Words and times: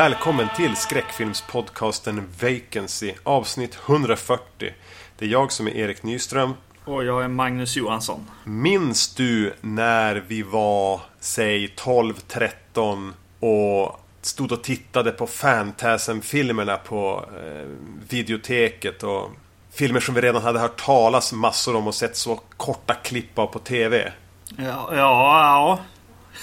Välkommen 0.00 0.48
till 0.56 0.76
skräckfilmspodcasten 0.76 2.28
Vacancy 2.42 3.14
avsnitt 3.22 3.78
140. 3.88 4.72
Det 5.18 5.24
är 5.24 5.28
jag 5.28 5.52
som 5.52 5.66
är 5.66 5.70
Erik 5.70 6.02
Nyström. 6.02 6.54
Och 6.84 7.04
jag 7.04 7.24
är 7.24 7.28
Magnus 7.28 7.76
Johansson. 7.76 8.30
Minns 8.44 9.14
du 9.14 9.54
när 9.60 10.24
vi 10.28 10.42
var, 10.42 11.00
säg 11.18 11.66
12-13 11.66 13.12
och 13.40 14.00
stod 14.20 14.52
och 14.52 14.62
tittade 14.62 15.10
på 15.10 15.26
Fantasm-filmerna 15.26 16.76
på 16.76 17.24
eh, 17.44 17.68
videoteket 18.08 19.02
och 19.02 19.30
filmer 19.72 20.00
som 20.00 20.14
vi 20.14 20.20
redan 20.20 20.42
hade 20.42 20.58
hört 20.58 20.84
talas 20.84 21.32
massor 21.32 21.76
om 21.76 21.86
och 21.86 21.94
sett 21.94 22.16
så 22.16 22.40
korta 22.56 22.94
klipp 22.94 23.38
av 23.38 23.46
på 23.46 23.58
TV? 23.58 24.12
Ja, 24.56 24.90
ja, 24.92 25.78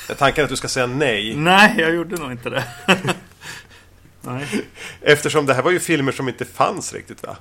ja. 0.08 0.16
Tanken 0.16 0.42
är 0.42 0.44
att 0.44 0.50
du 0.50 0.56
ska 0.56 0.68
säga 0.68 0.88
nej. 0.88 1.36
Nej, 1.36 1.76
jag 1.78 1.96
gjorde 1.96 2.16
nog 2.16 2.32
inte 2.32 2.50
det. 2.50 2.64
nej. 4.28 4.66
Eftersom 5.02 5.46
det 5.46 5.54
här 5.54 5.62
var 5.62 5.72
ju 5.72 5.80
filmer 5.80 6.12
som 6.12 6.28
inte 6.28 6.46
fanns 6.46 6.94
riktigt 6.94 7.24
va? 7.24 7.38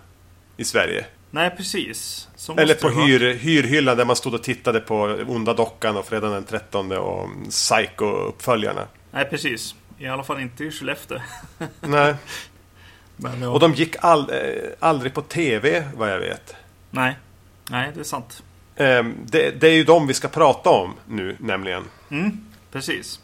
I 0.56 0.65
Sverige. 0.65 1.06
Nej, 1.31 1.51
precis. 1.56 2.28
Eller 2.56 2.75
på 2.75 2.89
hyr, 2.89 3.34
hyrhyllan 3.34 3.97
där 3.97 4.05
man 4.05 4.17
stod 4.17 4.34
och 4.34 4.43
tittade 4.43 4.81
på 4.81 5.03
Onda 5.28 5.55
Dockan 5.55 5.97
och 5.97 6.06
Fredagen 6.06 6.33
den 6.33 6.45
13 6.45 6.93
och 6.93 7.28
Psycho-uppföljarna. 7.51 8.87
Nej, 9.11 9.25
precis. 9.25 9.75
I 9.98 10.06
alla 10.06 10.25
fall 10.25 10.41
inte 10.41 10.65
i 10.65 10.70
Skellefteå. 10.70 11.19
Nej. 11.81 12.15
Men, 13.17 13.43
ja. 13.43 13.48
Och 13.48 13.61
de 13.61 13.75
gick 13.75 13.97
all, 14.00 14.31
eh, 14.31 14.37
aldrig 14.81 15.15
på 15.15 15.23
tv 15.23 15.89
vad 15.97 16.11
jag 16.11 16.19
vet. 16.19 16.55
Nej, 16.91 17.17
nej 17.71 17.91
det 17.95 18.00
är 18.00 18.05
sant. 18.05 18.43
Eh, 18.77 19.05
det, 19.25 19.61
det, 19.61 19.69
är 19.69 19.75
ju 19.75 19.84
de 19.84 20.06
vi 20.06 20.15
ska 20.15 20.28
prata 20.28 20.71
om 20.71 20.95
nu 21.06 21.37
nämligen. 21.41 21.84
Mm, 22.11 22.47
precis. 22.73 23.21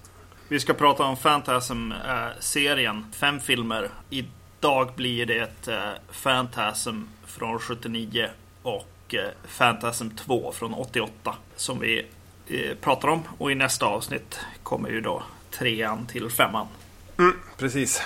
Vi 0.48 0.60
ska 0.60 0.74
prata 0.74 1.02
om 1.02 1.16
Fantasm-serien. 1.16 2.96
Eh, 2.96 3.16
Fem 3.16 3.40
filmer. 3.40 3.90
Idag 4.10 4.92
blir 4.96 5.26
det 5.26 5.38
ett 5.38 5.68
eh, 5.68 5.90
Fantasm 6.10 7.02
från 7.26 7.58
79 7.58 8.28
och 8.62 9.14
eh, 9.14 9.28
Fantasm 9.48 10.08
2 10.10 10.52
från 10.52 10.74
88 10.74 11.34
som 11.56 11.80
vi 11.80 12.06
eh, 12.48 12.76
pratar 12.80 13.08
om. 13.08 13.22
Och 13.38 13.52
i 13.52 13.54
nästa 13.54 13.86
avsnitt 13.86 14.40
kommer 14.62 14.88
ju 14.88 15.00
då 15.00 15.22
trean 15.50 16.06
till 16.06 16.30
femman. 16.30 16.66
Mm, 17.18 17.36
precis. 17.58 17.78
Yes. 17.78 18.02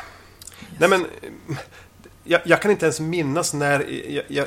Nej 0.78 0.88
men 0.88 1.06
jag, 2.24 2.40
jag, 2.44 2.62
kan 2.62 2.70
inte 2.70 2.86
ens 2.86 3.00
minnas 3.00 3.54
när 3.54 3.90
jag, 4.08 4.24
jag, 4.28 4.46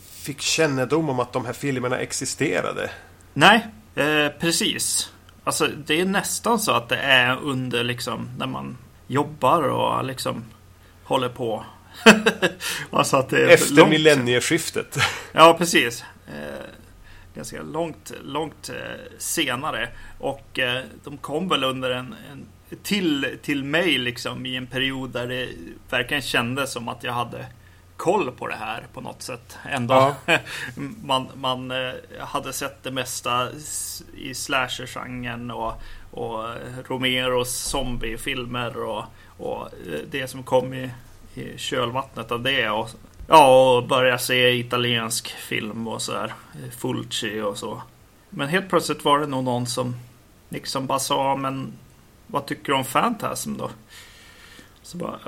fick 0.00 0.40
kännedom 0.40 1.08
om 1.08 1.20
att 1.20 1.32
de 1.32 1.44
här 1.44 1.52
filmerna 1.52 1.98
existerade. 1.98 2.90
Nej, 3.34 3.66
eh, 3.94 4.28
precis. 4.40 5.10
Alltså 5.44 5.68
det 5.86 6.00
är 6.00 6.04
nästan 6.04 6.58
så 6.58 6.72
att 6.72 6.88
det 6.88 6.96
är 6.96 7.38
under 7.42 7.84
liksom 7.84 8.30
när 8.38 8.46
man 8.46 8.76
jobbar 9.06 9.62
och 9.62 10.04
liksom 10.04 10.44
håller 11.04 11.28
på. 11.28 11.64
alltså 12.90 13.16
att 13.16 13.28
det 13.28 13.42
är 13.42 13.48
Efter 13.48 13.74
långt... 13.74 13.90
millennieskiftet. 13.90 14.98
ja, 15.32 15.54
precis. 15.58 16.04
Eh, 16.26 16.66
ganska 17.34 17.62
långt, 17.62 18.12
långt 18.24 18.68
eh, 18.68 19.18
senare. 19.18 19.88
Och 20.18 20.58
eh, 20.58 20.84
de 21.04 21.18
kom 21.18 21.48
väl 21.48 21.64
under 21.64 21.90
en, 21.90 22.14
en 22.30 22.46
till, 22.82 23.38
till 23.42 23.64
mig 23.64 23.98
liksom 23.98 24.46
i 24.46 24.56
en 24.56 24.66
period 24.66 25.10
där 25.10 25.28
det 25.28 25.48
verkligen 25.90 26.22
kändes 26.22 26.72
som 26.72 26.88
att 26.88 27.04
jag 27.04 27.12
hade 27.12 27.46
koll 28.00 28.30
på 28.30 28.46
det 28.46 28.54
här 28.54 28.86
på 28.92 29.00
något 29.00 29.22
sätt. 29.22 29.58
Ändå. 29.64 30.14
Ja. 30.26 30.38
man, 31.02 31.28
man 31.34 31.70
eh, 31.70 31.92
hade 32.18 32.52
sett 32.52 32.82
det 32.82 32.90
mesta 32.90 33.48
i 34.16 34.34
slasher-genren 34.34 35.50
och, 35.50 35.72
och 36.10 36.44
Romeros 36.88 37.50
zombiefilmer 37.50 38.82
och, 38.82 39.04
och 39.36 39.66
eh, 39.66 40.00
det 40.10 40.28
som 40.28 40.42
kom 40.42 40.74
i, 40.74 40.90
i 41.34 41.58
kölvattnet 41.58 42.32
av 42.32 42.42
det. 42.42 42.70
Och, 42.70 42.88
ja, 43.28 43.76
och 43.76 43.88
börja 43.88 44.18
se 44.18 44.50
italiensk 44.50 45.28
film 45.28 45.88
och 45.88 46.02
så 46.02 46.12
här. 46.12 46.32
Fulci 46.78 47.40
och 47.40 47.58
så. 47.58 47.82
Men 48.30 48.48
helt 48.48 48.68
plötsligt 48.68 49.04
var 49.04 49.18
det 49.18 49.26
nog 49.26 49.44
någon 49.44 49.66
som 49.66 49.96
liksom 50.48 50.86
bara 50.86 50.98
sa, 50.98 51.36
men 51.36 51.72
vad 52.26 52.46
tycker 52.46 52.72
du 52.72 52.78
om 52.78 52.84
Fantasm 52.84 53.56
då? 53.56 53.70
Så 54.90 54.96
bara, 54.96 55.18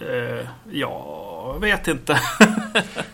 eh, 0.00 0.46
ja, 0.70 1.50
jag 1.52 1.60
vet 1.60 1.88
inte. 1.88 2.12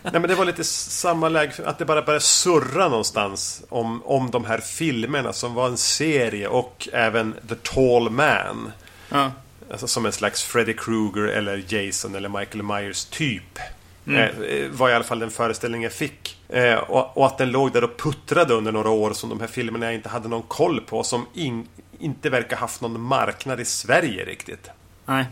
Nej 0.01 0.13
men 0.13 0.21
det 0.21 0.35
var 0.35 0.45
lite 0.45 0.63
samma 0.63 1.29
läge, 1.29 1.53
att 1.65 1.77
det 1.77 1.85
bara 1.85 2.01
började 2.01 2.23
surra 2.23 2.87
någonstans 2.87 3.63
om, 3.69 4.03
om 4.03 4.31
de 4.31 4.45
här 4.45 4.57
filmerna 4.57 5.33
som 5.33 5.53
var 5.53 5.67
en 5.67 5.77
serie 5.77 6.47
och 6.47 6.89
även 6.93 7.33
The 7.49 7.55
Tall 7.55 8.09
Man. 8.09 8.71
Ja. 9.09 9.31
Alltså 9.71 9.87
som 9.87 10.05
en 10.05 10.11
slags 10.11 10.43
Freddy 10.43 10.73
Krueger 10.73 11.21
eller 11.21 11.63
Jason 11.73 12.15
eller 12.15 12.29
Michael 12.29 12.63
Myers 12.63 13.05
typ. 13.05 13.59
Mm. 14.07 14.43
Eh, 14.43 14.69
var 14.69 14.89
i 14.89 14.93
alla 14.93 15.03
fall 15.03 15.19
den 15.19 15.31
föreställning 15.31 15.83
jag 15.83 15.93
fick. 15.93 16.37
Eh, 16.49 16.75
och, 16.75 17.17
och, 17.17 17.25
att 17.25 17.37
den 17.37 17.51
låg 17.51 17.73
där 17.73 17.83
och 17.83 17.97
puttrade 17.97 18.53
under 18.53 18.71
några 18.71 18.89
år 18.89 19.13
som 19.13 19.29
de 19.29 19.39
här 19.39 19.47
filmerna 19.47 19.85
jag 19.85 19.95
inte 19.95 20.09
hade 20.09 20.27
någon 20.27 20.43
koll 20.47 20.81
på. 20.81 21.03
Som 21.03 21.25
in, 21.33 21.67
inte 21.99 22.29
verkar 22.29 22.57
haft 22.57 22.81
någon 22.81 23.01
marknad 23.01 23.59
i 23.59 23.65
Sverige 23.65 24.25
riktigt. 24.25 24.69
Nej. 25.05 25.25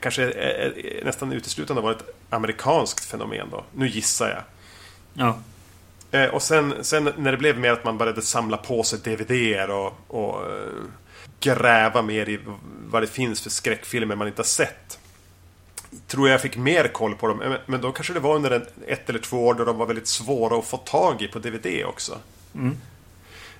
Kanske 0.00 0.22
är, 0.22 1.04
nästan 1.04 1.32
uteslutande 1.32 1.82
var 1.82 1.92
ett 1.92 2.14
amerikanskt 2.30 3.04
fenomen 3.04 3.48
då. 3.50 3.64
Nu 3.74 3.88
gissar 3.88 4.28
jag. 4.28 4.42
Ja. 5.14 5.38
Eh, 6.18 6.28
och 6.28 6.42
sen, 6.42 6.74
sen 6.80 7.12
när 7.16 7.32
det 7.32 7.38
blev 7.38 7.58
mer 7.58 7.72
att 7.72 7.84
man 7.84 7.98
började 7.98 8.22
samla 8.22 8.56
på 8.56 8.82
sig 8.82 8.98
DVD 8.98 9.70
och, 9.70 9.92
och 10.06 10.42
eh, 10.42 10.68
gräva 11.40 12.02
mer 12.02 12.28
i 12.28 12.38
vad 12.86 13.02
det 13.02 13.06
finns 13.06 13.40
för 13.40 13.50
skräckfilmer 13.50 14.16
man 14.16 14.26
inte 14.26 14.40
har 14.40 14.44
sett. 14.44 14.98
Tror 16.06 16.28
jag 16.28 16.40
fick 16.40 16.56
mer 16.56 16.88
koll 16.88 17.14
på 17.14 17.28
dem. 17.28 17.56
Men 17.66 17.80
då 17.80 17.92
kanske 17.92 18.12
det 18.12 18.20
var 18.20 18.34
under 18.34 18.50
en, 18.50 18.66
ett 18.86 19.08
eller 19.08 19.18
två 19.18 19.46
år 19.46 19.54
då 19.54 19.64
de 19.64 19.78
var 19.78 19.86
väldigt 19.86 20.08
svåra 20.08 20.58
att 20.58 20.66
få 20.66 20.76
tag 20.76 21.22
i 21.22 21.28
på 21.28 21.38
DVD 21.38 21.84
också. 21.84 22.18
Mm. 22.54 22.76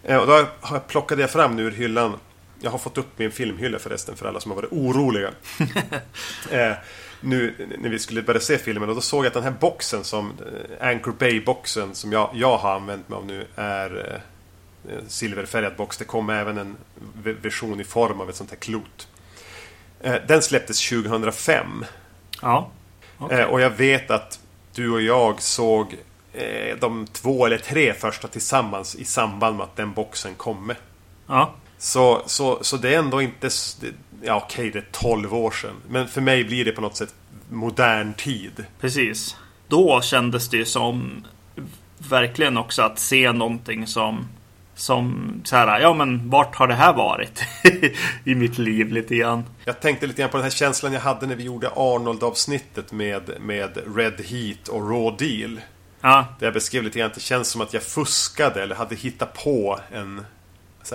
Eh, 0.02 0.16
och 0.16 0.26
då 0.26 0.46
plockade 0.88 1.20
jag 1.20 1.30
fram 1.30 1.56
nu 1.56 1.62
ur 1.62 1.70
hyllan. 1.70 2.18
Jag 2.62 2.70
har 2.70 2.78
fått 2.78 2.98
upp 2.98 3.18
min 3.18 3.30
filmhylla 3.30 3.78
förresten 3.78 4.16
för 4.16 4.26
alla 4.26 4.40
som 4.40 4.50
har 4.50 4.56
varit 4.56 4.72
oroliga. 4.72 5.30
eh, 6.50 6.72
nu 7.20 7.54
när 7.78 7.88
vi 7.88 7.98
skulle 7.98 8.22
börja 8.22 8.40
se 8.40 8.58
filmen 8.58 8.88
och 8.88 8.94
då 8.94 9.00
såg 9.00 9.24
jag 9.24 9.26
att 9.26 9.34
den 9.34 9.42
här 9.42 9.54
boxen 9.60 10.04
som 10.04 10.32
eh, 10.80 10.88
Anchor 10.88 11.12
Bay-boxen 11.12 11.94
som 11.94 12.12
jag, 12.12 12.30
jag 12.34 12.58
har 12.58 12.74
använt 12.74 13.08
mig 13.08 13.16
av 13.16 13.26
nu 13.26 13.46
är 13.56 14.22
eh, 14.88 14.96
silverfärgad 15.08 15.76
box. 15.76 15.96
Det 15.96 16.04
kom 16.04 16.30
även 16.30 16.58
en 16.58 16.76
version 17.22 17.80
i 17.80 17.84
form 17.84 18.20
av 18.20 18.30
ett 18.30 18.36
sånt 18.36 18.50
här 18.50 18.56
klot. 18.56 19.08
Eh, 20.00 20.16
den 20.28 20.42
släpptes 20.42 20.88
2005. 20.88 21.84
Ja. 22.42 22.70
Okay. 23.18 23.40
Eh, 23.40 23.46
och 23.46 23.60
jag 23.60 23.70
vet 23.70 24.10
att 24.10 24.40
du 24.74 24.90
och 24.90 25.02
jag 25.02 25.42
såg 25.42 25.96
eh, 26.32 26.76
de 26.80 27.06
två 27.06 27.46
eller 27.46 27.58
tre 27.58 27.94
första 27.94 28.28
tillsammans 28.28 28.94
i 28.94 29.04
samband 29.04 29.56
med 29.56 29.64
att 29.64 29.76
den 29.76 29.92
boxen 29.92 30.34
kom. 30.34 30.72
Ja. 31.26 31.54
Så, 31.82 32.22
så, 32.26 32.58
så 32.62 32.76
det 32.76 32.94
är 32.94 32.98
ändå 32.98 33.22
inte... 33.22 33.50
Ja 34.22 34.42
okej, 34.44 34.70
det 34.70 34.78
är 34.78 34.88
12 34.90 35.34
år 35.34 35.50
sedan. 35.50 35.74
Men 35.88 36.08
för 36.08 36.20
mig 36.20 36.44
blir 36.44 36.64
det 36.64 36.72
på 36.72 36.80
något 36.80 36.96
sätt 36.96 37.14
modern 37.48 38.14
tid. 38.14 38.64
Precis. 38.80 39.36
Då 39.68 40.00
kändes 40.00 40.48
det 40.48 40.64
som 40.64 41.24
verkligen 41.98 42.56
också 42.56 42.82
att 42.82 42.98
se 42.98 43.32
någonting 43.32 43.86
som 43.86 44.28
som 44.74 45.32
så 45.44 45.56
här, 45.56 45.80
ja 45.80 45.94
men 45.94 46.30
vart 46.30 46.56
har 46.56 46.68
det 46.68 46.74
här 46.74 46.92
varit 46.92 47.42
i 48.24 48.34
mitt 48.34 48.58
liv 48.58 48.92
lite 48.92 49.16
grann? 49.16 49.44
Jag 49.64 49.80
tänkte 49.80 50.06
lite 50.06 50.22
grann 50.22 50.30
på 50.30 50.36
den 50.36 50.44
här 50.44 50.50
känslan 50.50 50.92
jag 50.92 51.00
hade 51.00 51.26
när 51.26 51.36
vi 51.36 51.44
gjorde 51.44 51.68
Arnold-avsnittet 51.68 52.92
med, 52.92 53.30
med 53.40 53.78
Red 53.96 54.20
Heat 54.20 54.68
och 54.68 54.90
Raw 54.90 55.26
Deal. 55.26 55.60
Ja. 56.00 56.26
Där 56.38 56.46
jag 56.46 56.54
beskrev 56.54 56.82
lite 56.82 56.98
grann 56.98 57.08
att 57.08 57.14
det 57.14 57.20
känns 57.20 57.48
som 57.48 57.60
att 57.60 57.74
jag 57.74 57.82
fuskade 57.82 58.62
eller 58.62 58.74
hade 58.74 58.94
hittat 58.94 59.44
på 59.44 59.78
en 59.92 60.24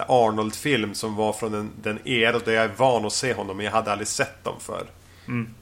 Arnold-film 0.08 0.94
som 0.94 1.16
var 1.16 1.34
från 1.34 1.52
den, 1.52 1.72
den 1.82 2.08
era 2.08 2.40
där 2.40 2.52
jag 2.52 2.64
är 2.64 2.72
van 2.78 3.06
att 3.06 3.14
se 3.14 3.34
honom 3.34 3.58
men 3.58 3.66
jag 3.66 3.74
hade 3.74 3.92
aldrig 3.92 4.08
sett 4.08 4.44
dem 4.44 4.60
för. 4.60 4.88
Mm. 5.28 5.54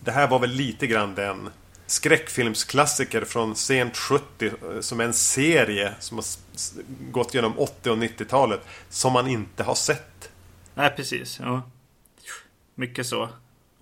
Det 0.00 0.10
här 0.10 0.28
var 0.28 0.38
väl 0.38 0.50
lite 0.50 0.86
grann 0.86 1.14
den 1.14 1.50
skräckfilmsklassiker 1.86 3.24
från 3.24 3.56
sent 3.56 3.96
70 3.96 4.46
eh, 4.46 4.80
som 4.80 5.00
är 5.00 5.04
en 5.04 5.14
serie 5.14 5.94
som 6.00 6.16
har 6.16 6.24
gått 7.10 7.34
genom 7.34 7.58
80 7.58 7.90
och 7.90 7.96
90-talet 7.96 8.60
som 8.88 9.12
man 9.12 9.26
inte 9.26 9.62
har 9.62 9.74
sett. 9.74 10.30
Nej, 10.74 10.90
precis. 10.96 11.38
Ja. 11.40 11.62
Mycket 12.74 13.06
så. 13.06 13.28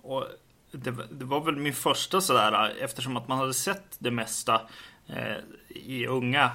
Och 0.01 0.25
det, 0.71 0.95
det, 1.11 1.25
var 1.25 1.41
väl 1.41 1.55
min 1.55 1.73
första 1.73 2.21
sådär 2.21 2.73
eftersom 2.81 3.17
att 3.17 3.27
man 3.27 3.37
hade 3.37 3.53
sett 3.53 3.95
det 3.99 4.11
mesta 4.11 4.61
eh, 5.07 5.35
i 5.75 6.07
unga, 6.07 6.51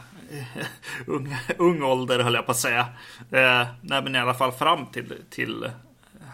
unga 1.07 1.39
ung 1.59 1.83
ålder 1.83 2.19
höll 2.19 2.35
jag 2.35 2.47
på 2.47 2.53
att 2.53 2.59
säga. 2.59 2.87
Eh, 3.31 3.67
nej, 3.81 4.03
men 4.03 4.15
i 4.15 4.19
alla 4.19 4.35
fall 4.35 4.53
fram 4.53 4.87
till, 4.87 5.15
till 5.31 5.71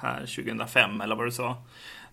här 0.03 0.21
2005 0.21 1.01
eller 1.01 1.17
vad 1.17 1.27
du 1.27 1.33
sa. 1.33 1.57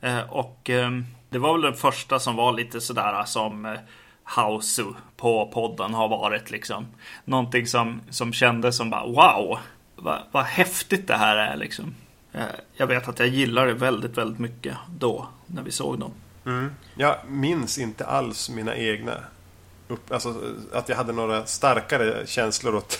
Eh, 0.02 0.30
och 0.30 0.70
eh, 0.70 0.92
det 1.30 1.40
var 1.40 1.54
väl 1.54 1.62
den 1.62 1.74
första 1.74 2.20
som 2.20 2.36
var 2.36 2.54
lite 2.54 2.82
sådär 2.82 3.24
som 3.26 3.66
eh, 3.66 3.80
Hausu 4.24 4.86
på 5.18 5.48
podden 5.54 5.94
har 5.94 6.08
varit 6.08 6.52
liksom. 6.52 6.86
Någonting 7.26 7.68
som, 7.68 8.02
som 8.10 8.34
kändes 8.34 8.78
som 8.78 8.90
bara 8.90 9.06
wow, 9.06 9.60
vad, 9.96 10.20
vad 10.32 10.44
häftigt 10.44 11.08
det 11.08 11.18
här 11.18 11.38
är 11.38 11.56
liksom. 11.56 11.96
Eh, 12.34 12.44
jag 12.74 12.88
vet 12.88 13.08
att 13.08 13.20
jag 13.20 13.28
gillade 13.28 13.68
det 13.68 13.74
väldigt, 13.74 14.18
väldigt 14.18 14.40
mycket 14.40 14.78
då, 14.98 15.28
när 15.48 15.64
vi 15.64 15.72
såg 15.72 16.00
dem. 16.00 16.12
Mm. 16.46 16.72
Jag 16.96 17.16
minns 17.28 17.80
inte 17.80 18.06
alls 18.06 18.50
mina 18.50 18.76
egna 18.76 19.14
upp, 19.94 20.12
alltså, 20.12 20.36
att 20.74 20.90
jag 20.90 20.96
hade 20.96 21.14
några 21.14 21.46
starkare 21.46 22.28
känslor 22.28 22.76
åt 22.76 23.00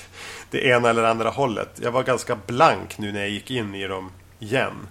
det 0.50 0.66
ena 0.66 0.90
eller 0.90 1.04
andra 1.04 1.30
hållet. 1.30 1.80
Jag 1.82 1.92
var 1.92 2.04
ganska 2.04 2.38
blank 2.48 2.98
nu 2.98 3.12
när 3.12 3.20
jag 3.20 3.30
gick 3.30 3.52
in 3.52 3.76
i 3.76 3.88
dem 3.88 4.12
igen. 4.40 4.88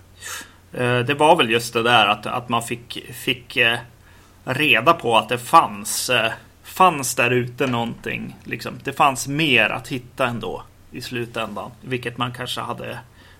Eh, 0.73 0.99
det 0.99 1.15
var 1.15 1.37
väl 1.37 1.51
just 1.51 1.73
det 1.73 1.83
där 1.83 2.07
att, 2.07 2.27
att 2.27 2.49
man 2.49 2.63
fick, 2.63 3.15
fick 3.15 3.57
eh, 3.57 3.79
reda 4.45 4.93
på 4.93 5.17
att 5.17 5.29
det 5.29 5.39
fanns, 5.39 6.11
eh, 6.11 6.33
fanns 6.63 7.15
där 7.15 7.31
ute 7.31 7.67
någonting. 7.67 8.37
Liksom. 8.45 8.79
Det 8.85 8.93
fanns 8.93 9.29
mer 9.29 9.71
att 9.71 9.89
hitta 9.89 10.27
ändå 10.27 10.63
i 10.91 11.01
slutändan. 11.01 11.71
Vilket 11.81 12.19
man 12.19 12.33
kanske 12.33 12.61
hade 12.61 12.99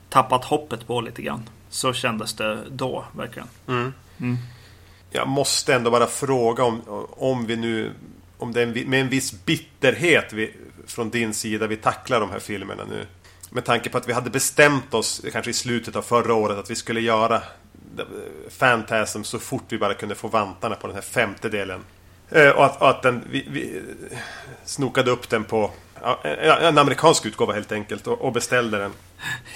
tappat 0.09 0.45
hoppet 0.45 0.87
på 0.87 1.01
lite 1.01 1.23
grann. 1.23 1.49
Så 1.71 1.93
kändes 1.93 2.35
det 2.35 2.59
då 2.71 3.05
verkligen. 3.17 3.49
Mm. 3.69 3.93
Mm. 4.21 4.37
Jag 5.11 5.29
måste 5.29 5.75
ändå 5.75 5.91
bara 5.91 6.07
fråga 6.07 6.65
om, 6.65 7.07
om 7.11 7.47
vi 7.47 7.57
nu 7.57 7.93
om 8.43 8.53
det 8.53 8.61
är 8.63 8.67
en, 8.67 8.91
med 8.91 9.01
en 9.01 9.09
viss 9.09 9.45
bitterhet 9.45 10.33
vi, 10.33 10.55
från 10.87 11.11
din 11.11 11.35
sida 11.35 11.67
vi 11.67 11.77
tacklar 11.77 12.21
de 12.21 12.31
här 12.31 12.39
filmerna 12.39 12.85
nu. 12.85 13.07
Med 13.51 13.65
tanke 13.65 13.91
på 13.91 13.99
att 13.99 14.09
vi 14.09 14.13
hade 14.13 14.31
bestämt 14.31 14.95
oss, 14.95 15.23
kanske 15.33 15.51
i 15.51 15.55
slutet 15.55 15.97
av 15.97 16.03
förra 16.03 16.35
året, 16.35 16.59
att 16.59 16.71
vi 16.71 16.75
skulle 16.75 17.01
göra 17.01 17.43
Fantasm 18.51 19.23
så 19.23 19.39
fort 19.39 19.65
vi 19.69 19.79
bara 19.79 19.95
kunde 19.95 20.15
få 20.15 20.29
vantarna 20.29 20.75
på 20.75 20.87
den 20.87 20.97
här 20.97 21.03
femte 21.03 21.49
delen. 21.49 21.81
Eh, 22.31 22.51
och 22.51 22.65
att, 22.65 22.83
och 22.83 22.91
att 22.91 23.03
den, 23.03 23.25
vi, 23.31 23.47
vi, 23.51 23.83
snokade 24.65 25.11
upp 25.11 25.29
den 25.29 25.45
på 25.45 25.71
en 26.23 26.79
amerikansk 26.79 27.27
utgåva 27.27 27.53
helt 27.53 27.73
enkelt 27.73 28.07
och, 28.07 28.21
och 28.21 28.33
beställde 28.33 28.79
den. 28.79 28.93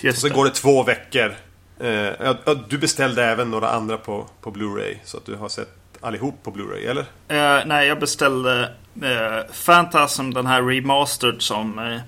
Just 0.00 0.20
så 0.20 0.28
går 0.28 0.44
det 0.44 0.50
två 0.50 0.82
veckor. 0.82 1.34
Eh, 1.80 2.34
du 2.68 2.78
beställde 2.78 3.24
även 3.24 3.50
några 3.50 3.68
andra 3.68 3.96
på, 3.96 4.26
på 4.40 4.50
Blu-ray 4.50 4.96
så 5.04 5.16
att 5.16 5.26
du 5.26 5.34
har 5.34 5.48
sett 5.48 5.85
allihop 6.06 6.42
på 6.42 6.50
Blu-ray, 6.50 6.90
eller? 6.90 7.02
Uh, 7.02 7.66
nej, 7.66 7.88
jag 7.88 8.00
beställde 8.00 8.72
uh, 9.02 9.54
Phantasm, 9.66 10.30
den 10.30 10.46
här 10.46 10.62
remastered 10.62 11.42
som 11.42 12.00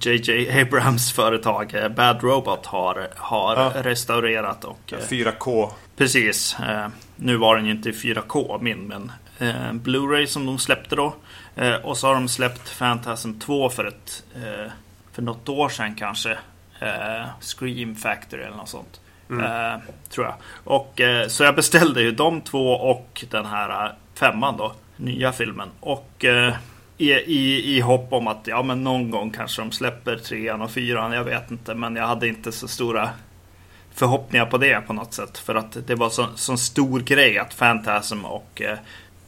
JJ 0.00 0.48
uh, 0.48 0.62
Abrams 0.62 1.12
företag 1.16 1.74
Bad 1.96 2.22
Robot 2.22 2.66
har, 2.66 3.08
har 3.16 3.56
ja. 3.56 3.72
restaurerat. 3.82 4.64
Och, 4.64 4.92
4K. 5.10 5.70
Precis. 5.96 6.56
nu 7.16 7.36
var 7.36 7.56
den 7.56 7.66
ju 7.66 7.72
inte 7.72 7.90
4K 7.90 8.62
min, 8.62 8.86
men 8.86 9.12
Blu-ray 9.72 10.26
som 10.26 10.46
de 10.46 10.58
släppte 10.58 10.96
då. 10.96 11.14
och 11.82 11.96
så 11.96 12.06
har 12.06 12.14
de 12.14 12.28
släppt 12.28 12.78
Phantasm 12.78 13.32
2 13.38 13.70
för 13.70 13.84
ett 13.84 14.22
för 15.12 15.22
något 15.22 15.48
år 15.48 15.68
sedan 15.68 15.94
kanske. 15.94 16.38
Scream 17.40 17.94
Factory 17.94 18.42
eller 18.42 18.56
något 18.56 18.68
sånt. 18.68 19.00
Mm. 19.30 19.44
Eh, 19.44 19.80
tror 20.08 20.26
jag. 20.26 20.34
Och, 20.64 21.00
eh, 21.00 21.28
så 21.28 21.44
jag 21.44 21.54
beställde 21.54 22.02
ju 22.02 22.12
de 22.12 22.40
två 22.40 22.72
och 22.72 23.24
den 23.30 23.46
här 23.46 23.86
eh, 23.86 23.92
femman 24.14 24.56
då. 24.56 24.72
Nya 24.96 25.32
filmen. 25.32 25.68
Och 25.80 26.24
i, 26.98 27.12
i, 27.12 27.76
i 27.76 27.80
hopp 27.80 28.12
om 28.12 28.26
att 28.26 28.46
ja, 28.46 28.62
men 28.62 28.84
någon 28.84 29.10
gång 29.10 29.30
kanske 29.30 29.62
de 29.62 29.72
släpper 29.72 30.16
trean 30.16 30.62
och 30.62 30.70
fyran. 30.70 31.12
Jag 31.12 31.24
vet 31.24 31.50
inte. 31.50 31.74
Men 31.74 31.96
jag 31.96 32.06
hade 32.06 32.28
inte 32.28 32.52
så 32.52 32.68
stora 32.68 33.10
förhoppningar 33.98 34.46
på 34.46 34.58
det 34.58 34.80
på 34.86 34.92
något 34.92 35.14
sätt. 35.14 35.38
För 35.38 35.54
att 35.54 35.86
det 35.86 35.94
var 35.94 36.10
så, 36.10 36.26
så 36.34 36.56
stor 36.56 37.00
grej 37.00 37.38
att 37.38 37.58
Phantasm 37.58 38.24
och 38.24 38.62
eh, 38.62 38.78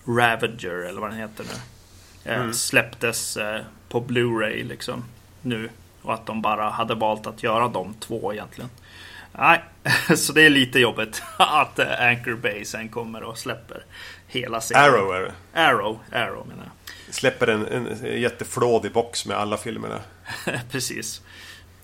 Ravager 0.06 0.88
eller 0.88 1.00
vad 1.00 1.10
den 1.10 1.18
heter 1.18 1.44
nu. 1.44 2.30
Eh, 2.32 2.40
mm. 2.40 2.52
Släpptes 2.52 3.36
eh, 3.36 3.60
på 3.88 4.00
Blu-ray 4.00 4.68
liksom 4.68 5.04
nu. 5.42 5.70
Och 6.02 6.14
att 6.14 6.26
de 6.26 6.42
bara 6.42 6.70
hade 6.70 6.94
valt 6.94 7.26
att 7.26 7.42
göra 7.42 7.68
de 7.68 7.94
två 7.94 8.32
egentligen. 8.32 8.70
Nej, 9.38 9.64
så 10.16 10.32
det 10.32 10.42
är 10.42 10.50
lite 10.50 10.78
jobbigt 10.78 11.22
att 11.36 11.78
eh, 11.78 12.00
Anchor 12.00 12.34
Bay 12.34 12.64
sen 12.64 12.88
kommer 12.88 13.22
och 13.22 13.38
släpper 13.38 13.84
hela 14.26 14.60
serien. 14.60 14.84
Arrow 14.84 15.14
är 15.14 15.20
det. 15.20 15.32
Arrow, 15.60 15.98
Arrow 16.12 16.46
menar 16.48 16.64
jag. 16.64 17.14
Släpper 17.14 17.46
en, 17.46 17.66
en 17.66 18.20
jätteflådig 18.20 18.92
box 18.92 19.26
med 19.26 19.36
alla 19.36 19.56
filmerna. 19.56 20.00
Precis. 20.70 21.22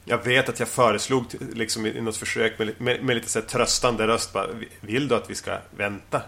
Jag 0.04 0.24
vet 0.24 0.48
att 0.48 0.58
jag 0.58 0.68
föreslog 0.68 1.24
liksom 1.52 1.86
i 1.86 2.00
något 2.00 2.16
försök 2.16 2.58
med, 2.58 2.80
med, 2.80 3.04
med 3.04 3.16
lite 3.16 3.30
så 3.30 3.40
tröstande 3.40 4.06
röst 4.06 4.32
bara, 4.32 4.46
Vill 4.80 5.08
du 5.08 5.14
att 5.14 5.30
vi 5.30 5.34
ska 5.34 5.58
vänta? 5.76 6.22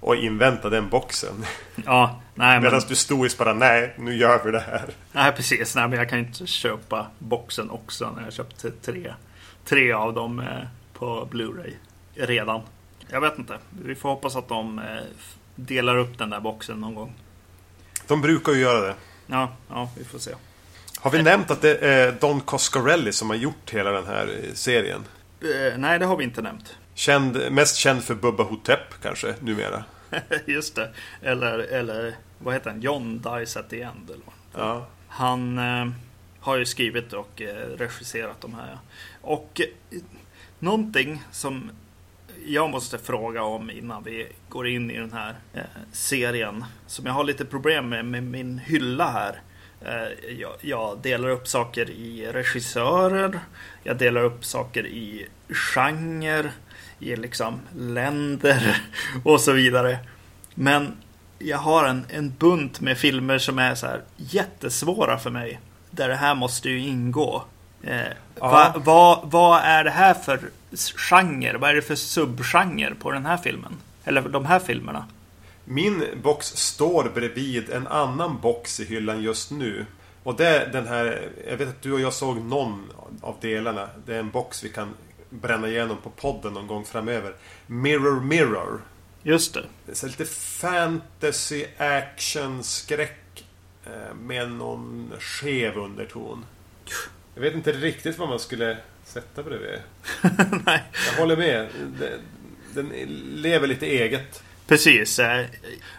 och 0.00 0.16
invänta 0.16 0.70
den 0.70 0.88
boxen. 0.88 1.44
Ja, 1.84 2.22
nej 2.34 2.60
Medan 2.60 2.78
men... 2.78 2.88
du 2.88 2.94
stoiskt 2.94 3.38
bara, 3.38 3.54
nej, 3.54 3.94
nu 3.98 4.16
gör 4.16 4.44
vi 4.44 4.50
det 4.50 4.60
här. 4.60 4.84
Nej, 5.12 5.32
precis. 5.32 5.74
Nej, 5.74 5.88
men 5.88 5.98
jag 5.98 6.08
kan 6.08 6.18
inte 6.18 6.46
köpa 6.46 7.06
boxen 7.18 7.70
också 7.70 8.12
när 8.16 8.24
jag 8.24 8.32
köpte 8.32 8.70
tre 8.70 9.14
tre 9.64 9.92
av 9.92 10.14
dem 10.14 10.40
eh, 10.40 10.46
på 10.92 11.28
Blu-ray 11.30 11.72
redan. 12.14 12.60
Jag 13.08 13.20
vet 13.20 13.38
inte. 13.38 13.58
Vi 13.84 13.94
får 13.94 14.08
hoppas 14.08 14.36
att 14.36 14.48
de 14.48 14.78
eh, 14.78 14.84
delar 15.54 15.96
upp 15.96 16.18
den 16.18 16.30
där 16.30 16.40
boxen 16.40 16.80
någon 16.80 16.94
gång. 16.94 17.14
De 18.06 18.20
brukar 18.20 18.52
ju 18.52 18.60
göra 18.60 18.80
det. 18.80 18.94
Ja, 19.26 19.52
ja 19.68 19.90
vi 19.98 20.04
får 20.04 20.18
se. 20.18 20.34
Har 21.00 21.10
vi 21.10 21.22
nämnt 21.22 21.50
att 21.50 21.62
det 21.62 21.78
är 21.78 22.12
Don 22.12 22.40
Coscarelli 22.40 23.12
som 23.12 23.30
har 23.30 23.36
gjort 23.36 23.70
hela 23.70 23.90
den 23.90 24.06
här 24.06 24.40
eh, 24.42 24.52
serien? 24.54 25.04
nej, 25.76 25.98
det 25.98 26.06
har 26.06 26.16
vi 26.16 26.24
inte 26.24 26.42
nämnt. 26.42 26.76
Känd, 26.94 27.52
mest 27.52 27.76
känd 27.76 28.02
för 28.02 28.14
Bubba 28.14 28.42
Hotep 28.42 29.02
kanske, 29.02 29.34
numera. 29.40 29.84
Just 30.46 30.74
det. 30.74 30.90
Eller, 31.22 31.58
eller 31.58 32.14
vad 32.38 32.54
heter 32.54 32.70
han? 32.70 32.80
John 32.80 33.18
Dice 33.18 33.60
at 33.60 33.70
the 33.70 33.82
End. 33.82 34.10
Eller 34.10 34.22
vad? 34.24 34.66
Ja. 34.66 34.86
Han 35.08 35.58
eh, 35.58 35.86
har 36.44 36.56
ju 36.56 36.64
skrivit 36.64 37.12
och 37.12 37.42
eh, 37.42 37.76
regisserat 37.76 38.40
de 38.40 38.54
här. 38.54 38.78
Och 39.20 39.60
eh, 39.60 39.98
någonting 40.58 41.22
som 41.30 41.70
jag 42.46 42.70
måste 42.70 42.98
fråga 42.98 43.42
om 43.42 43.70
innan 43.70 44.02
vi 44.02 44.26
går 44.48 44.68
in 44.68 44.90
i 44.90 44.98
den 44.98 45.12
här 45.12 45.34
eh, 45.52 45.62
serien. 45.92 46.64
Som 46.86 47.06
jag 47.06 47.12
har 47.12 47.24
lite 47.24 47.44
problem 47.44 47.88
med, 47.88 48.04
med 48.04 48.22
min 48.22 48.58
hylla 48.58 49.10
här. 49.10 49.40
Jag, 50.38 50.52
jag, 50.60 50.98
delar 51.02 51.28
upp 51.28 51.48
saker 51.48 51.90
i 51.90 52.26
regissörer. 52.32 53.40
Jag 53.82 53.96
delar 53.96 54.24
upp 54.24 54.44
saker 54.44 54.86
i 54.86 55.26
genre. 55.48 56.50
I 56.98 57.16
liksom 57.16 57.60
länder 57.76 58.82
och 59.24 59.40
så 59.40 59.52
vidare. 59.52 59.98
Men 60.54 60.96
jag 61.38 61.58
har 61.58 61.84
en, 61.84 62.04
en 62.08 62.34
bunt 62.38 62.80
med 62.80 62.98
filmer 62.98 63.38
som 63.38 63.58
är 63.58 63.74
så 63.74 63.86
här 63.86 64.02
jättesvåra 64.16 65.18
för 65.18 65.30
mig. 65.30 65.60
Där 65.94 66.08
det 66.08 66.16
här 66.16 66.34
måste 66.34 66.68
ju 66.68 66.78
ingå. 66.78 67.44
Eh, 67.82 68.00
ja. 68.00 68.72
Vad 68.74 68.84
va, 68.84 69.22
va 69.24 69.60
är 69.60 69.84
det 69.84 69.90
här 69.90 70.14
för 70.14 70.40
genre? 70.96 71.58
Vad 71.58 71.70
är 71.70 71.74
det 71.74 71.82
för 71.82 71.94
subgenre 71.94 72.94
på 72.94 73.10
den 73.10 73.26
här 73.26 73.36
filmen? 73.36 73.76
Eller 74.04 74.22
de 74.22 74.46
här 74.46 74.58
filmerna? 74.58 75.06
Min 75.64 76.04
box 76.22 76.46
står 76.46 77.10
bredvid 77.14 77.70
en 77.70 77.86
annan 77.86 78.38
box 78.40 78.80
i 78.80 78.84
hyllan 78.84 79.22
just 79.22 79.50
nu. 79.50 79.86
Och 80.22 80.36
det 80.36 80.46
är 80.46 80.72
den 80.72 80.86
här, 80.86 81.28
jag 81.50 81.56
vet 81.56 81.68
att 81.68 81.82
du 81.82 81.92
och 81.92 82.00
jag 82.00 82.12
såg 82.12 82.40
någon 82.40 82.92
av 83.20 83.36
delarna. 83.40 83.88
Det 84.06 84.14
är 84.14 84.18
en 84.18 84.30
box 84.30 84.64
vi 84.64 84.68
kan 84.68 84.94
bränna 85.30 85.68
igenom 85.68 85.96
på 85.96 86.10
podden 86.10 86.52
någon 86.52 86.66
gång 86.66 86.84
framöver. 86.84 87.34
Mirror 87.66 88.20
Mirror. 88.20 88.80
Just 89.22 89.54
det. 89.54 89.64
Det 89.86 90.02
är 90.02 90.06
lite 90.06 90.24
fantasy, 90.24 91.64
action, 91.78 92.64
skräck 92.64 93.23
med 94.14 94.50
någon 94.50 95.12
skev 95.20 95.76
underton. 95.76 96.44
Jag 97.34 97.42
vet 97.42 97.54
inte 97.54 97.72
riktigt 97.72 98.18
vad 98.18 98.28
man 98.28 98.38
skulle 98.38 98.76
sätta 99.04 99.42
bredvid. 99.42 99.78
Nej. 100.66 100.82
Jag 101.10 101.20
håller 101.20 101.36
med. 101.36 101.68
Den, 102.74 102.88
lever 103.34 103.66
lite 103.66 103.86
eget. 103.86 104.42
Precis. 104.66 105.18
Eh, 105.18 105.46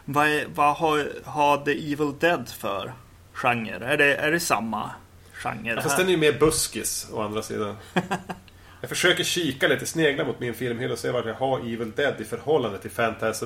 vad, 0.06 0.30
vad 0.56 0.76
har, 0.76 1.10
har 1.24 1.66
The 1.66 1.72
Evil 1.72 2.14
Dead 2.20 2.50
för 2.50 2.94
genre? 3.34 3.86
Är 3.86 3.98
det, 3.98 4.16
är 4.16 4.32
det 4.32 4.40
samma 4.40 4.92
genre? 5.34 5.74
Ja, 5.76 5.82
fast 5.82 5.98
den 5.98 6.08
är 6.08 6.12
ju 6.12 6.18
mer 6.18 6.40
buskis 6.40 7.08
å 7.14 7.22
andra 7.22 7.42
sidan. 7.42 7.78
jag 8.82 8.90
försöker 8.90 9.24
kika 9.24 9.68
lite, 9.68 9.86
snegla 9.86 10.26
mot 10.26 10.40
min 10.40 10.54
filmhylla 10.54 10.94
och 10.94 11.00
se 11.00 11.12
vart 11.12 11.26
jag 11.26 11.34
har 11.34 11.60
Evil 11.60 11.92
Dead 11.96 12.22
i 12.22 12.24
förhållande 12.24 12.78
till 12.78 12.92
Fantasy. 12.92 13.46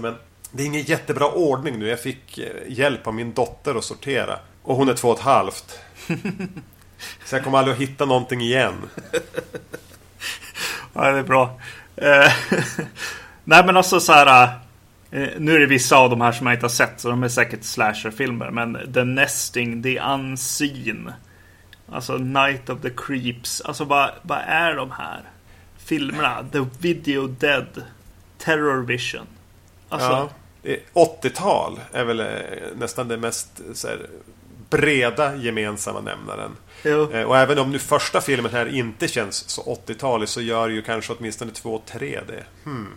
Det 0.51 0.63
är 0.63 0.67
ingen 0.67 0.81
jättebra 0.81 1.31
ordning 1.31 1.79
nu. 1.79 1.87
Jag 1.87 1.99
fick 1.99 2.37
eh, 2.37 2.51
hjälp 2.67 3.07
av 3.07 3.13
min 3.13 3.33
dotter 3.33 3.75
att 3.75 3.83
sortera. 3.83 4.39
Och 4.63 4.75
hon 4.75 4.89
är 4.89 4.93
två 4.93 5.09
och 5.09 5.17
ett 5.17 5.23
halvt. 5.23 5.79
Så 7.25 7.35
jag 7.35 7.43
kommer 7.43 7.57
aldrig 7.57 7.73
att 7.73 7.81
hitta 7.81 8.05
någonting 8.05 8.41
igen. 8.41 8.73
ja, 10.93 11.11
det 11.11 11.19
är 11.19 11.23
bra. 11.23 11.59
Eh, 11.95 12.33
nej, 13.43 13.65
men 13.65 13.77
alltså 13.77 13.99
så 13.99 14.13
här. 14.13 14.59
Eh, 15.11 15.29
nu 15.37 15.55
är 15.55 15.59
det 15.59 15.65
vissa 15.65 15.97
av 15.97 16.09
de 16.09 16.21
här 16.21 16.31
som 16.31 16.47
jag 16.47 16.55
inte 16.55 16.63
har 16.63 16.69
sett, 16.69 17.01
så 17.01 17.09
de 17.09 17.23
är 17.23 17.29
säkert 17.29 17.63
slasherfilmer. 17.63 18.51
Men 18.51 18.93
The 18.93 19.03
Nesting, 19.03 19.83
The 19.83 19.99
Unseen. 19.99 21.11
Alltså 21.91 22.17
Night 22.17 22.69
of 22.69 22.81
the 22.81 22.89
Creeps. 22.89 23.61
Alltså 23.61 23.85
vad, 23.85 24.11
vad 24.21 24.39
är 24.47 24.75
de 24.75 24.91
här 24.91 25.21
filmerna? 25.77 26.45
The 26.51 26.65
Video 26.79 27.27
Dead. 27.27 27.83
Terror 28.37 28.81
Vision. 28.81 29.27
Alltså, 29.89 30.09
ja, 30.09 30.29
80-tal 30.93 31.79
är 31.91 32.03
väl 32.03 32.19
eh, 32.19 32.27
nästan 32.75 33.07
det 33.07 33.17
mest 33.17 33.61
så 33.73 33.87
här, 33.87 33.99
breda 34.69 35.35
gemensamma 35.35 36.01
nämnaren. 36.01 36.51
Jo. 36.83 37.11
Eh, 37.11 37.23
och 37.23 37.37
även 37.37 37.59
om 37.59 37.71
nu 37.71 37.79
första 37.79 38.21
filmen 38.21 38.51
här 38.51 38.75
inte 38.75 39.07
känns 39.07 39.49
så 39.49 39.79
80-talig 39.87 40.27
så 40.27 40.41
gör 40.41 40.69
ju 40.69 40.81
kanske 40.81 41.13
åtminstone 41.13 41.51
två 41.51 41.75
och 41.75 41.85
tre 41.85 42.19
det. 42.27 42.43
Hmm. 42.63 42.93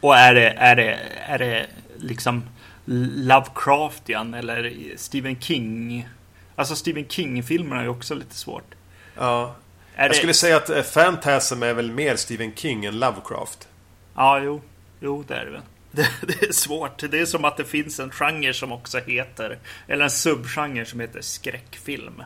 Och 0.00 0.16
är 0.16 0.34
det, 0.34 0.50
är 0.50 0.76
det, 0.76 0.98
är 1.26 1.38
det 1.38 1.66
liksom 1.96 2.42
Lovecraftian 2.84 4.34
eller 4.34 4.72
Stephen 4.96 5.40
King? 5.40 6.08
Alltså 6.56 6.76
Stephen 6.76 7.08
King-filmerna 7.08 7.80
är 7.80 7.84
ju 7.84 7.90
också 7.90 8.14
lite 8.14 8.34
svårt. 8.34 8.74
Ja. 9.16 9.54
Är 9.94 10.02
Jag 10.02 10.10
det... 10.10 10.16
skulle 10.16 10.34
säga 10.34 10.56
att 10.56 10.70
eh, 10.70 10.82
Phantasm 10.82 11.62
är 11.62 11.74
väl 11.74 11.92
mer 11.92 12.16
Stephen 12.16 12.52
King 12.54 12.84
än 12.84 12.98
Lovecraft. 12.98 13.68
Ja, 14.14 14.40
jo. 14.40 14.60
Jo, 15.00 15.24
det 15.28 15.34
är 15.34 15.44
det 15.44 15.50
väl. 15.50 15.62
Det, 15.98 16.26
det 16.26 16.42
är 16.48 16.52
svårt. 16.52 17.10
Det 17.10 17.20
är 17.20 17.26
som 17.26 17.44
att 17.44 17.56
det 17.56 17.64
finns 17.64 18.00
en 18.00 18.10
genre 18.10 18.54
som 18.54 18.72
också 18.72 18.98
heter, 18.98 19.58
eller 19.86 20.04
en 20.04 20.10
subgenre 20.10 20.84
som 20.84 21.00
heter 21.00 21.20
skräckfilm. 21.20 22.22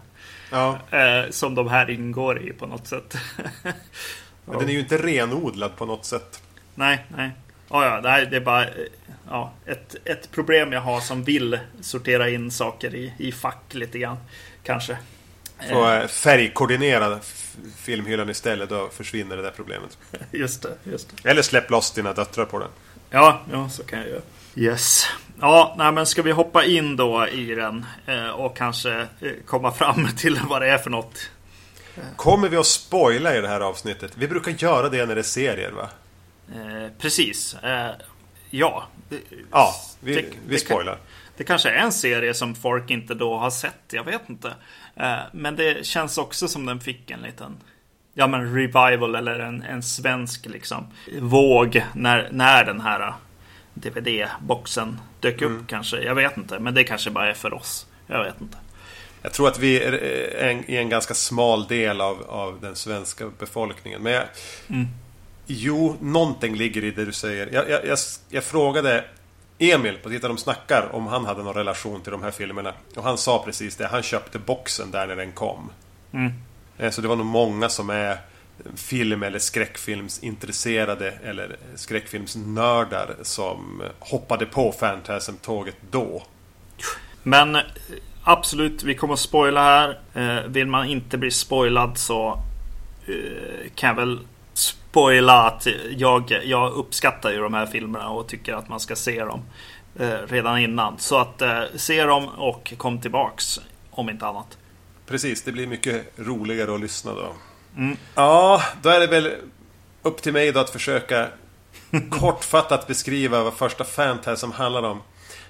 Ja. 0.50 0.78
Eh, 0.90 1.30
som 1.30 1.54
de 1.54 1.68
här 1.68 1.90
ingår 1.90 2.42
i 2.42 2.52
på 2.52 2.66
något 2.66 2.86
sätt. 2.86 3.16
Men 4.44 4.58
den 4.58 4.68
är 4.68 4.72
ju 4.72 4.80
inte 4.80 4.98
renodlad 4.98 5.76
på 5.76 5.86
något 5.86 6.04
sätt. 6.04 6.42
Nej, 6.74 7.06
nej. 7.16 7.30
Ja, 7.68 7.84
ja, 7.84 8.00
det, 8.00 8.08
här, 8.08 8.26
det 8.26 8.36
är 8.36 8.40
bara 8.40 8.66
ja, 9.28 9.52
ett, 9.66 9.96
ett 10.04 10.30
problem 10.30 10.72
jag 10.72 10.80
har 10.80 11.00
som 11.00 11.24
vill 11.24 11.58
sortera 11.80 12.30
in 12.30 12.50
saker 12.50 12.94
i, 12.94 13.12
i 13.18 13.32
fack 13.32 13.74
lite 13.74 13.98
grann. 13.98 14.16
Kanske. 14.62 14.98
Få 15.70 15.90
eh, 15.90 16.06
färgkoordinera 16.06 17.18
filmhyllan 17.76 18.30
istället, 18.30 18.68
då 18.68 18.88
försvinner 18.88 19.36
det 19.36 19.42
där 19.42 19.52
problemet. 19.56 19.98
Just 20.30 20.62
det, 20.62 20.76
just 20.84 21.08
det. 21.22 21.30
Eller 21.30 21.42
släpp 21.42 21.70
loss 21.70 21.92
dina 21.92 22.12
döttrar 22.12 22.44
på 22.44 22.58
den. 22.58 22.68
Ja, 23.12 23.40
ja, 23.52 23.68
så 23.68 23.84
kan 23.84 23.98
jag 23.98 24.08
göra. 24.08 24.20
Yes. 24.56 25.06
Ja, 25.40 25.74
nej, 25.78 25.92
men 25.92 26.06
ska 26.06 26.22
vi 26.22 26.30
hoppa 26.30 26.64
in 26.64 26.96
då 26.96 27.28
i 27.28 27.54
den 27.54 27.86
eh, 28.06 28.28
och 28.28 28.56
kanske 28.56 29.00
eh, 29.00 29.32
komma 29.46 29.72
fram 29.72 30.08
till 30.16 30.40
vad 30.48 30.62
det 30.62 30.68
är 30.68 30.78
för 30.78 30.90
något? 30.90 31.30
Kommer 32.16 32.48
vi 32.48 32.56
att 32.56 32.66
spoila 32.66 33.36
i 33.36 33.40
det 33.40 33.48
här 33.48 33.60
avsnittet? 33.60 34.12
Vi 34.16 34.28
brukar 34.28 34.50
göra 34.52 34.88
det 34.88 35.06
när 35.06 35.14
det 35.14 35.20
är 35.20 35.22
serier, 35.22 35.70
va? 35.70 35.88
Eh, 36.54 36.90
precis. 36.98 37.54
Eh, 37.54 37.90
ja. 38.50 38.84
Det, 39.08 39.18
Ja, 39.50 39.74
vi, 40.00 40.14
det- 40.14 40.22
vi 40.46 40.54
det 40.54 40.58
spoilar. 40.58 40.94
Kan, 40.94 41.02
det 41.36 41.44
kanske 41.44 41.68
är 41.70 41.74
en 41.74 41.92
serie 41.92 42.34
som 42.34 42.54
folk 42.54 42.90
inte 42.90 43.14
då 43.14 43.38
har 43.38 43.50
sett. 43.50 43.82
Jag 43.92 44.04
vet 44.04 44.28
inte. 44.28 44.54
Eh, 44.96 45.14
men 45.32 45.56
det 45.56 45.86
känns 45.86 46.18
också 46.18 46.48
som 46.48 46.66
den 46.66 46.80
fick 46.80 47.10
en 47.10 47.20
liten 47.20 47.56
Ja 48.14 48.26
men 48.26 48.54
revival 48.54 49.14
eller 49.14 49.38
en, 49.38 49.62
en 49.62 49.82
svensk 49.82 50.46
liksom 50.46 50.86
våg 51.20 51.84
när, 51.94 52.28
när 52.32 52.64
den 52.64 52.80
här 52.80 53.12
DVD-boxen 53.74 54.98
dök 55.20 55.42
upp 55.42 55.50
Mm. 55.50 55.66
kanske. 55.66 55.96
Jag 56.02 56.14
vet 56.14 56.36
inte. 56.36 56.58
Men 56.58 56.74
det 56.74 56.84
kanske 56.84 57.10
bara 57.10 57.30
är 57.30 57.34
för 57.34 57.54
oss. 57.54 57.86
Jag 58.06 58.24
vet 58.24 58.40
inte. 58.40 58.56
Jag 59.22 59.32
tror 59.32 59.48
att 59.48 59.58
vi 59.58 59.80
är 59.82 59.92
en, 60.50 60.70
i 60.70 60.76
en 60.76 60.88
ganska 60.88 61.14
smal 61.14 61.66
del 61.66 62.00
av, 62.00 62.22
av 62.28 62.58
den 62.60 62.76
svenska 62.76 63.30
befolkningen. 63.38 64.02
Men 64.02 64.12
jag, 64.12 64.24
Mm. 64.68 64.86
Jo, 65.46 65.96
någonting 66.00 66.54
ligger 66.56 66.84
i 66.84 66.90
det 66.90 67.04
du 67.04 67.12
säger. 67.12 67.48
Jag, 67.52 67.70
jag, 67.70 67.86
jag, 67.86 67.98
jag 68.28 68.44
frågade 68.44 69.04
Emil 69.58 69.96
på 70.02 70.08
Titta 70.08 70.28
de 70.28 70.38
snackar 70.38 70.88
om 70.94 71.06
han 71.06 71.24
hade 71.26 71.42
någon 71.42 71.54
relation 71.54 72.00
till 72.00 72.12
de 72.12 72.22
här 72.22 72.30
filmerna. 72.30 72.72
Och 72.96 73.02
han 73.02 73.18
sa 73.18 73.42
precis 73.44 73.76
det. 73.76 73.86
Han 73.86 74.02
köpte 74.02 74.38
boxen 74.38 74.90
där 74.90 75.06
när 75.06 75.16
den 75.16 75.32
kom. 75.32 75.70
Mm. 76.12 76.32
Eh, 76.82 76.90
så 76.90 77.00
det 77.00 77.08
var 77.08 77.16
nog 77.16 77.26
många 77.26 77.68
som 77.68 77.90
är 77.90 78.16
film 78.76 79.22
eller 79.22 79.38
skräckfilmsintresserade 79.38 81.14
eller 81.24 81.56
skräckfilmsnördar 81.74 83.16
som 83.22 83.82
hoppade 83.98 84.46
på 84.46 84.72
Phantasm-tåget 84.72 85.76
då. 85.90 86.22
Men 87.22 87.56
eh, 87.56 87.62
absolut, 88.24 88.82
vi 88.82 88.94
kommer 88.94 89.14
att 89.14 89.20
spoila 89.20 89.62
här. 89.62 90.00
Eh, 90.14 90.46
vill 90.46 90.66
man 90.66 90.86
inte 90.86 91.18
bli 91.18 91.30
spoilad 91.30 91.98
så 91.98 92.42
kan 93.74 93.88
jag 93.88 93.96
väl 93.96 94.18
spoila 94.54 95.46
att 95.46 95.66
jag, 95.96 96.38
jag 96.44 96.72
uppskattar 96.72 97.30
ju 97.30 97.38
de 97.38 97.54
här 97.54 97.66
filmerna 97.66 98.08
och 98.08 98.28
tycker 98.28 98.54
att 98.54 98.68
man 98.68 98.80
ska 98.80 98.96
se 98.96 99.24
dem 99.24 99.40
redan 100.26 100.58
innan. 100.58 100.98
Så 100.98 101.18
att 101.18 101.42
se 101.74 102.04
dem 102.04 102.28
och 102.28 102.74
kom 102.76 103.00
tillbaks 103.00 103.60
om 103.90 104.10
inte 104.10 104.26
annat. 104.26 104.58
Precis, 105.06 105.42
det 105.42 105.52
blir 105.52 105.66
mycket 105.66 106.12
roligare 106.16 106.74
att 106.74 106.80
lyssna 106.80 107.14
då. 107.14 107.32
Mm. 107.76 107.96
Ja, 108.14 108.62
då 108.82 108.88
är 108.88 109.00
det 109.00 109.06
väl 109.06 109.32
upp 110.02 110.22
till 110.22 110.32
mig 110.32 110.52
då 110.52 110.60
att 110.60 110.70
försöka 110.70 111.28
kortfattat 112.10 112.86
beskriva 112.86 113.42
vad 113.42 113.54
första 113.54 113.84
Phantasm 113.84 114.50
handlar 114.50 114.82
om. 114.82 115.02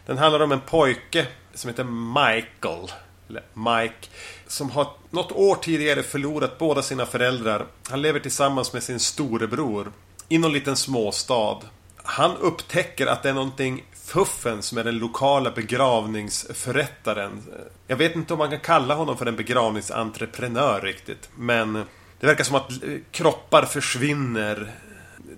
Den 0.07 0.19
handlar 0.19 0.41
om 0.41 0.53
en 0.53 0.61
pojke 0.61 1.27
som 1.55 1.69
heter 1.69 1.85
Michael, 1.85 2.93
eller 3.29 3.43
Mike, 3.55 4.09
som 4.47 4.71
har 4.71 4.89
något 5.11 5.33
år 5.33 5.55
tidigare 5.55 6.03
förlorat 6.03 6.59
båda 6.59 6.83
sina 6.83 7.07
föräldrar. 7.07 7.67
Han 7.91 8.03
lever 8.03 8.21
tillsammans 8.21 8.73
med 8.73 8.83
sin 8.83 9.01
storebror 9.01 9.93
i 10.29 10.39
någon 10.39 10.53
liten 10.53 10.77
småstad. 10.77 11.59
Han 11.97 12.37
upptäcker 12.37 13.07
att 13.07 13.23
det 13.23 13.29
är 13.29 13.35
någonting 13.35 13.85
fuffens 14.13 14.73
med 14.73 14.87
den 14.87 14.99
lokala 14.99 15.51
begravningsförrättaren. 15.51 17.43
Jag 17.87 17.97
vet 17.97 18.17
inte 18.17 18.33
om 18.33 18.39
man 18.39 18.51
kan 18.51 18.61
kalla 18.61 18.95
honom 18.95 19.17
för 19.17 19.27
en 19.27 19.37
begravningsentreprenör 19.37 20.81
riktigt. 20.81 21.29
Men 21.37 21.73
det 22.21 22.27
verkar 22.27 22.45
som 22.45 22.57
att 22.57 22.71
kroppar 23.11 23.65
försvinner. 23.65 24.73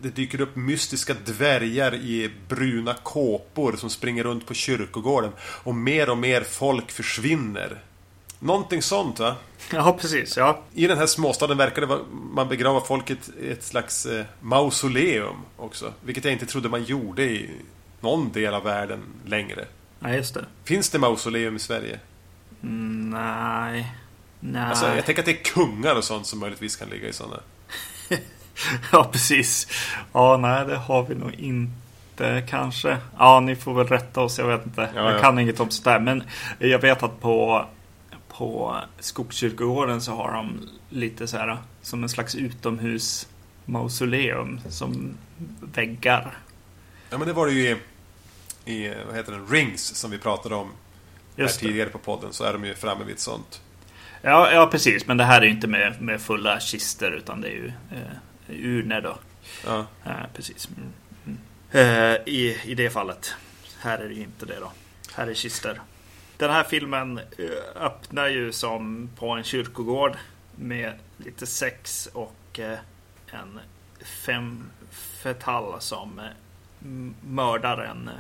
Det 0.02 0.09
dyker 0.09 0.40
upp 0.40 0.57
mystiska 0.57 1.14
dvärgar 1.25 1.95
i 1.95 2.31
bruna 2.49 2.95
kåpor 2.95 3.76
som 3.76 3.90
springer 3.90 4.25
runt 4.25 4.47
på 4.47 4.54
kyrkogården. 4.54 5.33
Och 5.38 5.75
mer 5.75 6.11
och 6.11 6.19
mer 6.19 6.40
folk 6.40 6.90
försvinner. 6.90 7.78
Någonting 8.38 8.83
sånt 8.83 9.19
va? 9.19 9.37
Ja, 9.73 9.99
precis. 10.00 10.37
Ja. 10.37 10.61
I 10.75 10.87
den 10.87 10.99
här 10.99 11.07
småstaden 11.07 11.59
verkar 11.59 11.81
det 11.81 11.87
vara, 11.87 12.00
man 12.33 12.49
begrava 12.49 12.81
folket 12.81 13.31
i 13.40 13.50
ett 13.50 13.64
slags 13.64 14.07
eh, 14.07 14.25
mausoleum 14.40 15.37
också. 15.57 15.93
Vilket 16.04 16.25
jag 16.25 16.33
inte 16.33 16.47
trodde 16.47 16.69
man 16.69 16.85
gjorde 16.85 17.23
i 17.23 17.50
någon 18.04 18.32
del 18.32 18.54
av 18.54 18.64
världen 18.64 19.00
längre. 19.26 19.64
Nej, 19.99 20.16
just 20.16 20.34
det. 20.34 20.44
Finns 20.64 20.90
det 20.90 20.99
mausoleum 20.99 21.56
i 21.56 21.58
Sverige? 21.58 21.99
Mm, 22.62 23.11
nej. 23.11 23.94
Nej. 24.40 24.62
Alltså, 24.62 24.94
jag 24.94 25.06
tänker 25.06 25.23
att 25.23 25.26
det 25.26 25.40
är 25.40 25.44
kungar 25.44 25.94
och 25.96 26.04
sånt 26.04 26.26
som 26.26 26.40
möjligtvis 26.40 26.76
kan 26.76 26.88
ligga 26.88 27.08
i 27.08 27.12
sådana. 27.12 27.40
Ja, 28.92 29.08
precis. 29.12 29.68
Ja, 30.12 30.37
nej, 30.37 30.66
det 30.66 30.76
har 30.76 31.02
vi 31.02 31.14
nog 31.14 31.34
inte 31.34 32.44
kanske. 32.49 32.99
Ja, 33.18 33.40
ni 33.40 33.56
får 33.56 33.75
väl 33.75 33.87
rätta 33.87 34.20
oss. 34.20 34.38
Jag 34.38 34.46
vet 34.46 34.66
inte. 34.66 34.90
Ja, 34.94 35.02
jag 35.02 35.14
ja. 35.14 35.20
kan 35.20 35.38
inget 35.38 35.61
om 35.61 35.70
sånt 35.70 35.84
där. 35.84 36.00
Men 36.00 36.23
jag 36.58 36.78
vet 36.78 37.02
att 37.02 37.20
på, 37.20 37.66
på 38.28 38.76
Skogskyrkogården 38.99 40.00
så 40.00 40.12
har 40.12 40.32
de 40.32 40.68
lite 40.88 41.26
så 41.26 41.37
här 41.37 41.58
som 41.82 42.02
en 42.02 42.08
slags 42.08 42.34
utomhus 42.34 43.28
mausoleum 43.64 44.61
som 44.68 45.14
väggar. 45.61 46.38
Ja, 47.11 47.18
men 47.18 47.28
det 47.28 47.34
var 47.34 47.46
det 47.46 47.52
ju 47.52 47.70
i, 47.70 47.76
i 48.64 48.88
vad 49.06 49.16
heter 49.16 49.33
den, 49.33 49.47
Rings 49.47 49.94
som 49.94 50.11
vi 50.11 50.18
pratade 50.18 50.54
om 50.54 50.73
Just 51.37 51.61
här 51.61 51.66
det. 51.66 51.68
tidigare 51.73 51.90
på 51.90 51.99
podden. 51.99 52.33
Så 52.33 52.44
är 52.44 52.52
de 52.52 52.64
ju 52.64 52.75
framme 52.75 53.04
vid 53.04 53.14
ett 53.14 53.21
sånt. 53.21 53.62
Ja, 54.23 54.52
ja, 54.52 54.66
precis. 54.66 55.06
Men 55.06 55.16
det 55.16 55.25
här 55.25 55.40
är 55.40 55.44
ju 55.44 55.50
inte 55.50 55.66
med, 55.66 56.02
med 56.02 56.21
fulla 56.21 56.61
kister 56.61 57.11
utan 57.11 57.40
det 57.40 57.49
är 57.49 57.52
ju 57.52 57.73
eh, 57.92 58.54
urner 58.66 59.00
då. 59.00 59.18
Ja. 59.66 59.87
Ja, 60.04 60.12
precis. 60.35 60.68
Mm. 60.76 60.88
Mm. 61.26 62.14
Eh, 62.14 62.21
i, 62.26 62.61
I 62.64 62.75
det 62.75 62.90
fallet. 62.90 63.35
Här 63.78 63.99
är 63.99 64.09
det 64.09 64.14
ju 64.14 64.23
inte 64.23 64.47
det 64.47 64.61
då. 64.61 64.73
Här 65.14 65.26
är 65.26 65.35
kister. 65.35 65.80
Den 66.37 66.50
här 66.50 66.64
filmen 66.64 67.18
eh, 67.18 67.83
öppnar 67.83 68.28
ju 68.28 68.52
som 68.52 69.11
på 69.16 69.30
en 69.30 69.44
kyrkogård 69.44 70.16
med 70.56 70.92
lite 71.16 71.47
sex 71.47 72.09
och 72.12 72.61
eh, 72.61 72.78
en 73.33 73.61
fem 74.26 74.71
fetal 75.23 75.80
som 75.80 76.18
eh, 76.18 76.25
mördar 77.21 77.78
en 77.78 78.11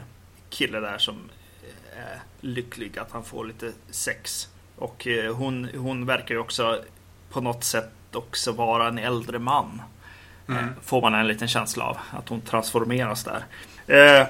kille 0.54 0.80
där 0.80 0.98
som 0.98 1.30
eh, 1.62 1.98
är 2.02 2.18
lycklig 2.40 2.98
att 2.98 3.10
han 3.12 3.24
får 3.24 3.44
lite 3.44 3.72
sex. 3.90 4.48
Och 4.76 5.06
eh, 5.06 5.34
hon, 5.34 5.68
hon 5.76 6.06
verkar 6.06 6.34
ju 6.34 6.40
också 6.40 6.82
på 7.30 7.40
något 7.40 7.64
sätt 7.64 7.90
också 8.12 8.52
vara 8.52 8.88
en 8.88 8.98
äldre 8.98 9.38
man. 9.38 9.82
Eh, 10.48 10.66
Får 10.82 11.00
man 11.00 11.14
en 11.14 11.26
liten 11.26 11.48
känsla 11.48 11.84
av 11.84 11.98
att 12.10 12.28
hon 12.28 12.40
transformeras 12.40 13.24
där. 13.24 13.44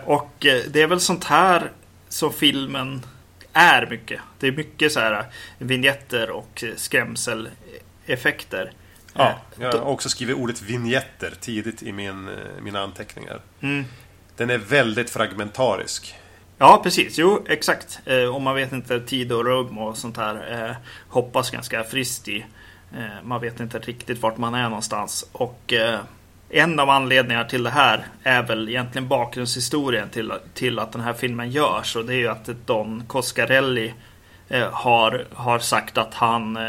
Och 0.05 0.33
det 0.41 0.77
är 0.77 0.87
väl 0.87 1.01
sånt 1.01 1.25
här 1.25 1.71
som 2.09 2.33
filmen 2.33 3.03
är 3.53 3.87
mycket. 3.87 4.21
Det 4.39 4.47
är 4.47 4.53
mycket 4.53 4.93
så 4.93 5.01
här 5.01 5.27
vignetter 5.59 6.31
och 6.31 6.65
skrämseleffekter. 6.77 8.73
ja. 9.15 9.39
Jag 9.59 9.73
har 9.73 9.81
också 9.81 10.09
skrivit 10.09 10.37
ordet 10.37 10.63
vignetter 10.63 11.35
tidigt 11.41 11.83
i 11.83 11.93
min, 11.93 12.31
mina 12.63 12.81
anteckningar. 12.81 13.41
Mm. 13.61 13.85
Den 14.37 14.51
är 14.51 14.59
väldigt 14.59 15.11
fragmentarisk. 15.11 16.15
Ja, 16.59 16.81
precis. 16.83 17.19
Jo, 17.19 17.45
exakt. 17.49 18.01
Eh, 18.05 18.35
och 18.35 18.43
man 18.43 18.55
vet 18.55 18.73
inte 18.73 19.01
tid 19.01 19.33
och 19.33 19.45
rum 19.45 19.79
och 19.79 19.97
sånt 19.97 20.17
här. 20.17 20.65
Eh, 20.69 20.77
hoppas 21.09 21.51
ganska 21.51 21.85
friskt 21.85 22.29
i. 22.29 22.47
Eh, 22.97 23.25
man 23.25 23.41
vet 23.41 23.61
inte 23.61 23.79
riktigt 23.79 24.23
vart 24.23 24.39
man 24.39 24.55
är 24.55 24.69
någonstans. 24.69 25.29
Och 25.33 25.73
eh, 25.73 25.99
en 26.51 26.81
av 26.81 26.91
anledningarna 26.91 27.45
till 27.45 27.63
det 27.63 27.71
här 27.71 28.07
är 28.23 28.43
väl 28.43 28.69
egentligen 28.69 29.09
bakgrundshistorien 29.09 30.09
till, 30.09 30.33
till 30.55 30.79
att 30.79 30.93
den 30.93 31.01
här 31.01 31.13
filmen 31.13 31.51
görs. 31.51 31.97
Och 31.97 32.05
det 32.05 32.15
är 32.15 32.19
ju 32.19 32.29
att 32.29 32.51
Don 32.67 33.03
Coscarelli 33.07 33.95
eh, 34.49 34.73
har, 34.73 35.25
har 35.33 35.59
sagt 35.59 35.99
att 35.99 36.15
han 36.15 36.57
eh, 36.57 36.69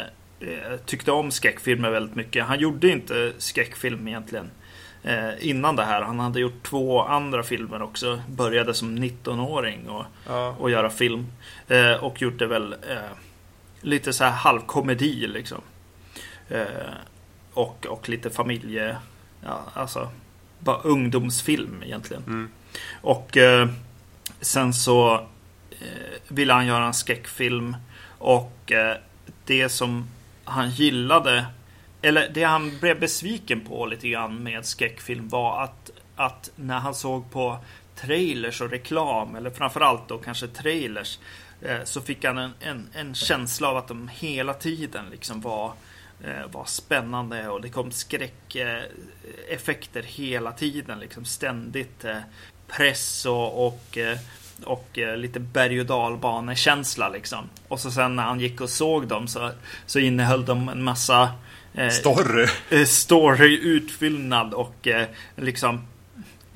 tyckte 0.86 1.12
om 1.12 1.32
skräckfilmer 1.32 1.90
väldigt 1.90 2.16
mycket. 2.16 2.46
Han 2.46 2.60
gjorde 2.60 2.90
inte 2.90 3.34
skräckfilm 3.38 4.08
egentligen 4.08 4.50
eh, 5.06 5.50
innan 5.50 5.76
det 5.76 5.84
här. 5.84 6.02
Han 6.02 6.20
hade 6.20 6.40
gjort 6.40 6.64
två 6.64 7.02
andra 7.02 7.44
filmer 7.44 7.82
också. 7.82 8.22
Började 8.28 8.74
som 8.74 8.98
19-åring 8.98 9.90
och, 9.90 10.06
ja. 10.28 10.56
och 10.60 10.70
göra 10.70 10.90
film. 10.90 11.28
Eh, 11.68 11.94
och 11.94 12.22
gjorde 12.22 12.48
väl 12.48 12.74
eh, 12.74 13.18
lite 13.82 14.14
så 14.14 14.24
här 14.24 14.32
halvkomedi 14.32 15.28
liksom. 15.28 15.62
Eh, 16.50 16.66
och, 17.54 17.86
och 17.86 18.10
lite 18.10 18.30
familje... 18.30 18.98
Ja, 19.44 19.62
alltså 19.74 20.10
bara 20.60 20.78
ungdomsfilm 20.78 21.84
egentligen. 21.84 22.24
Mm. 22.24 22.50
Och 23.02 23.38
eh, 23.38 23.70
sen 24.42 24.74
så 24.74 25.14
eh, 25.72 26.18
ville 26.28 26.54
han 26.54 26.66
göra 26.66 26.86
en 26.86 26.94
skräckfilm. 26.94 27.76
Och 28.18 28.72
det 29.46 29.70
som 29.70 30.08
han 30.44 30.70
gillade, 30.70 31.46
eller 32.06 32.30
det 32.30 32.44
han 32.44 32.80
blev 32.80 33.00
besviken 33.00 33.62
på 33.62 33.86
lite 33.86 34.10
grann 34.10 34.44
med 34.44 34.66
skräckfilm 34.66 35.30
var 35.30 35.64
att, 35.64 35.92
att 36.16 36.52
när 36.56 36.80
han 36.80 36.96
såg 36.96 37.32
på 37.32 37.58
trailers 37.96 38.62
och 38.62 38.70
reklam, 38.70 39.36
eller 39.36 39.50
framförallt 39.50 40.08
då 40.08 40.18
kanske 40.18 40.48
trailers, 40.48 41.20
eh, 41.62 41.84
så 41.84 42.02
fick 42.02 42.26
han 42.26 42.38
en, 42.38 42.52
en, 42.60 42.90
en, 42.94 43.16
känsla 43.16 43.70
av 43.70 43.78
att 43.78 43.88
de 43.88 44.08
hela 44.08 44.54
tiden 44.54 45.06
liksom 45.12 45.42
var, 45.42 45.74
eh, 46.24 46.46
var 46.52 46.66
spännande 46.66 47.50
och 47.50 47.62
det 47.62 47.70
kom 47.70 47.92
skräckeffekter 47.92 50.04
hela 50.04 50.52
tiden, 50.52 51.00
liksom 51.00 51.26
ständigt 51.26 52.06
eh, 52.06 52.20
press 52.68 53.26
och, 53.26 53.68
och 53.68 53.98
eh, 53.98 54.18
och 54.64 55.00
eh, 55.00 55.18
lite 55.18 55.40
berg 55.40 55.80
och 55.80 55.86
dalbanekänsla 55.86 57.10
liksom. 57.10 57.50
Och 57.68 57.80
så 57.80 57.92
sen 57.92 58.16
när 58.16 58.24
han 58.24 58.40
gick 58.40 58.62
och 58.62 58.70
såg 58.70 59.08
dem 59.08 59.28
så, 59.28 59.52
så 59.86 60.00
innehöll 60.00 60.46
de 60.46 60.70
en 60.70 60.84
massa 60.84 61.32
eh, 61.78 61.90
Story? 61.90 62.48
Eh, 62.70 62.86
story, 62.86 63.60
utfyllnad 63.60 64.54
och 64.54 64.88
eh, 64.88 65.08
liksom 65.36 65.82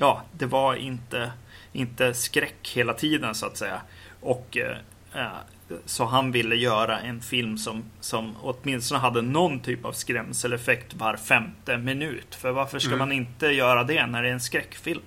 Ja, 0.01 0.23
det 0.31 0.45
var 0.45 0.75
inte, 0.75 1.31
inte 1.73 2.13
skräck 2.13 2.71
hela 2.73 2.93
tiden 2.93 3.35
så 3.35 3.45
att 3.45 3.57
säga. 3.57 3.81
Och 4.21 4.57
eh, 4.57 4.77
så 5.85 6.05
han 6.05 6.31
ville 6.31 6.55
göra 6.55 6.99
en 6.99 7.21
film 7.21 7.57
som, 7.57 7.83
som 7.99 8.35
åtminstone 8.41 8.99
hade 8.99 9.21
någon 9.21 9.59
typ 9.59 9.85
av 9.85 9.91
skrämseleffekt 9.91 10.93
var 10.93 11.17
femte 11.17 11.77
minut. 11.77 12.35
För 12.35 12.51
varför 12.51 12.79
ska 12.79 12.87
mm. 12.87 12.99
man 12.99 13.11
inte 13.11 13.47
göra 13.47 13.83
det 13.83 14.05
när 14.05 14.23
det 14.23 14.29
är 14.29 14.33
en 14.33 14.39
skräckfilm? 14.39 15.01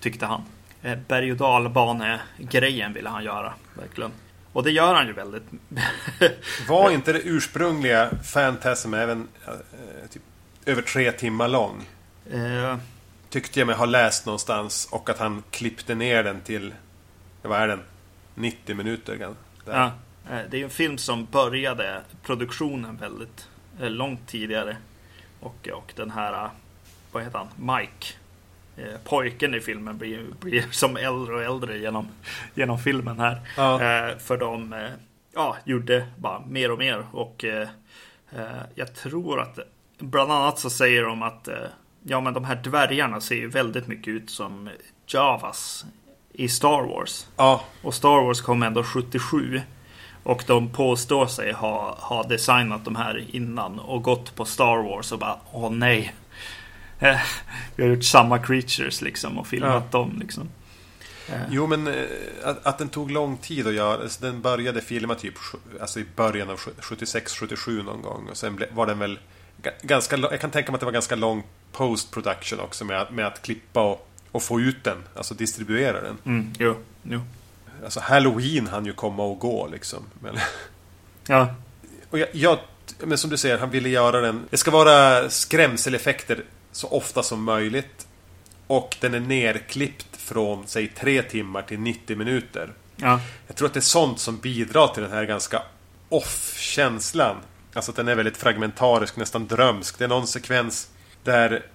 Tyckte 0.00 0.26
han. 0.26 0.42
Eh, 0.82 0.98
berg 1.08 1.32
och 1.32 1.38
dalbane-grejen 1.38 2.92
ville 2.92 3.08
han 3.08 3.24
göra. 3.24 3.52
Verkligen. 3.74 4.10
Och 4.52 4.62
det 4.62 4.70
gör 4.70 4.94
han 4.94 5.06
ju 5.06 5.12
väldigt. 5.12 5.42
Var 6.68 6.90
inte 6.90 7.12
det 7.12 7.20
ursprungliga 7.20 8.10
Fantasm 8.24 8.94
även 8.94 9.28
eh, 9.46 9.54
typ, 10.10 10.22
över 10.66 10.82
tre 10.82 11.12
timmar 11.12 11.48
lång? 11.48 11.88
Eh. 12.30 12.76
Tyckte 13.28 13.60
jag 13.60 13.66
mig 13.66 13.76
ha 13.76 13.84
läst 13.84 14.26
någonstans 14.26 14.88
och 14.90 15.10
att 15.10 15.18
han 15.18 15.42
klippte 15.50 15.94
ner 15.94 16.24
den 16.24 16.40
till, 16.40 16.74
vad 17.42 17.60
är 17.60 17.68
den? 17.68 17.80
90 18.34 18.74
minuter. 18.74 19.16
Där. 19.16 19.34
Ja, 19.64 19.92
eh, 20.30 20.40
det 20.50 20.60
är 20.60 20.64
en 20.64 20.70
film 20.70 20.98
som 20.98 21.24
började 21.24 22.02
produktionen 22.22 22.96
väldigt 22.96 23.48
långt 23.78 24.26
tidigare. 24.26 24.76
Och, 25.40 25.68
och 25.68 25.92
den 25.96 26.10
här, 26.10 26.50
vad 27.12 27.22
heter 27.22 27.38
han, 27.38 27.76
Mike 27.76 28.06
pojken 29.04 29.54
i 29.54 29.60
filmen 29.60 29.98
blir, 29.98 30.26
blir 30.40 30.64
som 30.70 30.96
äldre 30.96 31.34
och 31.34 31.42
äldre 31.42 31.78
genom, 31.78 32.08
genom 32.54 32.78
filmen 32.78 33.20
här. 33.20 33.40
Ja. 33.56 33.74
Eh, 33.74 34.18
för 34.18 34.36
de 34.36 34.72
eh, 34.72 34.90
ja, 35.34 35.56
gjorde 35.64 36.06
bara 36.16 36.40
mer 36.46 36.70
och 36.70 36.78
mer. 36.78 37.06
Och 37.12 37.44
jag 38.74 38.94
tror 38.94 39.40
att 39.40 39.58
bland 39.98 40.32
annat 40.32 40.58
så 40.58 40.70
säger 40.70 41.02
de 41.02 41.22
att 41.22 41.48
ja, 42.02 42.20
men 42.20 42.34
de 42.34 42.44
här 42.44 42.56
dvärgarna 42.56 43.20
ser 43.20 43.34
ju 43.34 43.48
väldigt 43.48 43.86
mycket 43.86 44.08
ut 44.08 44.30
som 44.30 44.68
Javas 45.06 45.84
i 46.32 46.48
Star 46.48 46.82
Wars. 46.82 47.26
Ja. 47.36 47.60
Och 47.82 47.94
Star 47.94 48.24
Wars 48.24 48.40
kom 48.40 48.62
ändå 48.62 48.84
77. 48.84 49.60
Och 50.22 50.44
de 50.46 50.68
påstår 50.68 51.26
sig 51.26 51.52
ha, 51.52 51.96
ha 52.00 52.22
designat 52.22 52.84
de 52.84 52.96
här 52.96 53.24
innan 53.30 53.78
och 53.78 54.02
gått 54.02 54.34
på 54.34 54.44
Star 54.44 54.82
Wars 54.82 55.12
och 55.12 55.18
bara 55.18 55.36
åh 55.52 55.70
nej. 55.70 56.14
Eh, 57.00 57.20
vi 57.76 57.82
har 57.82 57.90
gjort 57.90 58.04
samma 58.04 58.38
creatures 58.38 59.02
liksom 59.02 59.38
och 59.38 59.46
filmat 59.46 59.84
ja. 59.90 59.98
dem 59.98 60.16
liksom. 60.20 60.48
Eh. 61.28 61.40
Jo 61.50 61.66
men 61.66 61.86
eh, 61.86 61.94
att, 62.44 62.66
att, 62.66 62.78
den 62.78 62.88
tog 62.88 63.10
lång 63.10 63.36
tid 63.36 63.66
att 63.66 63.74
göra. 63.74 64.02
Alltså, 64.02 64.24
den 64.24 64.40
började 64.40 64.80
filma 64.80 65.14
typ 65.14 65.34
alltså 65.80 66.00
i 66.00 66.04
början 66.16 66.50
av 66.50 66.58
76-77 66.58 67.82
någon 67.82 68.02
gång. 68.02 68.28
Och 68.30 68.36
sen 68.36 68.62
var 68.72 68.86
den 68.86 68.98
väl 68.98 69.18
ganska 69.82 70.16
Jag 70.16 70.40
kan 70.40 70.50
tänka 70.50 70.72
mig 70.72 70.76
att 70.76 70.80
det 70.80 70.86
var 70.86 70.92
ganska 70.92 71.16
lång 71.16 71.42
post 71.72 72.10
production 72.10 72.60
också 72.60 72.84
med, 72.84 73.06
med 73.12 73.26
att 73.26 73.42
klippa 73.42 73.82
och, 73.82 74.08
och 74.30 74.42
få 74.42 74.60
ut 74.60 74.84
den. 74.84 74.98
Alltså 75.14 75.34
distribuera 75.34 76.00
den. 76.00 76.18
Mm, 76.24 76.52
jo, 76.58 76.76
jo. 77.02 77.20
Alltså 77.84 78.00
Halloween 78.00 78.66
han 78.66 78.86
ju 78.86 78.92
komma 78.92 79.22
och 79.22 79.38
gå 79.38 79.68
liksom. 79.72 80.04
Men, 80.20 80.38
ja. 81.26 81.54
Och 82.10 82.18
jag, 82.18 82.28
jag, 82.32 82.58
men 82.98 83.18
som 83.18 83.30
du 83.30 83.36
säger, 83.36 83.58
han 83.58 83.70
ville 83.70 83.88
göra 83.88 84.20
den... 84.20 84.46
Det 84.50 84.56
ska 84.56 84.70
vara 84.70 85.30
skrämseleffekter 85.30 86.44
så 86.72 86.88
ofta 86.88 87.22
som 87.22 87.44
möjligt. 87.44 88.06
Och 88.66 88.96
den 89.00 89.14
är 89.14 89.20
nerklippt 89.20 90.16
från, 90.16 90.66
säg, 90.66 90.88
3 90.88 91.22
timmar 91.22 91.62
till 91.62 91.80
90 91.80 92.16
minuter. 92.16 92.72
Ja. 92.96 93.20
Jag 93.46 93.56
tror 93.56 93.68
att 93.68 93.74
det 93.74 93.80
är 93.80 93.82
sånt 93.82 94.20
som 94.20 94.36
bidrar 94.38 94.88
till 94.88 95.02
den 95.02 95.12
här 95.12 95.24
ganska 95.24 95.62
off-känslan. 96.08 97.36
Alltså 97.74 97.90
att 97.90 97.96
den 97.96 98.08
är 98.08 98.14
väldigt 98.14 98.36
fragmentarisk, 98.36 99.16
nästan 99.16 99.46
drömsk. 99.46 99.98
Det 99.98 100.04
är 100.04 100.08
någon 100.08 100.26
sekvens 100.26 100.90
där 101.24 101.66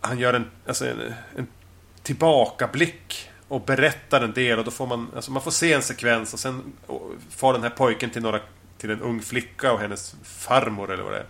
han 0.00 0.18
gör 0.18 0.34
en, 0.34 0.50
alltså 0.66 0.86
en, 0.86 1.14
en 1.36 1.46
tillbakablick 2.02 3.30
och 3.48 3.60
berättar 3.60 4.20
en 4.20 4.32
del 4.32 4.58
och 4.58 4.64
då 4.64 4.70
får 4.70 4.86
man, 4.86 5.10
alltså 5.16 5.30
man 5.30 5.42
får 5.42 5.50
se 5.50 5.72
en 5.72 5.82
sekvens 5.82 6.34
och 6.34 6.40
sen 6.40 6.72
får 7.30 7.52
den 7.52 7.62
här 7.62 7.70
pojken 7.70 8.10
till 8.10 8.22
några 8.22 8.40
till 8.78 8.90
en 8.90 9.00
ung 9.00 9.22
flicka 9.22 9.72
och 9.72 9.80
hennes 9.80 10.14
farmor 10.24 10.92
eller 10.92 11.02
vad 11.02 11.12
det 11.12 11.18
är. 11.18 11.26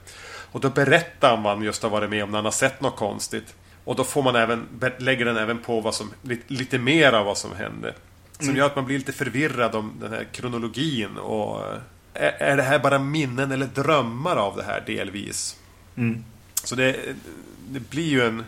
Och 0.53 0.61
då 0.61 0.71
berättar 0.71 1.37
han 1.37 1.63
just 1.63 1.83
har 1.83 1.91
varit 1.91 2.11
med 2.11 2.25
om 2.25 2.31
när 2.31 2.39
han 2.39 2.45
har 2.45 2.53
sett 2.53 2.81
något 2.81 2.97
konstigt. 2.97 3.55
Och 3.85 3.97
då 3.97 4.05
får 4.05 4.23
man 4.23 4.37
även, 4.37 4.69
lägger 4.99 5.25
den 5.25 5.37
även 5.37 5.59
på 5.59 5.81
vad 5.81 5.95
som, 5.95 6.13
lite, 6.23 6.55
lite 6.55 6.79
mer 6.79 7.13
av 7.13 7.27
vad 7.27 7.39
som 7.39 7.57
hände. 7.57 7.95
Som 8.39 8.49
mm. 8.49 8.57
gör 8.57 8.67
att 8.67 8.77
man 8.77 8.85
blir 8.85 8.99
lite 8.99 9.13
förvirrad 9.13 9.75
om 9.75 9.93
den 10.01 10.13
här 10.13 10.25
kronologin 10.33 11.17
och 11.17 11.61
är, 12.15 12.33
är 12.39 12.57
det 12.57 12.63
här 12.63 12.79
bara 12.79 12.99
minnen 12.99 13.53
eller 13.53 13.67
drömmar 13.67 14.37
av 14.37 14.57
det 14.57 14.63
här 14.63 14.83
delvis? 14.87 15.57
Mm. 15.97 16.25
Så 16.65 16.75
det, 16.75 16.97
det 17.69 17.81
blir 17.81 18.09
ju 18.09 18.27
en... 18.27 18.45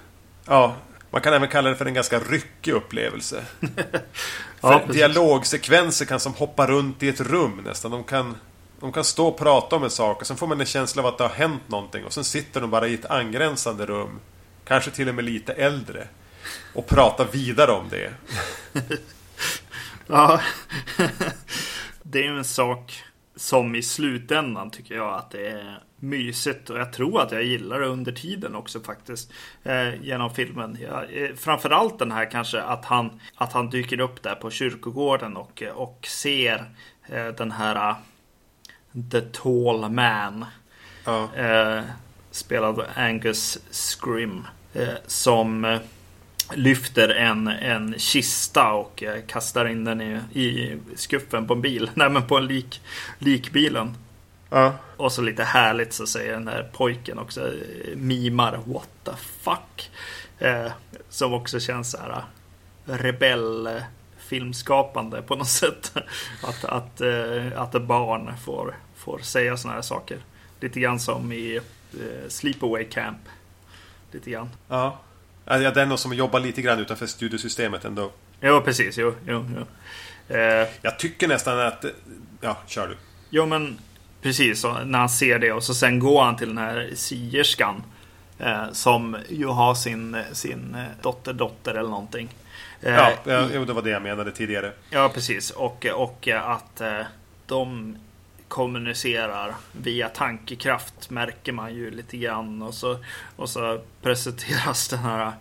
Ja, 0.46 0.76
man 1.10 1.20
kan 1.20 1.32
även 1.32 1.48
kalla 1.48 1.70
det 1.70 1.76
för 1.76 1.86
en 1.86 1.94
ganska 1.94 2.18
ryckig 2.18 2.72
upplevelse. 2.72 3.44
ja, 4.60 4.82
dialogsekvenser 4.92 6.04
kan 6.04 6.20
som 6.20 6.34
hoppa 6.34 6.66
runt 6.66 7.02
i 7.02 7.08
ett 7.08 7.20
rum 7.20 7.62
nästan. 7.64 7.90
De 7.90 8.04
kan 8.04 8.36
de 8.84 8.92
kan 8.92 9.04
stå 9.04 9.26
och 9.26 9.38
prata 9.38 9.76
om 9.76 9.84
en 9.84 9.90
sak 9.90 10.20
och 10.20 10.26
sen 10.26 10.36
får 10.36 10.46
man 10.46 10.60
en 10.60 10.66
känsla 10.66 11.02
av 11.02 11.08
att 11.08 11.18
det 11.18 11.24
har 11.24 11.34
hänt 11.34 11.68
någonting 11.68 12.04
och 12.04 12.12
sen 12.12 12.24
sitter 12.24 12.60
de 12.60 12.70
bara 12.70 12.88
i 12.88 12.94
ett 12.94 13.06
angränsande 13.06 13.86
rum 13.86 14.20
Kanske 14.64 14.90
till 14.90 15.08
och 15.08 15.14
med 15.14 15.24
lite 15.24 15.52
äldre 15.52 16.08
Och 16.74 16.86
pratar 16.86 17.24
vidare 17.24 17.72
om 17.72 17.88
det. 17.90 18.12
Ja. 20.06 20.40
Det 22.02 22.18
är 22.18 22.22
ju 22.22 22.38
en 22.38 22.44
sak 22.44 23.02
Som 23.36 23.74
i 23.74 23.82
slutändan 23.82 24.70
tycker 24.70 24.94
jag 24.94 25.14
att 25.14 25.30
det 25.30 25.48
är 25.48 25.82
mysigt 25.96 26.70
och 26.70 26.78
jag 26.78 26.92
tror 26.92 27.20
att 27.20 27.32
jag 27.32 27.42
gillar 27.44 27.80
det 27.80 27.86
under 27.86 28.12
tiden 28.12 28.54
också 28.54 28.80
faktiskt 28.80 29.32
eh, 29.62 30.02
Genom 30.02 30.34
filmen. 30.34 30.78
Ja, 30.82 31.04
eh, 31.04 31.34
Framförallt 31.34 31.98
den 31.98 32.12
här 32.12 32.30
kanske 32.30 32.62
att 32.62 32.84
han 32.84 33.20
Att 33.34 33.52
han 33.52 33.70
dyker 33.70 34.00
upp 34.00 34.22
där 34.22 34.34
på 34.34 34.50
kyrkogården 34.50 35.36
och, 35.36 35.62
eh, 35.62 35.72
och 35.72 36.06
ser 36.06 36.64
eh, 37.06 37.26
Den 37.26 37.52
här 37.52 37.94
The 39.10 39.20
Tall 39.20 39.90
Man. 39.90 40.44
Ja. 41.04 41.34
Eh, 41.36 41.82
spelad 42.30 42.68
av 42.68 42.84
Angus 42.94 43.58
Scrim. 43.70 44.46
Eh, 44.74 44.94
som 45.06 45.64
eh, 45.64 45.78
lyfter 46.54 47.08
en, 47.08 47.48
en 47.48 47.94
kista 47.98 48.72
och 48.72 49.02
eh, 49.02 49.22
kastar 49.26 49.68
in 49.68 49.84
den 49.84 50.00
i, 50.00 50.20
i 50.32 50.78
skuffen 50.96 51.46
på 51.46 51.54
en 51.54 51.60
bil. 51.60 51.90
Nej 51.94 52.10
men 52.10 52.26
på 52.26 52.36
en 52.36 52.46
lik, 52.46 52.82
likbilen. 53.18 53.96
Ja. 54.50 54.74
Och 54.96 55.12
så 55.12 55.22
lite 55.22 55.44
härligt 55.44 55.92
så 55.92 56.06
säger 56.06 56.32
den 56.32 56.44
där 56.44 56.70
pojken 56.72 57.18
också 57.18 57.40
eh, 57.40 57.96
mimar 57.96 58.60
What 58.64 58.88
the 59.04 59.12
fuck. 59.42 59.90
Eh, 60.38 60.72
som 61.08 61.34
också 61.34 61.60
känns 61.60 61.90
så 61.90 61.98
här 61.98 62.24
rebell 62.84 63.80
filmskapande 64.18 65.22
på 65.22 65.36
något 65.36 65.48
sätt. 65.62 65.92
Att, 66.42 66.64
att, 66.64 67.00
att 67.54 67.82
barn 67.82 68.32
får 68.44 68.74
får 69.04 69.18
säga 69.18 69.56
sådana 69.56 69.74
här 69.74 69.82
saker. 69.82 70.18
Lite 70.60 70.80
grann 70.80 71.00
som 71.00 71.32
i 71.32 71.56
eh, 71.92 72.28
Sleepaway 72.28 72.84
Camp. 72.84 73.18
Lite 74.12 74.30
grann. 74.30 74.50
Ja. 74.68 75.00
Ja, 75.44 75.70
det 75.70 75.82
är 75.82 75.86
någon 75.86 75.98
som 75.98 76.14
jobbar 76.14 76.40
lite 76.40 76.62
grann 76.62 76.78
utanför 76.78 77.06
studiosystemet 77.06 77.84
ändå. 77.84 78.10
Jo, 78.40 78.60
precis. 78.60 78.98
Jo, 78.98 79.14
jo, 79.26 79.46
jo. 79.56 79.66
Eh, 80.36 80.68
jag 80.82 80.98
tycker 80.98 81.28
nästan 81.28 81.60
att... 81.60 81.84
Ja, 82.40 82.56
kör 82.66 82.88
du. 82.88 82.96
Jo 83.30 83.46
men 83.46 83.78
precis, 84.22 84.64
och 84.64 84.86
när 84.86 84.98
han 84.98 85.08
ser 85.08 85.38
det 85.38 85.52
och 85.52 85.64
så 85.64 85.74
sen 85.74 85.98
går 85.98 86.22
han 86.22 86.36
till 86.36 86.48
den 86.48 86.58
här 86.58 86.90
sierskan. 86.94 87.82
Eh, 88.38 88.72
som 88.72 89.16
ju 89.28 89.46
har 89.46 89.74
sin, 89.74 90.16
sin 90.32 90.74
eh, 90.74 91.02
dotter, 91.02 91.32
dotter 91.32 91.74
eller 91.74 91.90
någonting. 91.90 92.28
Eh, 92.80 92.94
ja, 92.94 93.12
ja, 93.24 93.64
det 93.64 93.72
var 93.72 93.82
det 93.82 93.90
jag 93.90 94.02
menade 94.02 94.30
tidigare. 94.30 94.72
Ja, 94.90 95.10
precis. 95.14 95.50
Och, 95.50 95.86
och 95.86 96.28
att 96.28 96.80
eh, 96.80 97.00
de 97.46 97.96
kommunicerar 98.48 99.54
via 99.72 100.08
tankekraft 100.08 101.10
märker 101.10 101.52
man 101.52 101.74
ju 101.74 101.90
lite 101.90 102.16
grann. 102.16 102.62
Och 102.62 102.74
så, 102.74 102.98
och 103.36 103.48
så 103.48 103.80
presenteras 104.02 104.88
den 104.88 104.98
här 104.98 105.32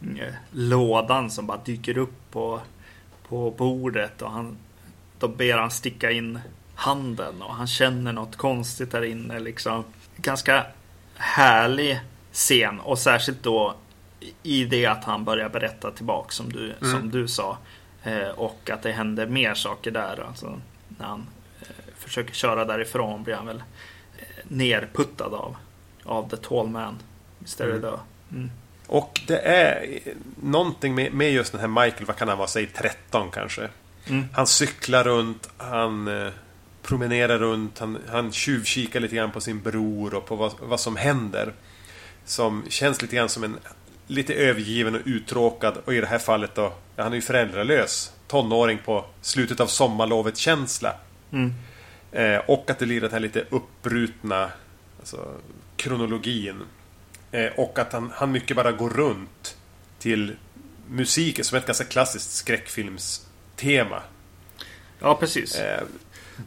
eh, 0.00 0.34
lådan 0.50 1.30
som 1.30 1.46
bara 1.46 1.60
dyker 1.64 1.98
upp 1.98 2.30
på, 2.30 2.60
på 3.28 3.50
bordet. 3.50 4.22
Och 4.22 4.30
han, 4.30 4.56
då 5.18 5.28
ber 5.28 5.58
han 5.58 5.70
sticka 5.70 6.10
in 6.10 6.40
handen 6.74 7.42
och 7.42 7.54
han 7.54 7.66
känner 7.66 8.12
något 8.12 8.36
konstigt 8.36 8.90
där 8.90 9.04
inne. 9.04 9.38
Liksom. 9.38 9.84
Ganska 10.16 10.66
härlig 11.14 12.00
scen 12.32 12.80
och 12.80 12.98
särskilt 12.98 13.42
då 13.42 13.74
i 14.42 14.64
det 14.64 14.86
att 14.86 15.04
han 15.04 15.24
börjar 15.24 15.48
berätta 15.48 15.90
tillbaka 15.90 16.30
som 16.30 16.52
du, 16.52 16.64
mm. 16.64 16.92
som 16.92 17.10
du 17.10 17.28
sa. 17.28 17.58
Eh, 18.02 18.28
och 18.28 18.70
att 18.70 18.82
det 18.82 18.92
händer 18.92 19.26
mer 19.26 19.54
saker 19.54 19.90
där. 19.90 20.24
Alltså, 20.28 20.60
när 20.88 21.06
han 21.06 21.26
försöker 21.98 22.34
köra 22.34 22.64
därifrån 22.64 23.24
blir 23.24 23.34
han 23.34 23.46
väl 23.46 23.62
eh, 24.18 24.24
nerputtad 24.48 25.34
av, 25.34 25.56
av 26.04 26.30
The 26.30 26.36
Tall 26.36 26.68
Man. 26.68 26.98
Det 27.56 27.64
mm. 27.64 27.84
Mm. 28.32 28.50
Och 28.86 29.20
det 29.26 29.38
är 29.38 30.00
någonting 30.42 30.94
med, 30.94 31.12
med 31.12 31.32
just 31.32 31.52
den 31.52 31.60
här 31.60 31.68
Michael, 31.68 32.04
vad 32.04 32.16
kan 32.16 32.28
han 32.28 32.38
vara, 32.38 32.48
säg 32.48 32.66
13 32.66 33.30
kanske. 33.30 33.68
Mm. 34.06 34.24
Han 34.32 34.46
cyklar 34.46 35.04
runt, 35.04 35.48
han 35.56 36.08
eh, 36.08 36.32
promenerar 36.82 37.38
runt, 37.38 37.78
han, 37.78 37.98
han 38.08 38.32
tjuvkikar 38.32 39.00
lite 39.00 39.16
grann 39.16 39.30
på 39.30 39.40
sin 39.40 39.60
bror 39.60 40.14
och 40.14 40.26
på 40.26 40.36
vad, 40.36 40.52
vad 40.60 40.80
som 40.80 40.96
händer. 40.96 41.52
Som 42.24 42.64
känns 42.68 43.02
lite 43.02 43.16
grann 43.16 43.28
som 43.28 43.44
en 43.44 43.58
lite 44.06 44.34
övergiven 44.34 44.94
och 44.94 45.00
uttråkad 45.04 45.76
och 45.84 45.94
i 45.94 46.00
det 46.00 46.06
här 46.06 46.18
fallet 46.18 46.54
då, 46.54 46.72
ja, 46.96 47.02
han 47.02 47.12
är 47.12 47.16
ju 47.16 47.22
föräldralös. 47.22 48.12
Tonåring 48.26 48.78
på 48.84 49.04
slutet 49.20 49.60
av 49.60 49.66
sommarlovet 49.66 50.36
känsla. 50.36 50.94
Mm. 51.32 51.54
Eh, 52.12 52.36
och 52.36 52.70
att 52.70 52.78
det 52.78 52.86
blir 52.86 53.00
den 53.00 53.10
här 53.10 53.20
lite 53.20 53.44
uppbrutna 53.50 54.50
alltså, 54.98 55.34
kronologin. 55.76 56.62
Eh, 57.32 57.52
och 57.56 57.78
att 57.78 57.92
han, 57.92 58.12
han 58.14 58.32
mycket 58.32 58.56
bara 58.56 58.72
går 58.72 58.90
runt 58.90 59.56
till 59.98 60.36
musiken 60.90 61.44
som 61.44 61.58
ett 61.58 61.66
ganska 61.66 61.84
klassiskt 61.84 62.32
skräckfilmstema. 62.32 64.02
Ja, 65.00 65.14
precis. 65.14 65.56
Eh, 65.56 65.82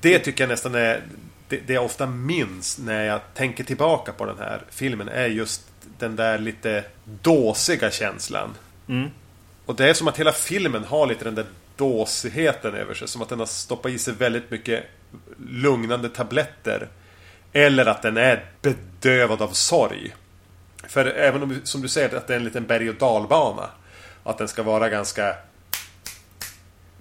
det 0.01 0.19
tycker 0.19 0.43
jag 0.43 0.49
nästan 0.49 0.75
är 0.75 1.03
det, 1.47 1.59
det 1.67 1.73
jag 1.73 1.85
ofta 1.85 2.07
minns 2.07 2.77
när 2.77 3.03
jag 3.03 3.21
tänker 3.33 3.63
tillbaka 3.63 4.11
på 4.11 4.25
den 4.25 4.37
här 4.37 4.61
filmen 4.69 5.09
är 5.09 5.27
just 5.27 5.61
den 5.99 6.15
där 6.15 6.39
lite 6.39 6.83
dåsiga 7.05 7.91
känslan. 7.91 8.49
Mm. 8.87 9.09
Och 9.65 9.75
det 9.75 9.89
är 9.89 9.93
som 9.93 10.07
att 10.07 10.19
hela 10.19 10.31
filmen 10.31 10.83
har 10.83 11.07
lite 11.07 11.23
den 11.23 11.35
där 11.35 11.45
dåsigheten 11.75 12.73
över 12.73 12.93
sig. 12.93 13.07
Som 13.07 13.21
att 13.21 13.29
den 13.29 13.39
har 13.39 13.45
stoppat 13.45 13.91
i 13.91 13.99
sig 13.99 14.13
väldigt 14.13 14.51
mycket 14.51 14.83
lugnande 15.47 16.09
tabletter. 16.09 16.87
Eller 17.53 17.85
att 17.85 18.01
den 18.01 18.17
är 18.17 18.45
bedövad 18.61 19.41
av 19.41 19.47
sorg. 19.47 20.15
För 20.87 21.05
även 21.05 21.43
om, 21.43 21.61
som 21.63 21.81
du 21.81 21.87
säger, 21.87 22.17
att 22.17 22.27
det 22.27 22.33
är 22.33 22.37
en 22.37 22.43
liten 22.43 22.65
berg 22.65 22.89
och 22.89 22.95
dalbana. 22.95 23.69
Att 24.23 24.37
den 24.37 24.47
ska 24.47 24.63
vara 24.63 24.89
ganska... 24.89 25.35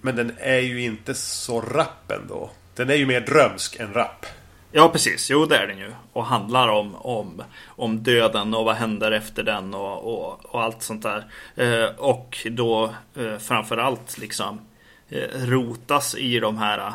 Men 0.01 0.15
den 0.15 0.31
är 0.37 0.59
ju 0.59 0.81
inte 0.81 1.13
så 1.13 1.61
rapp 1.61 2.11
ändå. 2.11 2.49
Den 2.75 2.89
är 2.89 2.95
ju 2.95 3.05
mer 3.05 3.21
drömsk 3.21 3.75
än 3.79 3.93
rapp. 3.93 4.25
Ja, 4.71 4.89
precis. 4.89 5.29
Jo, 5.29 5.45
det 5.45 5.57
är 5.57 5.67
den 5.67 5.77
ju. 5.77 5.91
Och 6.13 6.25
handlar 6.25 6.67
om, 6.67 6.95
om, 6.95 7.43
om 7.65 8.03
döden 8.03 8.53
och 8.53 8.65
vad 8.65 8.75
händer 8.75 9.11
efter 9.11 9.43
den 9.43 9.73
och, 9.73 10.13
och, 10.13 10.45
och 10.45 10.63
allt 10.63 10.81
sånt 10.81 11.03
där. 11.03 11.25
Eh, 11.55 11.95
och 11.97 12.47
då 12.51 12.93
eh, 13.15 13.37
framförallt 13.37 14.17
liksom 14.17 14.59
eh, 15.09 15.45
rotas 15.45 16.15
i 16.15 16.39
de 16.39 16.57
här 16.57 16.77
Eh, 16.77 16.93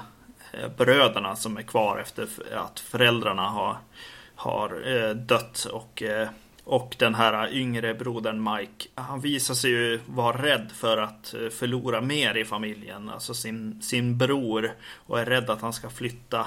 bröderna 0.76 1.36
som 1.36 1.56
är 1.56 1.62
kvar 1.62 1.98
efter 1.98 2.28
att 2.54 2.80
föräldrarna 2.80 3.48
har, 3.48 3.76
har 4.34 4.94
eh, 4.94 5.10
dött. 5.10 5.64
Och, 5.72 6.02
eh, 6.02 6.28
och 6.64 6.96
den 6.98 7.14
här 7.14 7.52
yngre 7.52 7.94
brodern 7.94 8.52
Mike, 8.54 8.88
han 8.94 9.20
visar 9.20 9.54
sig 9.54 9.70
ju 9.70 10.00
vara 10.06 10.42
rädd 10.42 10.70
för 10.74 10.98
att 10.98 11.34
förlora 11.50 12.00
mer 12.00 12.36
i 12.36 12.44
familjen. 12.44 13.08
Alltså 13.08 13.34
sin, 13.34 13.82
sin 13.82 14.18
bror. 14.18 14.72
Och 14.94 15.20
är 15.20 15.26
rädd 15.26 15.50
att 15.50 15.60
han 15.60 15.72
ska 15.72 15.90
flytta 15.90 16.46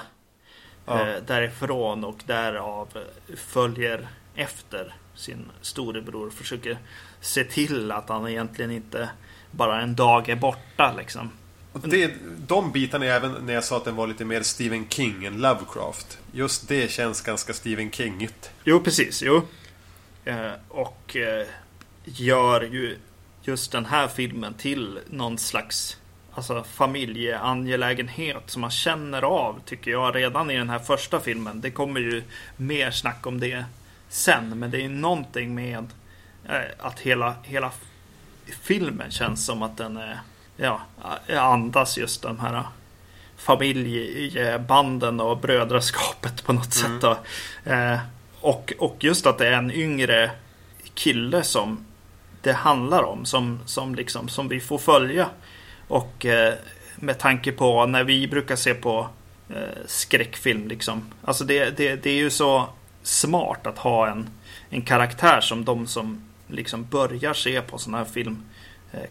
ja. 0.86 1.20
därifrån 1.26 2.04
och 2.04 2.18
därav 2.26 2.88
följer 3.36 4.08
efter 4.34 4.94
sin 5.14 5.50
storebror. 5.60 6.30
Försöker 6.30 6.78
se 7.20 7.44
till 7.44 7.92
att 7.92 8.08
han 8.08 8.28
egentligen 8.28 8.70
inte 8.70 9.10
bara 9.50 9.80
en 9.80 9.96
dag 9.96 10.28
är 10.28 10.36
borta 10.36 10.94
liksom. 10.98 11.30
Det, 11.72 12.14
de 12.46 12.72
bitarna 12.72 13.04
även 13.06 13.32
när 13.32 13.52
jag 13.52 13.64
sa 13.64 13.76
att 13.76 13.84
den 13.84 13.96
var 13.96 14.06
lite 14.06 14.24
mer 14.24 14.42
Stephen 14.42 14.88
King 14.88 15.24
än 15.24 15.40
Lovecraft. 15.40 16.18
Just 16.32 16.68
det 16.68 16.90
känns 16.90 17.20
ganska 17.20 17.52
Stephen 17.52 17.90
Kingigt. 17.90 18.50
Jo, 18.64 18.80
precis. 18.80 19.22
Jo. 19.22 19.42
Eh, 20.24 20.52
och 20.68 21.16
eh, 21.16 21.46
gör 22.04 22.60
ju 22.60 22.96
just 23.42 23.72
den 23.72 23.86
här 23.86 24.08
filmen 24.08 24.54
till 24.54 25.00
någon 25.10 25.38
slags 25.38 25.96
alltså, 26.32 26.64
familjeangelägenhet 26.64 28.42
som 28.46 28.60
man 28.60 28.70
känner 28.70 29.22
av, 29.22 29.60
tycker 29.64 29.90
jag, 29.90 30.16
redan 30.16 30.50
i 30.50 30.56
den 30.56 30.70
här 30.70 30.78
första 30.78 31.20
filmen. 31.20 31.60
Det 31.60 31.70
kommer 31.70 32.00
ju 32.00 32.22
mer 32.56 32.90
snack 32.90 33.26
om 33.26 33.40
det 33.40 33.64
sen, 34.08 34.58
men 34.58 34.70
det 34.70 34.84
är 34.84 34.88
någonting 34.88 35.54
med 35.54 35.86
eh, 36.48 36.60
att 36.78 37.00
hela, 37.00 37.34
hela 37.42 37.72
filmen 38.62 39.10
känns 39.10 39.46
som 39.46 39.62
att 39.62 39.76
den 39.76 39.96
är 39.96 40.20
ja, 40.60 40.80
andas 41.28 41.98
just 41.98 42.22
de 42.22 42.40
här 42.40 42.62
familjebanden 43.36 45.20
och 45.20 45.38
brödraskapet 45.38 46.44
på 46.44 46.52
något 46.52 46.82
mm. 46.84 47.00
sätt. 47.00 47.18
Eh, 47.64 47.98
och, 48.40 48.72
och 48.78 48.96
just 49.00 49.26
att 49.26 49.38
det 49.38 49.46
är 49.46 49.52
en 49.52 49.70
yngre 49.70 50.30
kille 50.94 51.42
som 51.42 51.84
det 52.42 52.52
handlar 52.52 53.02
om, 53.02 53.24
som, 53.24 53.58
som, 53.66 53.94
liksom, 53.94 54.28
som 54.28 54.48
vi 54.48 54.60
får 54.60 54.78
följa. 54.78 55.28
Och 55.88 56.26
eh, 56.26 56.54
med 56.96 57.18
tanke 57.18 57.52
på 57.52 57.86
när 57.86 58.04
vi 58.04 58.28
brukar 58.28 58.56
se 58.56 58.74
på 58.74 59.08
eh, 59.48 59.78
skräckfilm, 59.86 60.68
liksom. 60.68 61.04
Alltså 61.24 61.44
det, 61.44 61.76
det, 61.76 61.96
det 62.02 62.10
är 62.10 62.14
ju 62.16 62.30
så 62.30 62.68
smart 63.02 63.66
att 63.66 63.78
ha 63.78 64.08
en, 64.08 64.28
en 64.70 64.82
karaktär 64.82 65.40
som 65.40 65.64
de 65.64 65.86
som 65.86 66.24
liksom 66.46 66.84
börjar 66.84 67.34
se 67.34 67.60
på 67.60 67.78
sån 67.78 67.94
här 67.94 68.04
film 68.04 68.44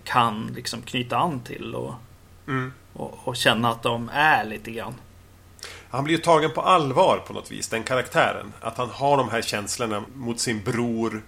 kan 0.03 0.53
liksom 0.55 0.81
knyta 0.81 1.17
an 1.17 1.39
till 1.39 1.75
och, 1.75 1.93
mm. 2.47 2.73
och, 2.93 3.19
och, 3.23 3.35
känna 3.35 3.69
att 3.69 3.83
de 3.83 4.09
är 4.13 4.45
lite 4.45 4.71
grann. 4.71 4.93
Han 5.89 6.03
blir 6.03 6.15
ju 6.15 6.21
tagen 6.21 6.51
på 6.51 6.61
allvar 6.61 7.23
på 7.27 7.33
något 7.33 7.51
vis, 7.51 7.67
den 7.67 7.83
karaktären. 7.83 8.53
Att 8.61 8.77
han 8.77 8.89
har 8.89 9.17
de 9.17 9.29
här 9.29 9.41
känslorna 9.41 10.03
mot 10.13 10.39
sin 10.39 10.63
bror. 10.63 11.21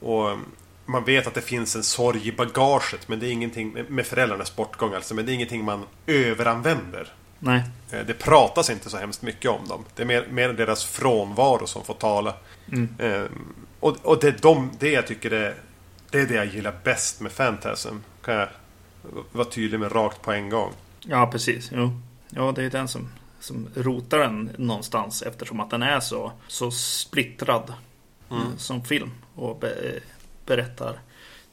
Och 0.00 0.38
man 0.86 1.04
vet 1.04 1.26
att 1.26 1.34
det 1.34 1.40
finns 1.40 1.76
en 1.76 1.82
sorg 1.82 2.28
i 2.28 2.32
bagaget, 2.32 3.08
men 3.08 3.20
det 3.20 3.26
är 3.26 3.30
ingenting 3.30 3.76
med 3.88 4.06
föräldrarnas 4.06 4.56
bortgång 4.56 4.94
alltså, 4.94 5.14
men 5.14 5.26
det 5.26 5.32
är 5.32 5.34
ingenting 5.34 5.64
man 5.64 5.84
överanvänder. 6.06 7.12
Nej. 7.38 7.62
Eh, 7.90 8.00
det 8.06 8.14
pratas 8.14 8.70
inte 8.70 8.90
så 8.90 8.96
hemskt 8.96 9.22
mycket 9.22 9.50
om 9.50 9.68
dem. 9.68 9.84
Det 9.94 10.02
är 10.02 10.06
mer, 10.06 10.26
mer 10.30 10.48
deras 10.48 10.84
frånvaro 10.84 11.66
som 11.66 11.84
får 11.84 11.94
tala. 11.94 12.34
Mm. 12.72 12.88
Ehm, 12.98 13.54
och, 13.80 13.96
och 14.02 14.20
det 14.20 14.28
är 14.28 14.36
de, 14.42 14.70
det 14.78 14.90
jag 14.90 15.06
tycker 15.06 15.30
är 15.30 15.54
det 16.14 16.20
är 16.20 16.26
det 16.26 16.34
jag 16.34 16.46
gillar 16.46 16.74
bäst 16.84 17.20
med 17.20 17.36
Phantasm. 17.36 17.96
Kan 18.24 18.34
jag 18.34 18.48
vara 19.32 19.44
tydlig 19.44 19.80
med 19.80 19.94
rakt 19.94 20.22
på 20.22 20.32
en 20.32 20.48
gång. 20.48 20.72
Ja, 21.00 21.28
precis. 21.32 21.70
Jo. 21.72 22.00
Ja, 22.30 22.52
det 22.56 22.64
är 22.64 22.70
den 22.70 22.88
som, 22.88 23.08
som 23.40 23.68
rotar 23.74 24.18
den 24.18 24.50
någonstans 24.56 25.22
eftersom 25.22 25.60
att 25.60 25.70
den 25.70 25.82
är 25.82 26.00
så, 26.00 26.32
så 26.48 26.70
splittrad 26.70 27.72
mm. 28.30 28.42
Eh, 28.42 28.56
som 28.56 28.84
film 28.84 29.10
och 29.34 29.58
be, 29.58 30.00
berättar 30.46 30.98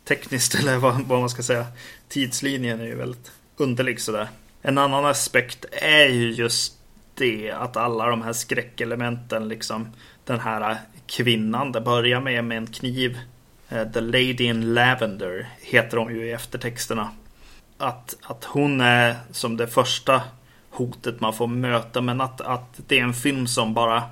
tekniskt 0.08 0.56
eller 0.60 0.78
vad, 0.78 1.02
vad, 1.02 1.20
man 1.20 1.30
ska 1.30 1.44
säga. 1.44 1.66
Tidslinjen 2.08 2.80
är 2.80 2.86
ju 2.86 2.96
väldigt 2.96 3.32
underlig 3.58 4.02
sådär. 4.02 4.30
En 4.62 4.78
annan 4.78 5.06
aspekt 5.06 5.66
är 5.72 6.08
ju 6.08 6.32
just 6.32 6.78
det 7.14 7.52
att 7.52 7.78
alla 7.78 8.06
de 8.06 8.22
här 8.22 8.34
skräckelementen 8.34 9.48
liksom 9.48 9.88
den 10.26 10.40
här 10.40 10.78
kvinnan, 11.06 11.72
det 11.72 11.82
börjar 11.82 12.22
med, 12.22 12.44
med 12.44 12.58
en 12.58 12.68
kniv 12.68 13.18
Eh, 13.18 13.31
Eh, 13.72 13.92
The 13.92 14.02
Lady 14.02 14.44
in 14.44 14.74
Lavender 14.74 15.50
heter 15.62 15.98
hon 15.98 16.16
ju 16.16 16.26
i 16.26 16.32
eftertexterna. 16.32 17.10
Att, 17.78 18.18
att 18.22 18.44
hon 18.44 18.82
är 18.82 19.16
som 19.32 19.58
det 19.58 19.68
första 19.68 20.22
hotet 20.70 21.20
man 21.20 21.34
får 21.34 21.48
möta 21.48 22.02
men 22.02 22.22
att, 22.22 22.42
att 22.42 22.80
det 22.88 23.00
är 23.00 23.04
en 23.04 23.14
film 23.14 23.48
som 23.48 23.74
bara 23.74 24.04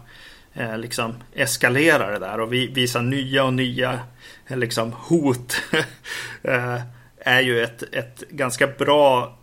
eh, 0.54 0.78
liksom 0.78 1.16
eskalerar 1.34 2.12
det 2.12 2.20
där 2.20 2.40
och 2.40 2.54
vi, 2.54 2.68
visar 2.68 3.02
nya 3.02 3.44
och 3.44 3.54
nya 3.54 4.00
eh, 4.48 4.58
liksom 4.58 4.94
hot. 4.94 5.62
eh, 6.44 6.82
är 7.18 7.42
ju 7.42 7.64
ett, 7.64 7.84
ett 7.84 8.24
ganska 8.30 8.68
bra 8.68 9.38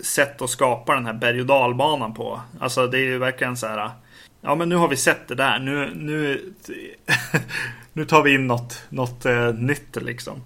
sätt 0.00 0.42
att 0.42 0.50
skapa 0.50 0.94
den 0.94 1.06
här 1.06 1.12
berg 1.12 1.40
och 1.40 1.46
dalbanan 1.46 2.14
på. 2.14 2.40
Alltså 2.60 2.86
det 2.86 2.98
är 2.98 3.04
ju 3.04 3.18
verkligen 3.18 3.56
så 3.56 3.66
här. 3.66 3.90
Ja 4.40 4.54
men 4.54 4.68
nu 4.68 4.76
har 4.76 4.88
vi 4.88 4.96
sett 4.96 5.28
det 5.28 5.34
där. 5.34 5.58
Nu, 5.58 5.92
nu, 5.94 6.52
nu 7.94 8.04
tar 8.04 8.22
vi 8.22 8.34
in 8.34 8.46
något, 8.46 8.82
något 8.88 9.26
eh, 9.26 9.54
nytt 9.54 9.96
liksom. 10.02 10.42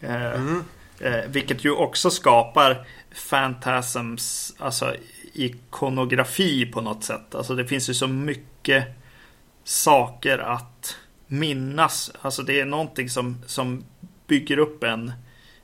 Eh, 0.00 0.34
mm. 0.34 0.64
eh, 1.00 1.24
vilket 1.28 1.64
ju 1.64 1.70
också 1.70 2.10
skapar 2.10 2.86
Fantasms 3.14 4.54
alltså, 4.58 4.94
ikonografi 5.32 6.66
på 6.66 6.80
något 6.80 7.04
sätt. 7.04 7.34
Alltså 7.34 7.54
det 7.54 7.66
finns 7.66 7.90
ju 7.90 7.94
så 7.94 8.08
mycket 8.08 8.84
saker 9.64 10.38
att 10.38 10.96
minnas. 11.26 12.12
Alltså 12.20 12.42
det 12.42 12.60
är 12.60 12.64
någonting 12.64 13.10
som, 13.10 13.42
som 13.46 13.84
bygger 14.26 14.58
upp 14.58 14.84
en, 14.84 15.12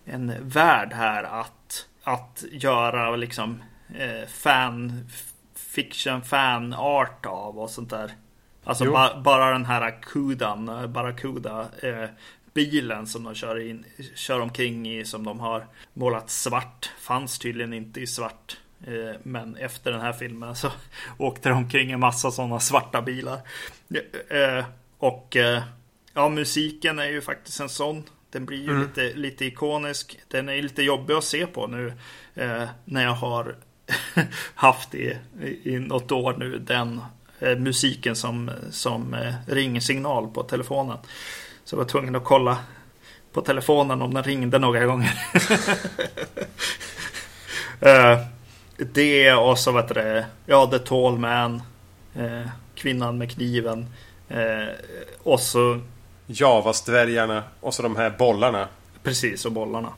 en 0.05 0.49
värld 0.49 0.93
här 0.93 1.25
att, 1.25 1.87
att 2.05 2.45
göra 2.51 3.17
liksom 3.17 3.63
eh, 3.99 4.29
fan 4.29 5.09
fiction, 5.55 6.23
fan 6.23 6.75
art 6.75 7.27
av 7.27 7.59
och 7.59 7.71
sånt 7.71 7.91
där. 7.91 8.13
Alltså 8.65 8.91
ba, 8.93 9.21
bara 9.21 9.53
den 9.53 9.65
här 9.65 10.03
Kudan, 10.03 10.93
Barracuda 10.93 11.69
eh, 11.83 12.09
bilen 12.55 13.07
som 13.07 13.25
de 13.25 13.35
kör, 13.35 13.59
in, 13.59 13.85
kör 14.15 14.41
omkring 14.41 14.89
i 14.89 15.05
som 15.05 15.25
de 15.25 15.41
har 15.41 15.67
målat 15.93 16.31
svart. 16.31 16.91
Fanns 16.99 17.39
tydligen 17.39 17.73
inte 17.73 18.01
i 18.01 18.07
svart. 18.07 18.57
Eh, 18.87 19.21
men 19.23 19.57
efter 19.57 19.93
den 19.93 20.01
här 20.01 20.13
filmen 20.13 20.57
så 20.57 20.73
åkte 21.19 21.49
de 21.49 21.59
omkring 21.59 21.91
en 21.91 22.01
massa 22.01 22.31
sådana 22.31 22.61
svarta 22.61 23.03
bilar. 23.03 23.41
Eh, 24.29 24.65
och 24.99 25.37
eh, 25.37 25.63
ja, 26.15 26.29
musiken 26.29 26.99
är 26.99 27.09
ju 27.09 27.21
faktiskt 27.21 27.61
en 27.61 27.69
sån. 27.69 28.05
Den 28.31 28.47
blir 28.47 28.63
ju 28.63 28.71
mm. 28.71 28.83
lite, 28.83 29.13
lite 29.13 29.45
ikonisk. 29.45 30.21
Den 30.29 30.49
är 30.49 30.63
lite 30.63 30.83
jobbig 30.83 31.15
att 31.15 31.25
se 31.25 31.47
på 31.47 31.67
nu 31.67 31.93
när 32.85 33.03
jag 33.03 33.15
har 33.15 33.57
haft 34.55 34.95
i, 34.95 35.19
i 35.63 35.79
något 35.79 36.13
år 36.13 36.35
nu. 36.39 36.59
Den 36.59 37.01
musiken 37.59 38.17
som, 38.17 38.51
som 38.71 39.17
ringsignal 39.47 40.29
på 40.29 40.43
telefonen. 40.43 40.99
Så 41.65 41.75
jag 41.75 41.79
var 41.79 41.89
tvungen 41.89 42.17
att 42.17 42.25
kolla 42.25 42.59
på 43.33 43.41
telefonen 43.41 44.03
om 44.03 44.15
den 44.15 44.23
ringde 44.23 44.59
några 44.59 44.85
gånger. 44.85 45.21
det 48.93 49.33
och 49.33 49.59
så 49.59 49.73
vet 49.73 49.89
det, 49.89 50.27
ja 50.47 50.67
The 50.67 50.79
Tall 50.79 51.19
Man, 51.19 51.63
eh, 52.15 52.49
Kvinnan 52.75 53.19
med 53.19 53.31
kniven 53.31 53.87
eh, 54.29 54.69
och 55.23 55.41
så 55.41 55.81
Javas-dvärgarna 56.27 57.43
och 57.61 57.75
så 57.75 57.83
de 57.83 57.97
här 57.97 58.11
bollarna. 58.11 58.69
Precis, 59.03 59.45
och 59.45 59.53
bollarna. 59.53 59.93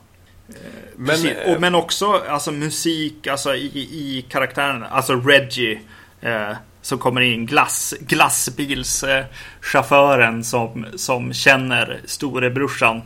Eh, 0.49 0.55
men, 0.95 1.17
och, 1.45 1.61
men 1.61 1.75
också 1.75 2.11
alltså, 2.11 2.51
musik 2.51 3.27
alltså, 3.27 3.55
i, 3.55 3.77
i 3.77 4.25
karaktären, 4.29 4.83
alltså 4.83 5.13
Reggie. 5.15 5.79
Eh, 6.21 6.51
som 6.83 6.97
kommer 6.97 7.21
in, 7.21 7.45
glass, 7.45 7.93
glassbilschauffören 7.99 10.43
som, 10.43 10.85
som 10.95 11.33
känner 11.33 12.01
storebrorsan. 12.05 13.01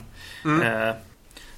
Mm. 0.45 0.61
Eh, 0.61 0.95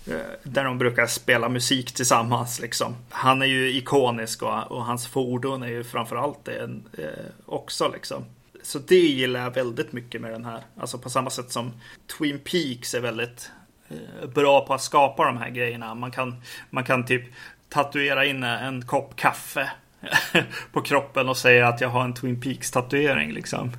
Eh, 0.09 0.15
där 0.43 0.63
de 0.63 0.77
brukar 0.77 1.07
spela 1.07 1.49
musik 1.49 1.91
tillsammans. 1.91 2.59
Liksom. 2.59 2.95
Han 3.09 3.41
är 3.41 3.45
ju 3.45 3.77
ikonisk 3.77 4.43
och, 4.43 4.71
och 4.71 4.85
hans 4.85 5.07
fordon 5.07 5.63
är 5.63 5.67
ju 5.67 5.83
framförallt 5.83 6.45
det 6.45 6.69
eh, 6.97 7.25
också. 7.45 7.91
Liksom. 7.93 8.25
Så 8.63 8.79
det 8.79 8.95
gillar 8.95 9.39
jag 9.39 9.51
väldigt 9.51 9.91
mycket 9.91 10.21
med 10.21 10.31
den 10.31 10.45
här. 10.45 10.61
Alltså 10.79 10.97
på 10.97 11.09
samma 11.09 11.29
sätt 11.29 11.51
som 11.51 11.71
Twin 12.17 12.39
Peaks 12.39 12.93
är 12.93 13.01
väldigt 13.01 13.51
eh, 13.89 14.29
bra 14.29 14.65
på 14.65 14.73
att 14.73 14.81
skapa 14.81 15.25
de 15.25 15.37
här 15.37 15.49
grejerna. 15.49 15.95
Man 15.95 16.11
kan, 16.11 16.41
man 16.69 16.83
kan 16.83 17.05
typ 17.05 17.23
tatuera 17.69 18.25
in 18.25 18.43
en 18.43 18.85
kopp 18.85 19.15
kaffe 19.15 19.71
på 20.71 20.81
kroppen 20.81 21.29
och 21.29 21.37
säga 21.37 21.67
att 21.67 21.81
jag 21.81 21.89
har 21.89 22.03
en 22.03 22.13
Twin 22.13 22.41
Peaks 22.41 22.71
tatuering. 22.71 23.31
Liksom. 23.31 23.71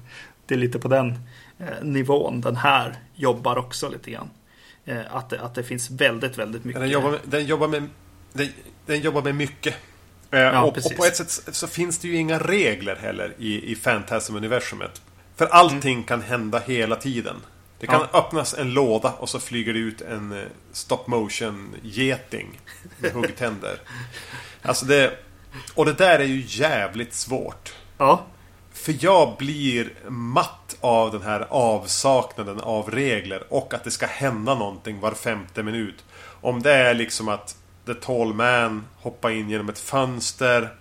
Det 0.46 0.54
är 0.54 0.58
lite 0.58 0.78
på 0.78 0.88
den 0.88 1.18
eh, 1.58 1.82
nivån 1.82 2.40
den 2.40 2.56
här 2.56 2.94
jobbar 3.14 3.58
också 3.58 3.88
lite 3.88 4.10
grann. 4.10 4.30
Eh, 4.84 5.00
att, 5.10 5.30
det, 5.30 5.40
att 5.40 5.54
det 5.54 5.62
finns 5.62 5.90
väldigt, 5.90 6.38
väldigt 6.38 6.64
mycket. 6.64 6.80
Den 6.80 6.90
jobbar 6.90 7.10
med, 7.10 7.20
den 7.24 7.46
jobbar 7.46 7.68
med, 7.68 7.88
den, 8.32 8.48
den 8.86 9.00
jobbar 9.00 9.22
med 9.22 9.34
mycket. 9.34 9.74
Eh, 10.30 10.40
ja, 10.40 10.62
och, 10.62 10.76
och, 10.76 10.96
på 10.96 11.04
ett 11.04 11.16
sätt 11.16 11.30
så 11.30 11.66
finns 11.66 11.98
det 11.98 12.08
ju 12.08 12.16
inga 12.16 12.38
regler 12.38 12.96
heller 12.96 13.34
i, 13.38 13.72
i 13.72 13.74
Fantasm-universumet. 13.74 15.02
För 15.36 15.46
allting 15.46 15.92
mm. 15.94 16.04
kan 16.04 16.22
hända 16.22 16.58
hela 16.58 16.96
tiden. 16.96 17.36
Det 17.78 17.86
kan 17.86 18.06
ja. 18.12 18.18
öppnas 18.18 18.54
en 18.54 18.74
låda 18.74 19.12
och 19.12 19.28
så 19.28 19.40
flyger 19.40 19.72
det 19.72 19.78
ut 19.78 20.00
en 20.00 20.44
stop 20.72 21.04
motion 21.06 21.74
geting 21.82 22.60
med 22.98 23.10
huggtänder. 23.14 23.80
alltså 24.62 24.86
det... 24.86 25.18
Och 25.74 25.84
det 25.84 25.92
där 25.92 26.18
är 26.18 26.24
ju 26.24 26.44
jävligt 26.46 27.14
svårt. 27.14 27.74
Ja. 27.98 28.24
För 28.72 28.94
jag 29.00 29.36
blir 29.38 29.92
matt 30.08 30.76
av 30.80 31.12
den 31.12 31.22
här 31.22 31.46
avsaknaden 31.50 32.60
av 32.60 32.90
regler 32.90 33.42
och 33.48 33.74
att 33.74 33.84
det 33.84 33.90
ska 33.90 34.06
hända 34.06 34.54
någonting 34.54 35.00
var 35.00 35.12
femte 35.12 35.62
minut. 35.62 36.04
Om 36.40 36.62
det 36.62 36.72
är 36.72 36.94
liksom 36.94 37.28
att 37.28 37.56
The 37.86 37.94
Tall 37.94 38.34
Man 38.34 38.86
hoppar 38.96 39.30
in 39.30 39.50
genom 39.50 39.68
ett 39.68 39.78
fönster. 39.78 40.74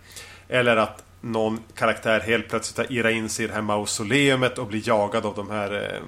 Eller 0.47 0.77
att 0.77 1.03
någon 1.21 1.59
karaktär 1.75 2.19
helt 2.19 2.49
plötsligt 2.49 2.77
har 2.77 2.97
irrat 2.97 3.11
in 3.11 3.29
sig 3.29 3.45
i 3.45 3.47
det 3.47 3.53
här 3.53 3.61
mausoleumet 3.61 4.57
och 4.57 4.67
blir 4.67 4.87
jagad 4.87 5.25
av 5.25 5.35
de 5.35 5.49
här 5.49 5.73
eh, 5.73 6.01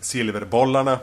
silverbollarna. 0.00 0.98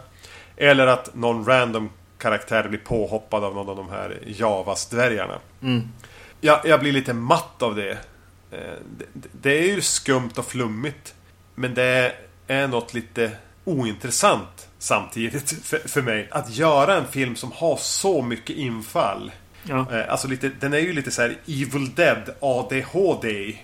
Eller 0.57 0.87
att 0.87 1.15
någon 1.15 1.45
random 1.45 1.89
karaktär 2.17 2.67
blir 2.69 2.79
påhoppad 2.79 3.43
av 3.43 3.55
någon 3.55 3.69
av 3.69 3.75
de 3.75 3.89
här 3.89 4.19
Javas-dvärgarna. 4.25 5.39
Mm. 5.61 5.81
Jag, 6.41 6.59
jag 6.63 6.79
blir 6.79 6.91
lite 6.91 7.13
matt 7.13 7.61
av 7.61 7.75
det. 7.75 7.97
Eh, 8.51 8.59
det 9.13 9.59
är 9.59 9.75
ju 9.75 9.81
skumt 9.81 10.31
och 10.35 10.45
flummigt. 10.45 11.13
Men 11.55 11.73
det 11.73 12.15
är 12.47 12.67
något 12.67 12.93
lite 12.93 13.31
ointressant 13.65 14.67
samtidigt 14.79 15.51
för, 15.85 16.01
mig. 16.01 16.27
Att 16.31 16.55
göra 16.55 16.95
en 16.95 17.07
film 17.07 17.35
som 17.35 17.51
har 17.51 17.77
så 17.77 18.21
mycket 18.21 18.55
infall. 18.55 19.31
Ja. 19.63 19.87
Eh, 19.91 20.11
alltså 20.11 20.27
lite, 20.27 20.51
den 20.59 20.73
är 20.73 20.79
ju 20.79 20.93
lite 20.93 21.11
så 21.11 21.21
här 21.21 21.37
Evil 21.47 21.95
Dead 21.95 22.29
ADHD 22.39 23.57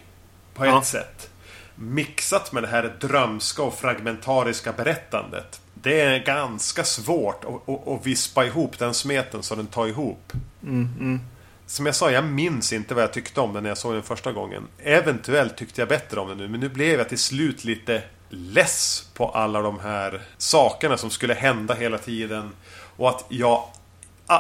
på 0.53 0.63
ett 0.63 0.69
ja. 0.69 0.81
sätt. 0.81 1.29
Mixat 1.75 2.51
med 2.51 2.63
det 2.63 2.67
här 2.67 2.95
drömska 3.01 3.63
och 3.63 3.79
fragmentariska 3.79 4.73
berättandet. 4.73 5.61
Det 5.73 6.01
är 6.01 6.19
ganska 6.19 6.83
svårt 6.83 7.45
att, 7.45 7.69
att, 7.69 7.87
att 7.87 8.05
vispa 8.05 8.45
ihop 8.45 8.79
den 8.79 8.93
smeten 8.93 9.43
så 9.43 9.55
den 9.55 9.67
tar 9.67 9.87
ihop. 9.87 10.33
Mm, 10.63 10.89
mm 10.99 11.19
som 11.67 11.85
jag 11.85 11.95
sa, 11.95 12.11
jag 12.11 12.23
minns 12.23 12.73
inte 12.73 12.93
vad 12.93 13.03
jag 13.03 13.13
tyckte 13.13 13.41
om 13.41 13.53
den 13.53 13.63
när 13.63 13.69
jag 13.69 13.77
såg 13.77 13.93
den 13.93 14.03
första 14.03 14.31
gången. 14.31 14.67
Eventuellt 14.83 15.57
tyckte 15.57 15.81
jag 15.81 15.87
bättre 15.87 16.19
om 16.19 16.29
den 16.29 16.37
nu, 16.37 16.47
men 16.47 16.59
nu 16.59 16.69
blev 16.69 16.99
jag 16.99 17.09
till 17.09 17.19
slut 17.19 17.63
lite 17.63 18.03
less 18.29 19.09
på 19.13 19.29
alla 19.29 19.61
de 19.61 19.79
här 19.79 20.21
sakerna 20.37 20.97
som 20.97 21.09
skulle 21.09 21.33
hända 21.33 21.73
hela 21.73 21.97
tiden. 21.97 22.51
Och 22.97 23.09
att 23.09 23.25
jag 23.29 23.69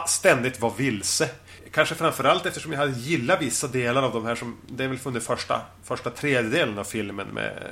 ständigt 0.07 0.61
var 0.61 0.73
vilse. 0.77 1.29
Kanske 1.71 1.95
framförallt 1.95 2.45
eftersom 2.45 2.71
jag 2.71 2.79
hade 2.79 2.99
gillat 2.99 3.41
vissa 3.41 3.67
delar 3.67 4.03
av 4.03 4.13
de 4.13 4.25
här 4.25 4.35
som... 4.35 4.57
Det 4.67 4.83
är 4.83 4.87
väl 4.87 4.97
från 4.97 5.13
den 5.13 5.21
första, 5.21 5.61
första 5.83 6.09
tredjedelen 6.09 6.79
av 6.79 6.83
filmen 6.83 7.27
med... 7.27 7.63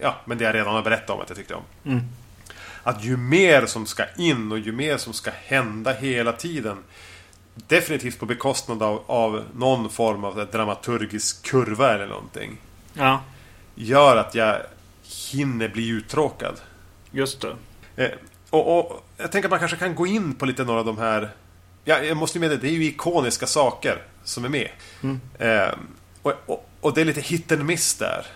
Ja, 0.00 0.16
men 0.24 0.38
det 0.38 0.44
jag 0.44 0.54
redan 0.54 0.74
har 0.74 0.82
berättat 0.82 1.10
om 1.10 1.20
att 1.20 1.28
jag 1.28 1.38
tyckte 1.38 1.54
om. 1.54 1.62
Mm. 1.84 2.00
Att 2.82 3.04
ju 3.04 3.16
mer 3.16 3.66
som 3.66 3.86
ska 3.86 4.04
in 4.16 4.52
och 4.52 4.58
ju 4.58 4.72
mer 4.72 4.96
som 4.96 5.12
ska 5.12 5.30
hända 5.44 5.92
hela 5.92 6.32
tiden 6.32 6.78
definitivt 7.66 8.18
på 8.18 8.26
bekostnad 8.26 8.82
av, 8.82 9.02
av 9.06 9.44
någon 9.56 9.90
form 9.90 10.24
av 10.24 10.48
dramaturgisk 10.52 11.42
kurva 11.42 11.94
eller 11.94 12.06
någonting. 12.06 12.56
Ja. 12.94 13.20
Gör 13.74 14.16
att 14.16 14.34
jag 14.34 14.56
hinner 15.32 15.68
bli 15.68 15.88
uttråkad. 15.88 16.60
Just 17.10 17.40
det. 17.40 18.04
Eh, 18.04 18.10
och, 18.50 18.78
och, 18.78 19.06
jag 19.16 19.32
tänker 19.32 19.46
att 19.46 19.50
man 19.50 19.58
kanske 19.58 19.76
kan 19.76 19.94
gå 19.94 20.06
in 20.06 20.34
på 20.34 20.46
lite 20.46 20.64
några 20.64 20.80
av 20.80 20.86
de 20.86 20.98
här... 20.98 21.30
Ja, 21.84 21.98
jag 21.98 22.16
måste 22.16 22.38
med 22.38 22.50
det, 22.50 22.56
det 22.56 22.68
är 22.68 22.72
ju 22.72 22.84
ikoniska 22.84 23.46
saker 23.46 24.02
som 24.24 24.44
är 24.44 24.48
med. 24.48 24.68
Mm. 25.02 25.20
Eh, 25.38 25.74
och, 26.22 26.32
och, 26.46 26.68
och, 26.80 26.94
det 26.94 27.00
är 27.00 27.04
lite 27.04 27.20
hit 27.20 27.52
and 27.52 27.64
miss 27.64 27.94
där. 27.94 28.26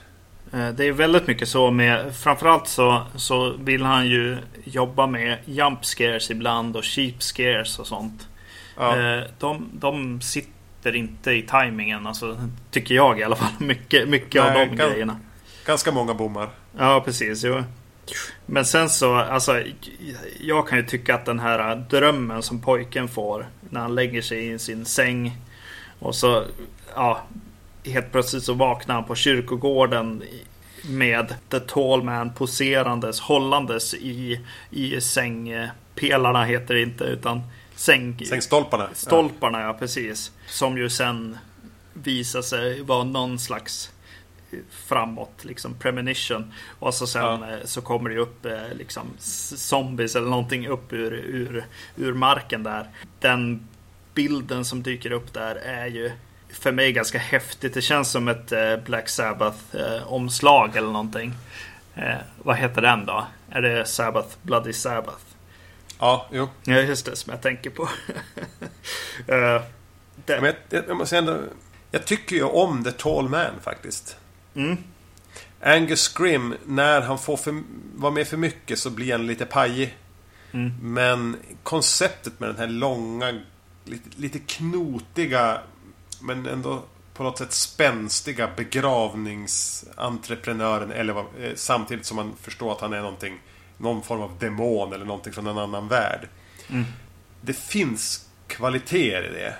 Eh, 0.52 0.68
det 0.68 0.84
är 0.84 0.92
väldigt 0.92 1.26
mycket 1.26 1.48
så 1.48 1.70
med 1.70 2.16
Framförallt 2.16 2.68
så, 2.68 3.06
så 3.16 3.56
vill 3.58 3.82
han 3.82 4.08
ju 4.08 4.38
jobba 4.64 5.06
med 5.06 5.38
jump 5.44 5.84
scares 5.84 6.30
ibland 6.30 6.76
och 6.76 6.84
cheap 6.84 7.22
scares 7.22 7.78
och 7.78 7.86
sånt. 7.86 8.28
Ja. 8.76 9.16
Eh, 9.16 9.24
de, 9.38 9.70
de 9.72 10.20
sitter 10.20 10.96
inte 10.96 11.32
i 11.32 11.42
tajmingen, 11.42 12.06
alltså, 12.06 12.48
tycker 12.70 12.94
jag 12.94 13.20
i 13.20 13.22
alla 13.22 13.36
fall. 13.36 13.52
Mycket, 13.58 14.08
mycket 14.08 14.42
Nej, 14.44 14.62
av 14.62 14.68
de 14.68 14.76
grejerna. 14.76 15.20
Ganska 15.66 15.92
många 15.92 16.14
bommar. 16.14 16.48
Ja, 16.78 17.02
precis. 17.04 17.44
Jo. 17.44 17.62
Men 18.46 18.64
sen 18.64 18.90
så, 18.90 19.14
alltså, 19.14 19.62
jag 20.40 20.68
kan 20.68 20.78
ju 20.78 20.84
tycka 20.84 21.14
att 21.14 21.24
den 21.24 21.40
här 21.40 21.76
drömmen 21.90 22.42
som 22.42 22.60
pojken 22.60 23.08
får 23.08 23.46
när 23.70 23.80
han 23.80 23.94
lägger 23.94 24.22
sig 24.22 24.52
i 24.52 24.58
sin 24.58 24.84
säng 24.84 25.38
och 25.98 26.14
så, 26.14 26.44
ja, 26.94 27.22
helt 27.84 28.12
plötsligt 28.12 28.42
så 28.42 28.52
vaknar 28.52 28.94
han 28.94 29.04
på 29.04 29.14
kyrkogården 29.14 30.22
med 30.82 31.34
The 31.48 31.60
Tall 31.60 32.02
Man 32.02 32.34
poserandes, 32.34 33.20
hållandes 33.20 33.94
i, 33.94 34.40
i 34.70 35.00
sängpelarna 35.00 36.44
heter 36.44 36.74
det 36.74 36.82
inte, 36.82 37.04
utan 37.04 37.42
Sänk, 37.76 38.26
Sängstolparna. 38.26 38.88
Stolparna, 38.94 39.60
ja. 39.60 39.66
ja 39.66 39.72
precis. 39.72 40.32
Som 40.46 40.78
ju 40.78 40.90
sen 40.90 41.38
visar 41.92 42.42
sig 42.42 42.82
vara 42.82 43.04
någon 43.04 43.38
slags 43.38 43.92
framåt, 44.70 45.44
liksom 45.44 45.74
premonition. 45.74 46.52
Och 46.78 46.94
så 46.94 47.06
sen 47.06 47.22
ja. 47.22 47.56
så 47.64 47.80
kommer 47.80 48.10
det 48.10 48.18
upp 48.18 48.46
liksom 48.72 49.06
zombies 49.18 50.16
eller 50.16 50.28
någonting 50.28 50.68
upp 50.68 50.92
ur, 50.92 51.12
ur, 51.12 51.64
ur 51.96 52.14
marken 52.14 52.62
där. 52.62 52.88
Den 53.20 53.68
bilden 54.14 54.64
som 54.64 54.82
dyker 54.82 55.12
upp 55.12 55.32
där 55.32 55.56
är 55.56 55.86
ju 55.86 56.12
för 56.48 56.72
mig 56.72 56.92
ganska 56.92 57.18
häftigt. 57.18 57.74
Det 57.74 57.82
känns 57.82 58.10
som 58.10 58.28
ett 58.28 58.52
Black 58.84 59.08
Sabbath-omslag 59.08 60.76
eller 60.76 60.92
någonting. 60.92 61.34
Eh, 61.94 62.16
vad 62.42 62.56
heter 62.56 62.82
den 62.82 63.06
då? 63.06 63.26
Är 63.50 63.62
det 63.62 63.86
Sabbath, 63.86 64.36
Bloody 64.42 64.72
Sabbath? 64.72 65.24
Ja, 66.02 66.28
jo. 66.32 66.48
Ja, 66.64 66.80
just 66.80 67.06
det, 67.06 67.16
som 67.16 67.30
jag 67.30 67.42
tänker 67.42 67.70
på. 67.70 67.82
uh, 69.32 69.62
Men 70.26 70.44
jag, 70.44 70.54
jag, 70.88 70.96
måste 70.96 71.18
ändå, 71.18 71.40
jag 71.90 72.06
tycker 72.06 72.36
ju 72.36 72.42
om 72.42 72.84
The 72.84 72.92
Tall 72.92 73.28
Man 73.28 73.60
faktiskt. 73.60 74.16
Mm. 74.54 74.76
Angus 75.60 76.08
Scrim, 76.08 76.54
när 76.66 77.00
han 77.00 77.18
får 77.18 77.36
för, 77.36 77.62
vara 77.94 78.12
med 78.12 78.28
för 78.28 78.36
mycket 78.36 78.78
så 78.78 78.90
blir 78.90 79.12
han 79.12 79.26
lite 79.26 79.46
pajig. 79.46 79.96
Mm. 80.52 80.72
Men 80.80 81.36
konceptet 81.62 82.40
med 82.40 82.48
den 82.48 82.58
här 82.58 82.66
långa, 82.66 83.40
lite, 83.84 84.08
lite 84.16 84.38
knotiga 84.38 85.60
men 86.20 86.46
ändå 86.46 86.82
på 87.14 87.22
något 87.22 87.38
sätt 87.38 87.52
spänstiga 87.52 88.50
begravningsentreprenören 88.56 90.92
eller 90.92 91.12
vad, 91.12 91.24
eh, 91.40 91.52
samtidigt 91.54 92.06
som 92.06 92.16
man 92.16 92.32
förstår 92.40 92.72
att 92.72 92.80
han 92.80 92.92
är 92.92 93.00
någonting 93.00 93.40
någon 93.82 94.02
form 94.02 94.20
av 94.20 94.38
demon 94.38 94.92
eller 94.92 95.04
någonting 95.04 95.32
från 95.32 95.46
en 95.46 95.58
annan 95.58 95.88
värld. 95.88 96.28
Mm. 96.68 96.84
Det 97.40 97.52
finns 97.52 98.28
kvaliteter 98.46 99.30
i 99.30 99.32
det. 99.32 99.54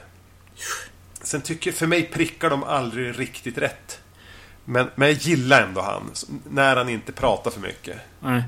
Sen 1.22 1.40
tycker 1.40 1.72
för 1.72 1.86
mig 1.86 2.02
prickar 2.02 2.50
de 2.50 2.64
aldrig 2.64 3.18
riktigt 3.18 3.58
rätt. 3.58 4.00
Men, 4.64 4.90
men 4.94 5.08
jag 5.08 5.16
gillar 5.16 5.62
ändå 5.62 5.80
han. 5.80 6.10
När 6.50 6.76
han 6.76 6.88
inte 6.88 7.12
pratar 7.12 7.50
för 7.50 7.60
mycket. 7.60 7.96
Nej. 8.20 8.42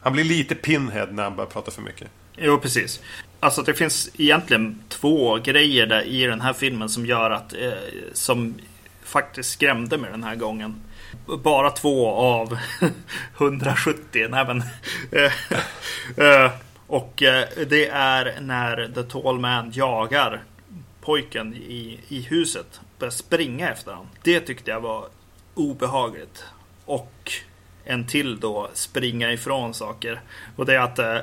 Han 0.00 0.12
blir 0.12 0.24
lite 0.24 0.54
pinhead 0.54 1.06
när 1.06 1.22
han 1.22 1.36
börjar 1.36 1.50
prata 1.50 1.70
för 1.70 1.82
mycket. 1.82 2.08
Jo, 2.36 2.58
precis. 2.58 3.00
Alltså 3.40 3.62
det 3.62 3.74
finns 3.74 4.10
egentligen 4.16 4.82
två 4.88 5.36
grejer 5.36 5.86
där 5.86 6.02
i 6.02 6.26
den 6.26 6.40
här 6.40 6.52
filmen 6.52 6.88
som 6.88 7.06
gör 7.06 7.30
att 7.30 7.52
eh, 7.52 7.72
som 8.12 8.54
faktiskt 9.02 9.50
skrämde 9.50 9.98
mig 9.98 10.10
den 10.10 10.24
här 10.24 10.34
gången. 10.34 10.80
Bara 11.26 11.70
två 11.70 12.10
av 12.10 12.58
170. 13.38 14.26
Nej, 14.30 14.46
men, 14.46 14.62
eh, 15.12 15.32
eh, 16.26 16.50
och 16.86 17.22
eh, 17.22 17.48
det 17.66 17.88
är 17.88 18.40
när 18.40 18.88
The 18.94 19.02
Tall 19.02 19.38
Man 19.38 19.72
jagar 19.74 20.42
pojken 21.00 21.54
i, 21.54 22.00
i 22.08 22.20
huset. 22.20 22.80
Börjar 22.98 23.10
springa 23.10 23.70
efter 23.70 23.90
honom. 23.90 24.08
Det 24.22 24.40
tyckte 24.40 24.70
jag 24.70 24.80
var 24.80 25.08
obehagligt. 25.54 26.44
Och 26.84 27.32
en 27.84 28.06
till 28.06 28.40
då 28.40 28.70
springa 28.72 29.32
ifrån 29.32 29.74
saker. 29.74 30.20
Och 30.56 30.66
det 30.66 30.74
är 30.74 30.80
att 30.80 30.98
eh, 30.98 31.18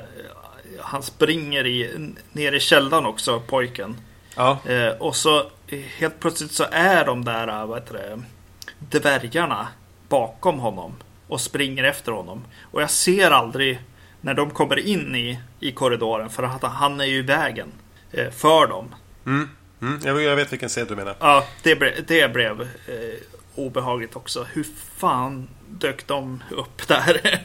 han 0.80 1.02
springer 1.02 1.66
i, 1.66 2.10
ner 2.32 2.52
i 2.52 2.60
källaren 2.60 3.06
också, 3.06 3.40
pojken. 3.40 3.96
Ja. 4.36 4.58
Eh, 4.66 4.88
och 4.88 5.16
så 5.16 5.50
helt 5.98 6.20
plötsligt 6.20 6.52
så 6.52 6.64
är 6.70 7.04
de 7.04 7.24
där, 7.24 7.66
vad 7.66 7.78
heter 7.78 7.94
det, 7.94 8.98
dvärgarna 8.98 9.68
bakom 10.14 10.58
honom 10.58 10.94
och 11.28 11.40
springer 11.40 11.84
efter 11.84 12.12
honom. 12.12 12.44
Och 12.70 12.82
jag 12.82 12.90
ser 12.90 13.30
aldrig 13.30 13.80
när 14.20 14.34
de 14.34 14.50
kommer 14.50 14.78
in 14.78 15.14
i, 15.16 15.40
i 15.60 15.72
korridoren 15.72 16.30
för 16.30 16.42
att 16.42 16.62
han 16.62 17.00
är 17.00 17.04
ju 17.04 17.18
i 17.18 17.22
vägen 17.22 17.72
eh, 18.12 18.30
för 18.30 18.66
dem. 18.66 18.94
Mm. 19.26 19.48
Mm. 19.82 20.00
Jag 20.04 20.36
vet 20.36 20.52
vilken 20.52 20.68
scen 20.68 20.86
du 20.88 20.96
menar. 20.96 21.16
Ja, 21.20 21.44
det, 21.62 21.76
ble, 21.76 21.94
det 22.06 22.32
blev 22.32 22.60
eh, 22.60 23.18
obehagligt 23.54 24.16
också. 24.16 24.46
Hur 24.52 24.66
fan 24.96 25.48
dök 25.68 26.06
de 26.06 26.42
upp 26.50 26.88
där? 26.88 27.40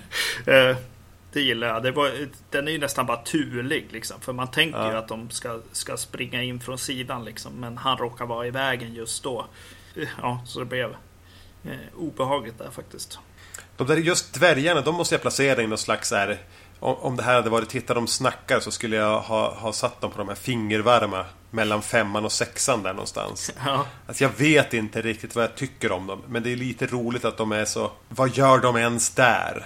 eh, 0.70 0.78
det 1.34 1.42
gillar 1.42 1.68
jag. 1.68 1.84
Det 1.84 1.92
var, 1.92 2.12
den 2.50 2.68
är 2.68 2.72
ju 2.72 2.78
nästan 2.78 3.06
bara 3.06 3.18
turlig 3.18 3.88
liksom. 3.92 4.22
För 4.22 4.34
man 4.34 4.52
tänker 4.52 4.80
ja. 4.80 4.92
ju 4.92 4.98
att 4.98 5.08
de 5.08 5.30
ska, 5.30 5.60
ska 5.72 5.98
springa 5.98 6.44
in 6.44 6.60
från 6.60 6.78
sidan 6.78 7.26
liksom. 7.26 7.54
Men 7.54 7.78
han 7.78 7.98
råkar 7.98 8.26
vara 8.26 8.48
i 8.48 8.52
vägen 8.52 8.94
just 8.94 9.24
då. 9.24 9.46
Eh, 9.96 10.08
ja, 10.22 10.42
så 10.46 10.60
det 10.60 10.66
blev 10.66 10.96
eh, 11.64 11.72
obehagligt 11.98 12.58
där 12.58 12.72
faktiskt. 12.72 13.20
De 13.78 13.88
där 13.88 13.98
just 13.98 14.34
dvärgarna, 14.34 14.82
de 14.82 14.96
måste 14.96 15.16
jag 15.16 15.22
placera 15.22 15.62
i 15.62 15.68
någon 15.68 15.78
slags 15.78 16.12
här, 16.12 16.40
om 16.80 17.16
det 17.16 17.24
här 17.24 17.34
hade 17.34 17.50
varit 17.50 17.70
Titta 17.70 17.94
de 17.94 18.08
snackar 18.08 18.60
så 18.60 18.72
skulle 18.72 18.96
jag 18.96 19.20
ha, 19.22 19.54
ha 19.54 19.74
satt 19.74 20.02
dem 20.02 20.12
på 20.12 20.18
de 20.18 20.28
här 20.28 20.36
fingervarma 20.36 21.26
mellan 21.52 21.82
femman 21.82 22.26
och 22.26 22.32
sexan 22.32 22.84
där 22.84 22.94
någonstans. 22.94 23.52
Ja. 23.66 23.86
Alltså 24.08 24.24
jag 24.24 24.32
vet 24.38 24.74
inte 24.74 25.02
riktigt 25.02 25.36
vad 25.36 25.44
jag 25.44 25.56
tycker 25.56 25.92
om 25.92 26.08
dem. 26.08 26.22
Men 26.28 26.44
det 26.44 26.52
är 26.52 26.56
lite 26.56 26.88
roligt 26.88 27.26
att 27.26 27.38
de 27.38 27.52
är 27.52 27.66
så... 27.66 27.92
Vad 28.10 28.30
gör 28.30 28.58
de 28.58 28.78
ens 28.78 29.10
där? 29.10 29.66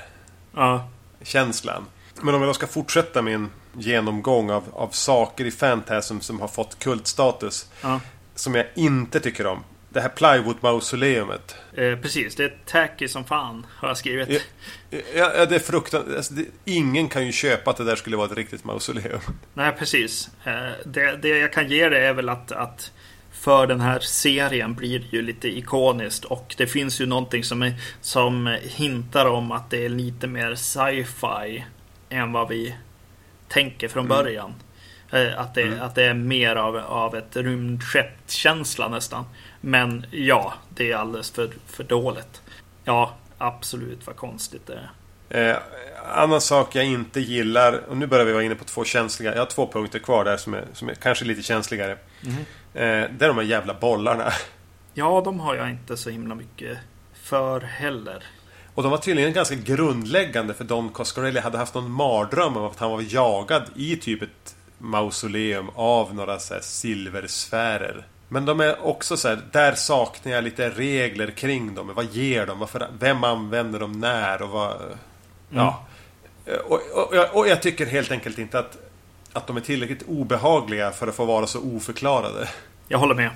Ja. 0.53 0.89
Känslan. 1.21 1.85
Men 2.21 2.35
om 2.35 2.41
jag 2.41 2.49
då 2.49 2.53
ska 2.53 2.67
fortsätta 2.67 3.21
min 3.21 3.49
genomgång 3.73 4.51
av, 4.51 4.63
av 4.73 4.89
saker 4.89 5.45
i 5.45 5.51
Fantasm 5.51 6.19
som 6.19 6.41
har 6.41 6.47
fått 6.47 6.79
kultstatus. 6.79 7.69
Ja. 7.81 7.99
Som 8.35 8.55
jag 8.55 8.65
inte 8.75 9.19
tycker 9.19 9.47
om 9.47 9.63
det 9.93 10.01
här 10.01 10.09
plywood-mausoleumet. 10.09 11.55
Eh, 11.73 11.95
precis, 11.99 12.35
det 12.35 12.43
är 12.43 12.57
tacky 12.65 13.07
som 13.07 13.25
fan 13.25 13.65
har 13.69 13.87
jag 13.87 13.97
skrivit. 13.97 14.45
Ja, 14.89 14.99
ja 15.35 15.45
det 15.45 15.55
är 15.55 15.59
fruktansvärt. 15.59 16.17
Alltså, 16.17 16.33
ingen 16.65 17.09
kan 17.09 17.25
ju 17.25 17.31
köpa 17.31 17.71
att 17.71 17.77
det 17.77 17.83
där 17.83 17.95
skulle 17.95 18.17
vara 18.17 18.25
ett 18.25 18.37
riktigt 18.37 18.63
mausoleum. 18.63 19.19
Nej, 19.53 19.71
precis. 19.79 20.29
Eh, 20.43 20.53
det, 20.85 21.15
det 21.21 21.27
jag 21.27 21.53
kan 21.53 21.69
ge 21.69 21.89
det 21.89 21.99
är 21.99 22.13
väl 22.13 22.29
att, 22.29 22.51
att 22.51 22.91
för 23.31 23.67
den 23.67 23.81
här 23.81 23.99
serien 23.99 24.73
blir 24.73 24.99
det 24.99 25.17
ju 25.17 25.21
lite 25.21 25.57
ikoniskt 25.57 26.25
och 26.25 26.55
det 26.57 26.67
finns 26.67 27.01
ju 27.01 27.05
någonting 27.05 27.43
som, 27.43 27.61
är, 27.61 27.73
som 28.01 28.57
hintar 28.61 29.25
om 29.25 29.51
att 29.51 29.69
det 29.69 29.85
är 29.85 29.89
lite 29.89 30.27
mer 30.27 30.55
sci-fi 30.55 31.65
än 32.09 32.31
vad 32.31 32.49
vi 32.49 32.75
tänker 33.47 33.87
från 33.87 34.05
mm. 34.05 34.17
början. 34.17 34.53
Mm. 35.11 35.39
Att, 35.39 35.55
det, 35.55 35.61
mm. 35.61 35.81
att 35.81 35.95
det 35.95 36.03
är 36.03 36.13
mer 36.13 36.55
av, 36.55 36.77
av 36.77 37.15
ett 37.15 37.35
rymdskepp-känsla 37.35 38.89
nästan. 38.89 39.25
Men 39.65 40.05
ja, 40.11 40.53
det 40.69 40.91
är 40.91 40.95
alldeles 40.95 41.31
för, 41.31 41.49
för 41.65 41.83
dåligt. 41.83 42.41
Ja, 42.83 43.13
absolut 43.37 44.07
vad 44.07 44.15
konstigt 44.15 44.67
det 44.67 44.73
är. 44.73 45.51
Eh, 45.51 45.57
annan 46.15 46.41
sak 46.41 46.75
jag 46.75 46.85
inte 46.85 47.19
gillar, 47.19 47.81
och 47.89 47.97
nu 47.97 48.07
börjar 48.07 48.25
vi 48.25 48.31
vara 48.31 48.43
inne 48.43 48.55
på 48.55 48.63
två 48.63 48.83
känsliga. 48.83 49.31
Jag 49.33 49.41
har 49.41 49.45
två 49.45 49.67
punkter 49.67 49.99
kvar 49.99 50.25
där 50.25 50.37
som 50.37 50.53
är, 50.53 50.65
som 50.73 50.89
är 50.89 50.95
kanske 50.95 51.25
lite 51.25 51.41
känsligare. 51.41 51.97
Mm. 52.23 52.37
Eh, 52.73 53.11
det 53.17 53.25
är 53.25 53.27
de 53.27 53.37
här 53.37 53.43
jävla 53.43 53.73
bollarna. 53.73 54.33
Ja, 54.93 55.21
de 55.25 55.39
har 55.39 55.55
jag 55.55 55.69
inte 55.69 55.97
så 55.97 56.09
himla 56.09 56.35
mycket 56.35 56.77
för 57.13 57.61
heller. 57.61 58.23
Och 58.73 58.83
de 58.83 58.91
var 58.91 58.97
tydligen 58.97 59.33
ganska 59.33 59.55
grundläggande 59.55 60.53
för 60.53 60.63
Don 60.63 60.89
Coscarelli 60.89 61.39
hade 61.39 61.57
haft 61.57 61.73
någon 61.73 61.91
mardröm 61.91 62.57
om 62.57 62.63
att 62.63 62.79
han 62.79 62.91
var 62.91 63.03
jagad 63.07 63.63
i 63.75 63.95
typ 63.95 64.21
ett 64.21 64.55
mausoleum 64.77 65.69
av 65.75 66.15
några 66.15 66.39
så 66.39 66.55
silversfärer. 66.61 68.05
Men 68.33 68.45
de 68.45 68.59
är 68.59 68.85
också 68.85 69.17
så 69.17 69.27
här, 69.27 69.41
där 69.51 69.75
saknar 69.75 70.31
jag 70.31 70.43
lite 70.43 70.69
regler 70.69 71.31
kring 71.31 71.75
dem. 71.75 71.91
Vad 71.95 72.05
ger 72.05 72.45
de? 72.45 72.59
Varför, 72.59 72.87
vem 72.99 73.23
använder 73.23 73.79
dem 73.79 73.91
när? 73.91 74.41
Och 74.41 74.49
vad... 74.49 74.75
Mm. 74.81 74.95
Ja. 75.49 75.85
Och, 76.65 76.81
och, 76.93 77.13
och, 77.13 77.35
och, 77.35 77.47
jag 77.47 77.61
tycker 77.61 77.85
helt 77.85 78.11
enkelt 78.11 78.37
inte 78.37 78.59
att, 78.59 78.77
att 79.33 79.47
de 79.47 79.57
är 79.57 79.61
tillräckligt 79.61 80.03
obehagliga 80.07 80.91
för 80.91 81.07
att 81.07 81.15
få 81.15 81.25
vara 81.25 81.47
så 81.47 81.59
oförklarade. 81.59 82.49
Jag 82.87 82.97
håller 82.97 83.15
med. 83.15 83.29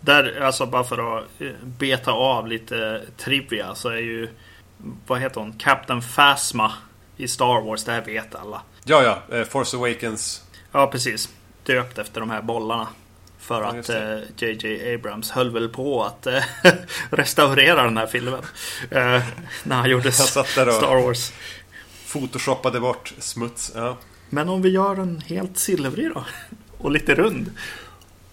Där, 0.00 0.40
alltså 0.40 0.66
bara 0.66 0.84
för 0.84 1.18
att 1.18 1.24
eh, 1.38 1.48
beta 1.64 2.12
av 2.12 2.48
lite 2.48 3.02
trivia 3.16 3.74
så 3.74 3.88
är 3.88 3.96
ju 3.96 4.28
Vad 5.06 5.20
heter 5.20 5.40
hon? 5.40 5.52
Captain 5.52 6.02
Phasma 6.16 6.72
i 7.16 7.28
Star 7.28 7.60
Wars. 7.60 7.84
Det 7.84 7.92
här 7.92 8.04
vet 8.04 8.34
alla. 8.34 8.62
Ja, 8.84 9.02
ja. 9.02 9.36
Eh, 9.36 9.44
Force 9.44 9.76
Awakens. 9.76 10.44
Ja, 10.72 10.86
precis. 10.86 11.28
Döpt 11.64 11.98
efter 11.98 12.20
de 12.20 12.30
här 12.30 12.42
bollarna. 12.42 12.88
För 13.42 13.62
att 13.62 13.90
JJ 14.36 14.92
eh, 14.92 14.94
Abrams 14.94 15.30
höll 15.30 15.50
väl 15.50 15.68
på 15.68 16.04
att 16.04 16.26
eh, 16.26 16.42
restaurera 17.10 17.82
den 17.84 17.96
här 17.96 18.06
filmen. 18.06 18.42
Eh, 18.90 19.22
när 19.64 19.76
han 19.76 19.90
gjorde 19.90 20.12
Star 20.12 21.02
Wars. 21.02 21.32
Photoshoppade 22.12 22.80
bort 22.80 23.14
smuts. 23.18 23.72
Ja. 23.74 23.96
Men 24.30 24.48
om 24.48 24.62
vi 24.62 24.68
gör 24.68 24.96
den 24.96 25.20
helt 25.20 25.58
silvrig 25.58 26.10
då? 26.14 26.24
Och 26.78 26.90
lite 26.90 27.14
rund. 27.14 27.50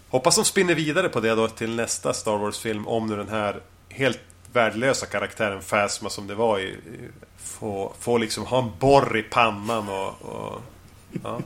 Hoppas 0.10 0.36
de 0.36 0.46
spinner 0.46 0.76
vidare 0.76 1.10
på 1.10 1.20
det 1.20 1.36
då 1.36 1.48
till 1.48 1.76
nästa 1.76 2.14
Star 2.14 2.38
Wars-film. 2.38 2.88
Om 2.88 3.08
nu 3.08 3.16
den 3.16 3.30
här 3.30 3.62
helt 3.90 4.20
värdelösa 4.54 5.06
karaktären 5.06 5.62
Phasma 5.62 6.10
som 6.10 6.28
det 6.28 6.36
var 6.36 6.60
i, 6.60 6.76
får, 7.38 7.94
får 8.00 8.20
liksom 8.20 8.46
ha 8.46 8.60
en 8.60 8.72
borr 8.80 9.18
i 9.18 9.24
pannan 9.24 9.90
och, 9.90 10.22
och 10.22 10.62
Ja. 11.24 11.42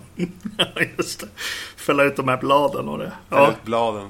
Just 0.97 1.19
det. 1.19 1.27
Fälla 1.75 2.03
ut 2.03 2.15
de 2.15 2.27
här 2.27 2.37
bladen 2.37 2.87
och 2.87 2.97
det. 2.97 3.11
Fälla 3.29 3.51
ut 3.51 3.63
bladen. 3.63 4.09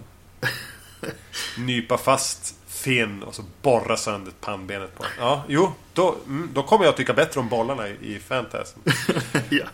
Nypa 1.57 1.97
fast 1.97 2.55
Finn 2.67 3.23
och 3.23 3.35
så 3.35 3.43
borra 3.61 3.97
sönder 3.97 4.31
pannbenet 4.41 4.97
på 4.97 5.03
Ja, 5.19 5.43
jo. 5.47 5.73
Då, 5.93 6.15
mm, 6.27 6.49
då 6.53 6.63
kommer 6.63 6.85
jag 6.85 6.91
att 6.91 6.97
tycka 6.97 7.13
bättre 7.13 7.39
om 7.39 7.49
bollarna 7.49 7.87
i, 7.87 8.15
i 8.15 8.19
Fantasm. 8.19 8.79
ja. 9.49 9.65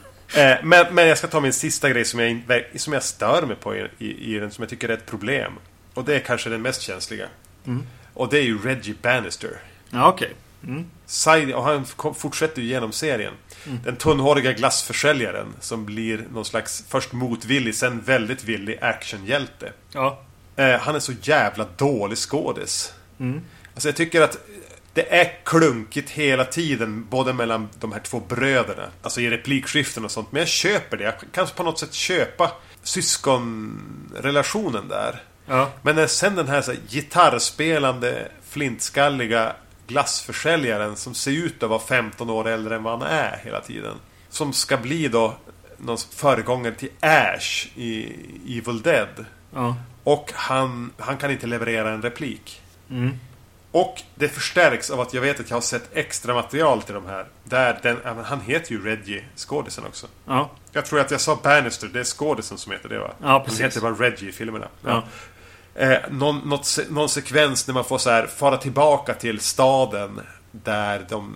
Eh, 0.42 0.58
men, 0.64 0.96
men 0.96 1.08
jag 1.08 1.18
ska 1.18 1.28
ta 1.28 1.40
min 1.40 1.54
sista 1.54 1.90
grej 1.90 2.06
som 2.06 2.20
jag, 2.20 2.64
som 2.76 2.94
jag 2.94 3.04
stör 3.04 3.46
mig 3.46 3.56
på 3.56 3.76
i, 3.76 3.88
i, 3.98 4.36
i 4.36 4.40
den, 4.40 4.52
som 4.52 4.62
jag 4.62 4.70
tycker 4.70 4.90
är 4.90 4.94
ett 4.94 5.06
problem. 5.06 5.54
Och 5.94 6.04
det 6.04 6.16
är 6.16 6.20
kanske 6.20 6.50
den 6.50 6.62
mest 6.62 6.82
känsliga. 6.82 7.28
Mm. 7.66 7.84
Och 8.14 8.30
det 8.30 8.38
är 8.38 8.44
ju 8.44 8.62
Reggie 8.62 8.96
Bannister. 9.02 9.62
Ja, 9.90 10.10
okej. 10.10 10.26
Okay. 10.26 10.38
Mm. 10.64 11.56
och 11.56 11.64
han 11.64 11.86
fortsätter 12.16 12.62
ju 12.62 12.68
genom 12.68 12.92
serien. 12.92 13.34
Mm. 13.66 13.80
Den 13.84 13.96
tunnhåriga 13.96 14.54
glassförsäljaren 14.54 15.54
som 15.60 15.86
blir 15.86 16.26
någon 16.34 16.46
slags 16.46 16.84
först 16.90 17.12
motvillig, 17.12 17.76
sen 17.76 18.02
väldigt 18.02 18.44
villig 18.44 18.78
actionhjälte. 18.82 19.74
Ja. 19.92 20.22
Eh, 20.56 20.80
han 20.80 20.96
är 20.96 21.00
så 21.00 21.14
jävla 21.22 21.66
dålig 21.78 22.18
skådis. 22.18 22.94
Mm. 23.20 23.42
Alltså 23.74 23.88
jag 23.88 23.96
tycker 23.96 24.22
att 24.22 24.38
det 24.94 25.16
är 25.16 25.46
klunkigt 25.46 26.10
hela 26.10 26.46
tiden, 26.46 27.06
både 27.10 27.34
mellan 27.34 27.70
de 27.80 27.92
här 27.92 28.00
två 28.00 28.20
bröderna. 28.20 28.90
Alltså 29.02 29.22
i 29.22 29.30
replikskiften 29.30 30.06
och 30.06 30.12
sånt. 30.12 30.32
Men 30.32 30.40
jag 30.40 30.48
köper 30.48 30.98
det. 30.98 31.04
Jag 31.04 31.14
kan 31.32 31.48
på 31.48 31.64
något 31.64 31.80
sätt 31.80 31.94
köpa 31.94 32.52
syskonrelationen 32.84 34.88
där. 34.88 35.24
Ja. 35.46 35.72
Men 35.82 36.10
sen 36.10 36.36
den 36.36 36.48
här, 36.48 36.62
så 36.62 36.72
här 36.72 36.80
gitarrspelande, 36.90 38.28
flintskalliga 38.50 39.56
glassförsäljaren 39.90 40.96
som 40.96 41.14
ser 41.14 41.32
ut 41.32 41.64
att 41.64 41.70
vara 41.70 41.80
15 41.80 42.30
år 42.30 42.48
äldre 42.48 42.76
än 42.76 42.84
vad 42.84 43.00
han 43.00 43.10
är 43.10 43.40
hela 43.44 43.62
tiden. 43.62 43.96
Som 44.30 44.54
ska 44.54 44.78
bli 44.78 45.08
då 45.08 45.36
någon 45.78 45.98
föregångare 45.98 46.74
till 46.74 46.90
Ash 47.00 47.68
i 47.76 48.16
Evil 48.58 48.82
Dead. 48.82 49.26
Ja. 49.54 49.76
Och 50.04 50.32
han, 50.36 50.92
han 50.98 51.18
kan 51.18 51.32
inte 51.32 51.48
leverera 51.48 51.92
en 51.92 52.02
replik. 52.02 52.62
Mm. 52.90 53.20
Och 53.72 54.02
det 54.16 54.30
förstärks 54.30 54.90
av 54.90 55.00
att 55.00 55.14
jag 55.14 55.22
vet 55.22 55.40
att 55.40 55.50
jag 55.50 55.58
har 55.58 55.62
sett 55.62 55.90
extra 55.94 56.34
material 56.34 56.82
till 56.82 56.94
de 56.94 57.06
här. 57.06 57.26
Där 57.44 57.80
den, 57.84 57.98
han 58.26 58.42
heter 58.42 58.72
ju 58.72 58.84
Reggie, 58.84 59.24
skådisen 59.36 59.86
också. 59.86 60.08
Ja. 60.26 60.50
Jag 60.72 60.86
tror 60.86 61.00
att 61.00 61.12
jag 61.12 61.22
sa 61.22 61.40
Bannister, 61.44 61.88
det 61.88 62.00
är 62.00 62.04
skådisen 62.04 62.58
som 62.58 62.72
heter 62.72 62.90
det 62.90 63.00
va? 63.00 63.12
Ja, 63.24 63.40
precis. 63.40 63.60
Han 63.60 63.70
heter 63.70 63.82
bara 63.82 63.94
Reggie 63.94 64.30
i 64.30 64.32
filmerna. 64.32 64.68
Ja. 64.86 65.04
Eh, 65.76 65.98
någon, 66.10 66.38
något, 66.50 66.80
någon 66.90 67.10
sekvens 67.10 67.68
när 67.68 67.74
man 67.74 67.84
får 67.84 67.98
så 67.98 68.10
här 68.10 68.28
fara 68.28 68.58
tillbaka 68.58 69.14
till 69.14 69.40
staden 69.40 70.22
där 70.52 71.06
de 71.10 71.36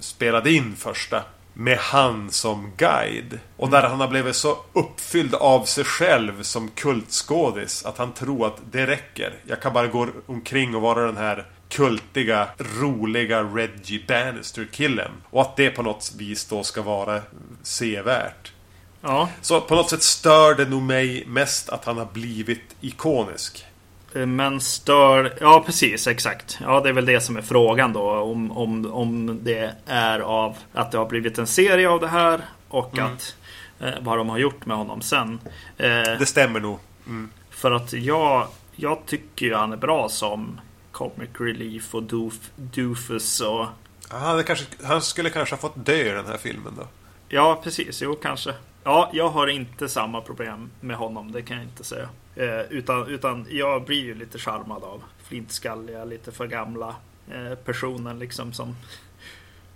spelade 0.00 0.52
in 0.52 0.76
första. 0.76 1.22
Med 1.54 1.78
han 1.78 2.30
som 2.30 2.72
guide. 2.76 3.38
Och 3.56 3.70
där 3.70 3.82
han 3.82 4.00
har 4.00 4.08
blivit 4.08 4.36
så 4.36 4.58
uppfylld 4.72 5.34
av 5.34 5.64
sig 5.64 5.84
själv 5.84 6.42
som 6.42 6.68
kultskådis 6.68 7.84
att 7.84 7.98
han 7.98 8.12
tror 8.12 8.46
att 8.46 8.56
det 8.70 8.86
räcker. 8.86 9.34
Jag 9.46 9.62
kan 9.62 9.72
bara 9.72 9.86
gå 9.86 10.08
omkring 10.26 10.74
och 10.74 10.82
vara 10.82 11.06
den 11.06 11.16
här 11.16 11.46
kultiga, 11.68 12.48
roliga 12.80 13.42
Reggie 13.42 14.04
Bannister-killen. 14.08 15.10
Och 15.30 15.42
att 15.42 15.56
det 15.56 15.70
på 15.70 15.82
något 15.82 16.12
vis 16.16 16.44
då 16.44 16.64
ska 16.64 16.82
vara 16.82 17.20
sevärt. 17.62 18.52
Ja. 19.00 19.28
Så 19.40 19.60
på 19.60 19.74
något 19.74 19.90
sätt 19.90 20.02
stör 20.02 20.54
det 20.54 20.64
nog 20.64 20.82
mig 20.82 21.24
mest 21.26 21.68
att 21.68 21.84
han 21.84 21.98
har 21.98 22.08
blivit 22.12 22.76
ikonisk. 22.80 23.66
Eh, 24.14 24.26
men 24.26 24.60
stör... 24.60 25.34
Ja, 25.40 25.62
precis. 25.66 26.06
Exakt. 26.06 26.58
Ja, 26.60 26.80
det 26.80 26.88
är 26.88 26.92
väl 26.92 27.06
det 27.06 27.20
som 27.20 27.36
är 27.36 27.42
frågan 27.42 27.92
då. 27.92 28.10
Om, 28.10 28.52
om, 28.52 28.92
om 28.92 29.38
det 29.42 29.74
är 29.86 30.20
av 30.20 30.56
att 30.72 30.92
det 30.92 30.98
har 30.98 31.06
blivit 31.06 31.38
en 31.38 31.46
serie 31.46 31.88
av 31.88 32.00
det 32.00 32.08
här 32.08 32.40
och 32.68 32.98
mm. 32.98 33.12
att 33.12 33.36
eh, 33.80 33.94
vad 34.00 34.18
de 34.18 34.28
har 34.28 34.38
gjort 34.38 34.66
med 34.66 34.76
honom 34.76 35.02
sen. 35.02 35.40
Eh, 35.76 35.88
det 36.18 36.26
stämmer 36.26 36.60
nog. 36.60 36.78
Mm. 37.06 37.30
För 37.50 37.70
att 37.70 37.92
jag, 37.92 38.46
jag 38.76 38.98
tycker 39.06 39.46
ju 39.46 39.54
han 39.54 39.72
är 39.72 39.76
bra 39.76 40.08
som 40.08 40.60
Comic 40.92 41.30
Relief 41.38 41.94
och 41.94 42.02
doof, 42.02 42.34
Doofus 42.56 43.40
och... 43.40 43.66
Han, 44.08 44.44
kanske, 44.44 44.66
han 44.84 45.02
skulle 45.02 45.30
kanske 45.30 45.54
ha 45.54 45.60
fått 45.60 45.86
dö 45.86 45.94
i 45.96 46.08
den 46.08 46.26
här 46.26 46.36
filmen 46.36 46.72
då. 46.76 46.86
Ja, 47.28 47.60
precis. 47.64 48.02
Jo, 48.02 48.14
kanske. 48.14 48.54
Ja, 48.84 49.10
jag 49.12 49.28
har 49.28 49.46
inte 49.46 49.88
samma 49.88 50.20
problem 50.20 50.70
med 50.80 50.96
honom, 50.96 51.32
det 51.32 51.42
kan 51.42 51.56
jag 51.56 51.66
inte 51.66 51.84
säga. 51.84 52.08
Eh, 52.36 52.60
utan, 52.60 53.08
utan 53.08 53.46
jag 53.50 53.84
blir 53.84 54.04
ju 54.04 54.14
lite 54.14 54.38
charmad 54.38 54.84
av 54.84 55.02
flintskalliga, 55.24 56.04
lite 56.04 56.32
för 56.32 56.46
gamla 56.46 56.96
eh, 57.30 57.54
personen 57.54 58.18
liksom 58.18 58.52
som... 58.52 58.76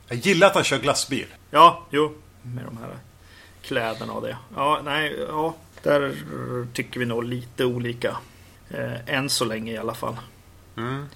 Jag 0.09 0.19
gillar 0.19 0.47
att 0.47 0.55
han 0.55 0.65
kör 0.65 0.79
glassbil. 0.79 1.27
Ja, 1.51 1.87
jo. 1.91 2.15
Med 2.43 2.65
de 2.65 2.77
här 2.77 2.97
kläderna 3.63 4.13
och 4.13 4.23
det. 4.23 4.37
Ja, 4.57 4.81
nej, 4.85 5.17
ja. 5.29 5.55
Där 5.83 6.17
tycker 6.73 7.01
vi 7.01 7.07
nog 7.07 7.25
lite 7.25 7.65
olika. 7.65 8.17
Eh, 8.71 9.15
än 9.15 9.31
så 9.31 9.45
länge 9.45 9.73
i 9.73 9.79
alla 9.79 9.95
fall. 9.95 10.17
Mm. 10.77 11.07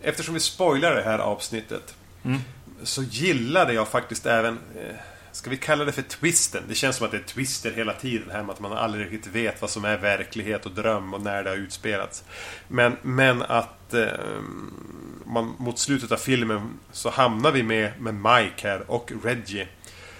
Eftersom 0.00 0.34
vi 0.34 0.40
spoilar 0.40 0.94
det 0.94 1.02
här 1.02 1.18
avsnittet 1.18 1.94
mm. 2.24 2.38
så 2.82 3.02
gillade 3.02 3.72
jag 3.72 3.88
faktiskt 3.88 4.26
även 4.26 4.58
eh, 4.76 4.94
Ska 5.38 5.50
vi 5.50 5.56
kalla 5.56 5.84
det 5.84 5.92
för 5.92 6.02
twisten? 6.02 6.62
Det 6.68 6.74
känns 6.74 6.96
som 6.96 7.06
att 7.06 7.12
det 7.12 7.18
är 7.18 7.22
twister 7.22 7.72
hela 7.72 7.92
tiden 7.92 8.30
här 8.30 8.42
med 8.42 8.52
att 8.52 8.60
man 8.60 8.72
aldrig 8.72 9.12
riktigt 9.12 9.32
vet 9.32 9.60
vad 9.60 9.70
som 9.70 9.84
är 9.84 9.98
verklighet 9.98 10.66
och 10.66 10.72
dröm 10.72 11.14
och 11.14 11.22
när 11.22 11.44
det 11.44 11.50
har 11.50 11.56
utspelats. 11.56 12.24
Men, 12.68 12.96
men 13.02 13.42
att 13.42 13.94
eh, 13.94 14.06
man, 15.24 15.54
mot 15.58 15.78
slutet 15.78 16.12
av 16.12 16.16
filmen 16.16 16.78
så 16.92 17.10
hamnar 17.10 17.52
vi 17.52 17.62
med, 17.62 18.00
med 18.00 18.14
Mike 18.14 18.68
här 18.68 18.90
och 18.90 19.12
Reggie. 19.22 19.68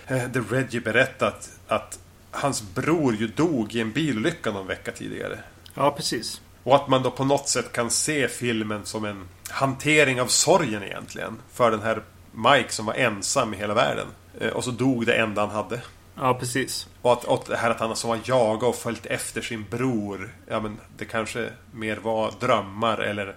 Eh, 0.06 0.28
där 0.30 0.44
Reggie 0.50 0.80
berättat 0.80 1.50
att 1.68 1.98
hans 2.30 2.62
bror 2.74 3.14
ju 3.14 3.26
dog 3.26 3.74
i 3.74 3.80
en 3.80 3.92
bilolycka 3.92 4.50
någon 4.50 4.66
vecka 4.66 4.92
tidigare. 4.92 5.38
Ja, 5.74 5.90
precis. 5.90 6.40
Och 6.62 6.76
att 6.76 6.88
man 6.88 7.02
då 7.02 7.10
på 7.10 7.24
något 7.24 7.48
sätt 7.48 7.72
kan 7.72 7.90
se 7.90 8.28
filmen 8.28 8.84
som 8.84 9.04
en 9.04 9.28
hantering 9.50 10.20
av 10.20 10.26
sorgen 10.26 10.82
egentligen. 10.82 11.36
För 11.52 11.70
den 11.70 11.82
här 11.82 12.02
Mike 12.32 12.72
som 12.72 12.86
var 12.86 12.94
ensam 12.94 13.54
i 13.54 13.56
hela 13.56 13.74
världen. 13.74 14.06
Eh, 14.40 14.48
och 14.48 14.64
så 14.64 14.70
dog 14.70 15.06
det 15.06 15.14
enda 15.14 15.40
han 15.40 15.50
hade. 15.50 15.80
Ja, 16.14 16.34
precis. 16.34 16.88
Och, 17.02 17.12
att, 17.12 17.24
och 17.24 17.44
det 17.48 17.56
här 17.56 17.70
att 17.70 17.80
han 17.80 17.96
som 17.96 18.10
har 18.10 18.20
jagat 18.24 18.68
och 18.68 18.76
följt 18.76 19.06
efter 19.06 19.40
sin 19.40 19.64
bror. 19.70 20.34
Ja, 20.48 20.60
men 20.60 20.78
det 20.96 21.04
kanske 21.04 21.50
mer 21.72 21.96
var 21.96 22.32
drömmar 22.40 22.98
eller 22.98 23.34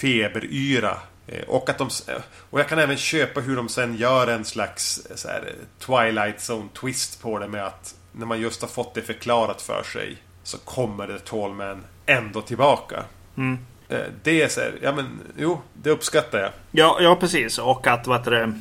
feberyra. 0.00 0.96
Eh, 1.26 1.48
och 1.48 1.70
att 1.70 1.78
de... 1.78 1.88
Eh, 2.08 2.22
och 2.50 2.60
jag 2.60 2.68
kan 2.68 2.78
även 2.78 2.96
köpa 2.96 3.40
hur 3.40 3.56
de 3.56 3.68
sen 3.68 3.96
gör 3.96 4.26
en 4.26 4.44
slags 4.44 5.08
så 5.14 5.28
här, 5.28 5.52
Twilight 5.78 6.50
Zone 6.50 6.68
twist 6.80 7.22
på 7.22 7.38
det 7.38 7.48
med 7.48 7.66
att 7.66 7.94
när 8.12 8.26
man 8.26 8.40
just 8.40 8.60
har 8.60 8.68
fått 8.68 8.94
det 8.94 9.02
förklarat 9.02 9.62
för 9.62 9.82
sig 9.82 10.16
så 10.42 10.58
kommer 10.58 11.06
det 11.06 11.18
Tallman 11.18 11.84
ändå 12.06 12.40
tillbaka. 12.42 13.04
Mm. 13.36 13.58
Det 14.22 14.42
är 14.42 14.48
så 14.48 14.60
här, 14.60 14.78
ja 14.82 14.92
men 14.92 15.20
jo, 15.38 15.60
det 15.72 15.90
uppskattar 15.90 16.38
jag. 16.38 16.50
Ja, 16.70 16.98
ja 17.00 17.16
precis. 17.16 17.58
Och 17.58 17.86
att 17.86 18.06
vad 18.06 18.24
det, 18.24 18.60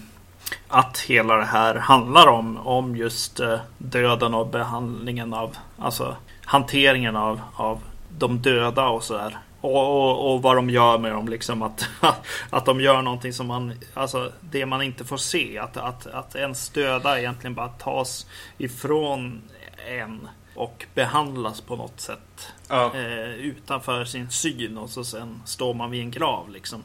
att 0.68 1.00
hela 1.00 1.36
det 1.36 1.46
här 1.46 1.76
handlar 1.76 2.28
om, 2.28 2.58
om 2.58 2.96
just 2.96 3.40
eh, 3.40 3.60
döden 3.78 4.34
och 4.34 4.48
behandlingen 4.48 5.34
av, 5.34 5.58
alltså 5.78 6.16
hanteringen 6.46 7.16
av, 7.16 7.42
av 7.56 7.80
de 8.18 8.42
döda 8.42 8.88
och 8.88 9.04
sådär. 9.04 9.38
Och, 9.62 9.74
och, 9.76 10.34
och, 10.34 10.42
vad 10.42 10.56
de 10.56 10.70
gör 10.70 10.98
med 10.98 11.12
dem, 11.12 11.28
liksom 11.28 11.62
att, 11.62 11.90
att 12.50 12.66
de 12.66 12.82
gör 12.82 13.02
någonting 13.02 13.34
som 13.34 13.48
man, 13.48 13.74
alltså 13.94 14.32
det 14.42 14.66
man 14.66 14.82
inte 14.82 15.06
får 15.06 15.18
se. 15.18 15.60
Att, 15.60 15.78
att, 15.78 16.08
att 16.08 16.36
ens 16.36 16.70
döda 16.70 17.20
egentligen 17.20 17.56
bara 17.56 17.68
tas 17.68 18.28
ifrån 18.58 19.42
en 19.88 20.28
och 20.56 20.86
behandlas 20.94 21.62
på 21.62 21.76
något 21.76 22.00
sätt 22.00 22.54
ja. 22.70 22.92
eh, 22.96 23.30
utanför 23.30 24.06
sin 24.06 24.30
syn 24.30 24.78
och 24.78 24.90
så 24.90 25.04
sen 25.04 25.42
står 25.46 25.74
man 25.74 25.92
vid 25.92 26.02
en 26.02 26.12
grav 26.12 26.50
liksom. 26.50 26.84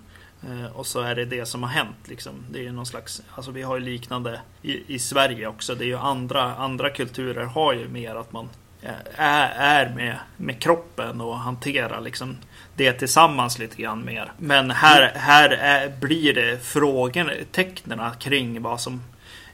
Eh, 0.48 0.76
och 0.76 0.86
så 0.86 1.00
är 1.00 1.14
det 1.14 1.24
det 1.24 1.46
som 1.46 1.62
har 1.62 1.70
hänt. 1.70 2.08
Liksom. 2.08 2.34
Det 2.50 2.58
är 2.58 2.62
ju 2.62 2.72
någon 2.72 2.86
slags, 2.86 3.22
alltså 3.34 3.50
vi 3.50 3.62
har 3.62 3.78
ju 3.78 3.84
liknande 3.84 4.40
i, 4.62 4.94
i 4.94 4.98
Sverige 4.98 5.46
också. 5.46 5.74
Det 5.74 5.84
är 5.84 5.86
ju 5.86 5.98
andra, 5.98 6.54
andra 6.54 6.90
kulturer 6.90 7.44
har 7.44 7.72
ju 7.72 7.88
mer 7.88 8.14
att 8.14 8.32
man 8.32 8.48
eh, 8.82 8.90
är, 9.16 9.50
är 9.50 9.94
med, 9.94 10.18
med 10.36 10.60
kroppen 10.60 11.20
och 11.20 11.38
hanterar 11.38 12.00
liksom 12.00 12.36
det 12.76 12.92
tillsammans 12.92 13.58
lite 13.58 13.82
grann 13.82 14.04
mer. 14.04 14.32
Men 14.38 14.70
här, 14.70 15.12
här 15.14 15.50
är, 15.50 15.88
blir 16.00 16.34
det 16.34 16.64
frågetecknen 16.64 18.00
kring 18.18 18.62
vad 18.62 18.80
som 18.80 19.02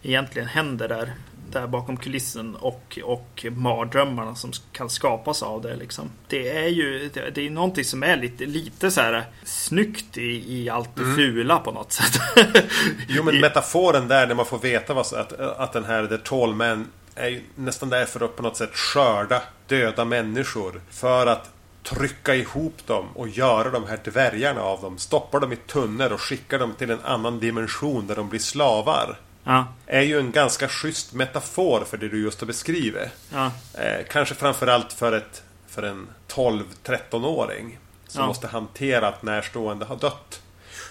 egentligen 0.03 0.49
händer 0.49 0.89
där 0.89 1.13
där 1.53 1.67
bakom 1.67 1.97
kulissen 1.97 2.57
och, 2.57 2.99
och 3.05 3.47
mardrömmarna 3.51 4.35
som 4.35 4.53
kan 4.73 4.91
skapas 4.91 5.43
av 5.43 5.63
det. 5.63 5.77
Liksom. 5.77 6.11
Det 6.29 6.49
är 6.49 6.69
ju 6.69 7.11
det 7.35 7.47
är 7.47 7.51
någonting 7.51 7.85
som 7.85 8.03
är 8.03 8.17
lite, 8.17 8.47
lite 8.47 8.91
så 8.91 9.01
här 9.01 9.25
snyggt 9.45 10.19
i, 10.19 10.57
i 10.57 10.71
allt 10.71 10.97
det 10.97 11.03
mm. 11.03 11.17
fula 11.17 11.59
på 11.59 11.73
något 11.73 11.93
sätt. 11.93 12.21
jo 13.09 13.23
men 13.23 13.41
metaforen 13.41 14.09
där 14.09 14.27
när 14.27 14.35
man 14.35 14.47
får 14.47 14.59
veta 14.59 14.95
vad, 14.95 15.07
att, 15.15 15.33
att 15.33 15.73
den 15.73 15.85
här 15.85 16.07
The 16.07 16.19
Tall 16.19 16.55
Man 16.55 16.87
är 17.15 17.41
nästan 17.55 17.89
där 17.89 18.05
för 18.05 18.25
att 18.25 18.37
på 18.37 18.43
något 18.43 18.57
sätt 18.57 18.75
skörda 18.75 19.43
döda 19.67 20.05
människor. 20.05 20.81
För 20.91 21.27
att 21.27 21.51
trycka 21.83 22.35
ihop 22.35 22.87
dem 22.87 23.07
och 23.15 23.29
göra 23.29 23.71
de 23.71 23.85
här 23.87 23.99
dvärgarna 24.05 24.63
av 24.63 24.81
dem. 24.81 24.99
Stoppa 24.99 25.39
dem 25.39 25.53
i 25.53 25.57
tunnor 25.57 26.13
och 26.13 26.21
skicka 26.21 26.59
dem 26.59 26.75
till 26.79 26.91
en 26.91 27.01
annan 27.05 27.41
dimension 27.41 28.07
där 28.07 28.17
de 28.17 28.29
blir 28.29 28.41
slavar. 28.41 29.19
Ja. 29.49 29.67
Är 29.87 30.03
ju 30.03 30.19
en 30.19 30.33
ganska 30.33 30.69
schysst 30.69 31.13
metafor 31.13 31.85
för 31.85 31.97
det 31.97 32.09
du 32.09 32.23
just 32.23 32.41
har 32.41 32.47
beskrivit. 32.47 33.09
Ja. 33.33 33.51
Eh, 33.75 34.07
kanske 34.11 34.35
framförallt 34.35 34.93
för, 34.93 35.13
ett, 35.13 35.43
för 35.69 35.83
en 35.83 36.07
12-13-åring. 36.29 37.79
Som 38.07 38.21
ja. 38.21 38.27
måste 38.27 38.47
hantera 38.47 39.09
att 39.09 39.23
närstående 39.23 39.85
har 39.85 39.97
dött. 39.97 40.43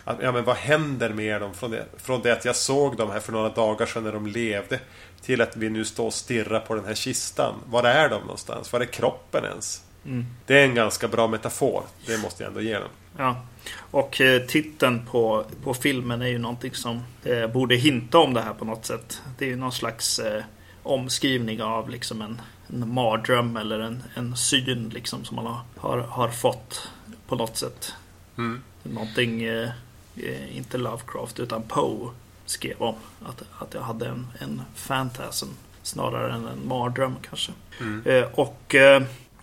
Att, 0.03 0.17
ja, 0.21 0.31
men 0.31 0.43
vad 0.43 0.55
händer 0.55 1.09
med 1.09 1.41
dem 1.41 1.53
från 1.53 1.71
det, 1.71 1.85
från 1.97 2.21
det 2.21 2.31
att 2.31 2.45
jag 2.45 2.55
såg 2.55 2.97
dem 2.97 3.11
här 3.11 3.19
för 3.19 3.31
några 3.31 3.49
dagar 3.49 3.85
sedan 3.85 4.03
när 4.03 4.11
de 4.11 4.27
levde 4.27 4.79
till 5.21 5.41
att 5.41 5.57
vi 5.57 5.69
nu 5.69 5.85
står 5.85 6.05
och 6.05 6.13
stirrar 6.13 6.59
på 6.59 6.75
den 6.75 6.85
här 6.85 6.93
kistan. 6.93 7.53
Var 7.65 7.83
är 7.83 8.09
de 8.09 8.21
någonstans? 8.21 8.73
Var 8.73 8.79
är 8.79 8.85
kroppen 8.85 9.45
ens? 9.45 9.81
Mm. 10.05 10.25
Det 10.45 10.59
är 10.59 10.63
en 10.63 10.75
ganska 10.75 11.07
bra 11.07 11.27
metafor. 11.27 11.83
Det 12.05 12.17
måste 12.17 12.43
jag 12.43 12.47
ändå 12.47 12.61
ge 12.61 12.73
dem. 12.73 12.89
Ja. 13.17 13.35
Och 13.77 14.21
eh, 14.21 14.41
titeln 14.41 15.05
på, 15.05 15.45
på 15.63 15.73
filmen 15.73 16.21
är 16.21 16.27
ju 16.27 16.37
någonting 16.37 16.73
som 16.73 17.01
eh, 17.23 17.47
borde 17.47 17.75
hinta 17.75 18.17
om 18.17 18.33
det 18.33 18.41
här 18.41 18.53
på 18.53 18.65
något 18.65 18.85
sätt. 18.85 19.21
Det 19.37 19.45
är 19.45 19.49
ju 19.49 19.55
någon 19.55 19.71
slags 19.71 20.19
eh, 20.19 20.43
omskrivning 20.83 21.61
av 21.63 21.89
liksom 21.89 22.21
en, 22.21 22.41
en 22.67 22.93
mardröm 22.93 23.57
eller 23.57 23.79
en, 23.79 24.03
en 24.15 24.35
syn 24.35 24.89
liksom 24.89 25.25
som 25.25 25.35
man 25.35 25.45
har, 25.45 25.59
har, 25.77 25.97
har 25.97 26.29
fått 26.29 26.89
på 27.27 27.35
något 27.35 27.57
sätt. 27.57 27.93
Mm. 28.37 28.61
Någonting, 28.83 29.43
eh, 29.43 29.69
eh, 30.15 30.57
inte 30.57 30.77
Lovecraft 30.77 31.39
utan 31.39 31.63
Poe 31.63 32.09
skrev 32.45 32.77
om. 32.77 32.95
Att, 33.25 33.43
att 33.59 33.73
jag 33.73 33.81
hade 33.81 34.07
en, 34.07 34.27
en 34.39 34.61
fantasm 34.75 35.49
snarare 35.83 36.33
än 36.33 36.47
en 36.47 36.67
mardröm 36.67 37.15
kanske. 37.21 37.51
Mm. 37.79 38.01
Eh, 38.05 38.23
och 38.33 38.75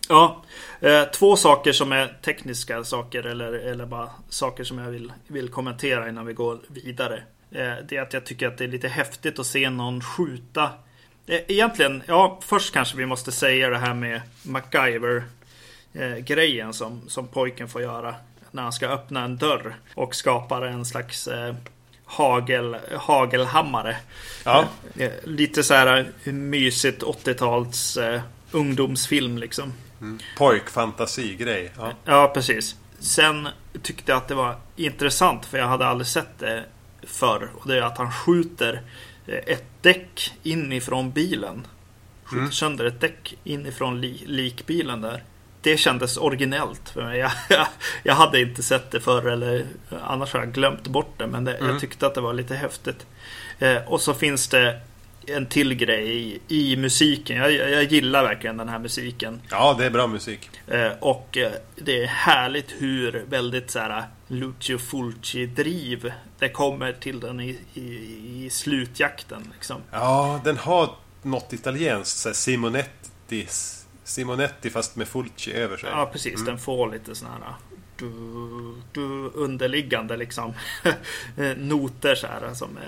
ja, 0.09 0.43
eh, 0.81 1.05
två 1.05 1.37
saker 1.37 1.73
som 1.73 1.93
är 1.93 2.17
tekniska 2.23 2.85
saker 2.85 3.27
eller, 3.27 3.53
eller 3.53 3.87
bara 3.87 4.11
saker 4.29 4.65
som 4.65 4.79
jag 4.79 4.91
vill, 4.91 5.13
vill 5.27 5.49
kommentera 5.49 6.09
innan 6.09 6.27
vi 6.27 6.33
går 6.33 6.59
vidare. 6.69 7.23
Eh, 7.51 7.73
det 7.89 7.97
är 7.97 8.03
att 8.03 8.13
jag 8.13 8.27
tycker 8.27 8.49
att 8.49 8.59
det 8.59 8.65
är 8.65 8.69
lite 8.69 8.89
häftigt 8.89 9.39
att 9.39 9.47
se 9.47 9.71
någon 9.71 10.01
skjuta 10.01 10.71
Eh, 11.27 11.41
egentligen, 11.49 12.03
ja, 12.07 12.39
först 12.43 12.75
kanske 12.75 12.97
vi 12.97 13.07
måste 13.07 13.33
säga 13.33 13.69
det 13.69 13.79
här 13.79 13.95
med 13.95 14.21
MacGyver-grejen 14.43 16.73
som, 16.73 17.09
som 17.09 17.29
pojken 17.29 17.69
får 17.69 17.83
göra 17.83 18.15
när 18.51 18.63
han 18.63 18.73
ska 18.73 18.89
öppna 18.89 19.25
en 19.25 19.37
dörr 19.37 19.75
och 19.95 20.15
skapar 20.15 20.63
en 20.63 20.85
slags 20.85 21.29
hagel, 22.05 22.77
hagelhammare. 22.97 23.97
Ja. 24.45 24.65
Lite 25.25 25.63
så 25.63 25.75
här 25.75 26.07
mysigt 26.25 27.03
80-tals 27.03 27.97
eh, 27.97 28.21
ungdomsfilm 28.51 29.39
liksom. 29.39 29.73
Mm. 30.05 30.19
Pojkfantasigrej. 30.39 31.73
Ja. 31.77 31.93
ja, 32.05 32.31
precis. 32.35 32.77
Sen 32.99 33.49
tyckte 33.83 34.13
jag 34.13 34.17
att 34.17 34.29
det 34.29 34.35
var 34.35 34.57
intressant 34.77 35.47
för 35.47 35.59
jag 35.59 35.67
hade 35.67 35.87
aldrig 35.87 36.07
sett 36.07 36.39
det 36.39 36.65
förr. 37.03 37.51
Och 37.59 37.69
det 37.69 37.79
är 37.79 37.83
att 37.83 37.99
han 37.99 38.13
skjuter 38.13 38.83
Eh, 39.27 39.39
ett 39.47 39.65
däck 39.83 40.35
inifrån 40.43 41.11
bilen. 41.11 41.67
Skjuter 42.25 42.39
mm. 42.39 42.53
sönder 42.53 42.85
ett 42.85 43.01
däck 43.01 43.39
inifrån 43.45 44.01
li 44.01 44.23
likbilen 44.27 45.01
där. 45.01 45.25
Det 45.61 45.77
kändes 45.77 46.17
originellt 46.17 46.89
för 46.89 47.03
mig. 47.03 47.19
Jag, 47.19 47.33
jag, 47.49 47.67
jag, 48.03 48.15
hade 48.15 48.41
inte 48.41 48.63
sett 48.63 48.91
det 48.91 49.01
förr 49.01 49.27
eller 49.27 49.67
annars 50.03 50.33
har 50.33 50.41
jag 50.41 50.53
glömt 50.53 50.89
bort 50.89 51.15
det. 51.19 51.27
Men 51.27 51.45
det, 51.45 51.55
mm. 51.55 51.71
jag 51.71 51.81
tyckte 51.81 52.07
att 52.07 52.15
det 52.15 52.21
var 52.21 52.33
lite 52.33 52.55
häftigt. 52.55 53.07
Eh, 53.59 53.77
och 53.87 54.01
så 54.01 54.15
finns 54.15 54.49
det 54.49 54.81
en 55.27 55.47
till 55.47 55.75
grej 55.75 56.09
i, 56.09 56.41
i 56.49 56.77
musiken. 56.77 57.37
Jag, 57.37 57.53
jag, 57.53 57.85
gillar 57.85 58.23
verkligen 58.23 58.57
den 58.57 58.69
här 58.69 58.79
musiken. 58.79 59.41
Ja, 59.51 59.77
det 59.79 59.87
är 59.87 59.91
bra 59.91 60.07
musik. 60.07 60.51
Eh, 60.67 60.93
och 61.01 61.37
eh, 61.37 61.53
det 61.77 62.03
är 62.03 62.07
härligt 62.07 62.75
hur 62.79 63.25
väldigt 63.29 63.71
så 63.71 63.79
här 63.79 64.05
Lucio 64.29 64.79
Fulci-driv 64.79 66.13
det 66.39 66.49
kommer 66.49 66.93
till 66.93 67.21
den 67.21 67.41
i, 67.41 67.59
i, 67.75 67.81
i 68.45 68.51
slutjakten. 68.51 69.53
Liksom. 69.55 69.81
Ja, 69.91 70.41
den 70.45 70.57
har 70.57 70.91
något 71.23 71.53
italienskt. 71.53 72.19
Så 72.19 72.35
Simonetti, 72.35 73.47
Simonetti 74.05 74.71
fast 74.71 74.97
med 74.97 75.09
Fulci 75.09 75.53
över 75.53 75.77
sig. 75.77 75.91
Ja, 75.91 76.07
precis. 76.13 76.35
Mm. 76.35 76.45
Den 76.45 76.59
får 76.59 76.93
lite 76.93 77.15
sådana 77.15 77.45
här 77.45 77.55
du, 77.97 78.75
du, 78.93 79.31
underliggande 79.35 80.17
liksom 80.17 80.53
noter 81.57 82.15
så 82.15 82.27
här 82.27 82.55
som 82.55 82.79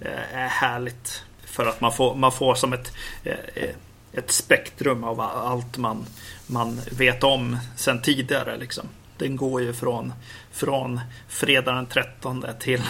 är, 0.00 0.26
är 0.32 0.48
härligt. 0.48 1.24
För 1.52 1.66
att 1.66 1.80
man 1.80 1.92
får, 1.92 2.14
man 2.14 2.32
får 2.32 2.54
som 2.54 2.72
ett, 2.72 2.92
eh, 3.24 3.70
ett 4.12 4.30
spektrum 4.30 5.04
av 5.04 5.20
allt 5.20 5.78
man, 5.78 6.06
man 6.46 6.80
vet 6.90 7.24
om 7.24 7.56
sen 7.76 8.02
tidigare. 8.02 8.56
Liksom. 8.56 8.88
Den 9.18 9.36
går 9.36 9.62
ju 9.62 9.72
från, 9.72 10.12
från 10.52 11.00
fredag 11.28 11.72
den 11.72 11.86
13 11.86 12.46
till, 12.60 12.82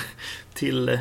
till 0.55 0.89
eh, 0.89 0.99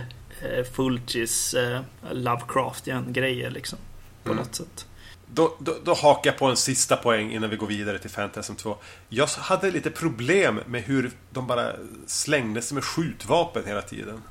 Fulcis 0.74 1.54
eh, 1.54 1.82
Lovecraftian-grejer 2.12 3.50
liksom. 3.50 3.80
På 4.24 4.32
mm. 4.32 4.44
något 4.44 4.56
sätt. 4.56 4.86
Då, 5.34 5.56
då, 5.60 5.76
då, 5.84 5.94
hakar 5.94 6.32
jag 6.32 6.40
på 6.40 6.46
en 6.46 6.58
sista 6.58 6.96
poäng 6.96 7.32
innan 7.32 7.50
vi 7.50 7.56
går 7.56 7.68
vidare 7.68 8.00
till 8.00 8.10
Fantasm 8.10 8.56
2. 8.56 8.78
Jag 9.10 9.28
hade 9.28 9.72
lite 9.72 9.90
problem 9.90 10.60
med 10.68 10.84
hur 10.84 11.12
de 11.30 11.48
bara 11.48 11.72
slängde 12.08 12.62
sig 12.62 12.76
med 12.76 12.84
skjutvapen 12.84 13.64
hela 13.66 13.82
tiden. 13.82 14.22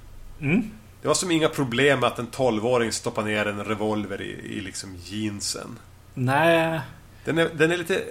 Mm. 0.41 0.71
Det 1.03 1.09
var 1.09 1.15
som 1.15 1.31
inga 1.31 1.49
problem 1.49 2.01
med 2.01 2.07
att 2.07 2.19
en 2.19 2.29
12-åring 2.29 2.93
stoppar 2.93 3.23
ner 3.23 3.47
en 3.47 3.65
revolver 3.65 4.23
i, 4.23 4.31
i 4.31 4.61
liksom 4.61 4.97
jeansen. 5.05 5.79
Nej. 6.15 6.81
Den 7.25 7.39
är, 7.39 7.49
den 7.55 7.73
är 7.73 7.77
lite 7.77 8.05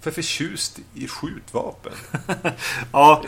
för 0.00 0.10
förtjust 0.10 0.78
i 0.94 1.08
skjutvapen. 1.08 1.92
ja. 2.92 3.24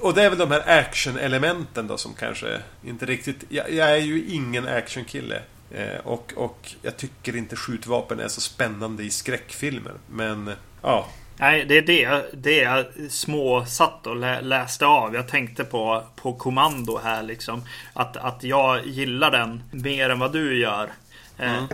Och, 0.00 0.14
det 0.14 0.22
är 0.22 0.30
väl 0.30 0.38
de 0.38 0.50
här 0.50 0.78
action-elementen 0.80 1.86
då 1.86 1.98
som 1.98 2.14
kanske 2.14 2.62
inte 2.84 3.06
riktigt... 3.06 3.44
Jag, 3.48 3.72
jag 3.72 3.90
är 3.90 3.96
ju 3.96 4.24
ingen 4.24 4.68
actionkille. 4.68 5.42
Eh, 5.70 5.98
och, 6.04 6.32
och 6.36 6.74
jag 6.82 6.96
tycker 6.96 7.36
inte 7.36 7.56
skjutvapen 7.56 8.20
är 8.20 8.28
så 8.28 8.40
spännande 8.40 9.02
i 9.02 9.10
skräckfilmer. 9.10 9.94
Men 10.10 10.50
ja, 10.82 11.08
Nej, 11.42 11.64
det 11.64 11.78
är 11.78 11.82
det, 11.82 12.24
det 12.32 12.56
jag 12.56 12.86
småsatt 13.10 14.06
och 14.06 14.16
läste 14.42 14.86
av. 14.86 15.14
Jag 15.14 15.28
tänkte 15.28 15.64
på, 15.64 16.02
på 16.16 16.32
kommando 16.32 16.98
här 16.98 17.22
liksom. 17.22 17.62
Att, 17.92 18.16
att 18.16 18.44
jag 18.44 18.86
gillar 18.86 19.30
den 19.30 19.62
mer 19.70 20.10
än 20.10 20.18
vad 20.18 20.32
du 20.32 20.58
gör. 20.58 20.92
Eh, 21.38 21.54
mm. 21.54 21.68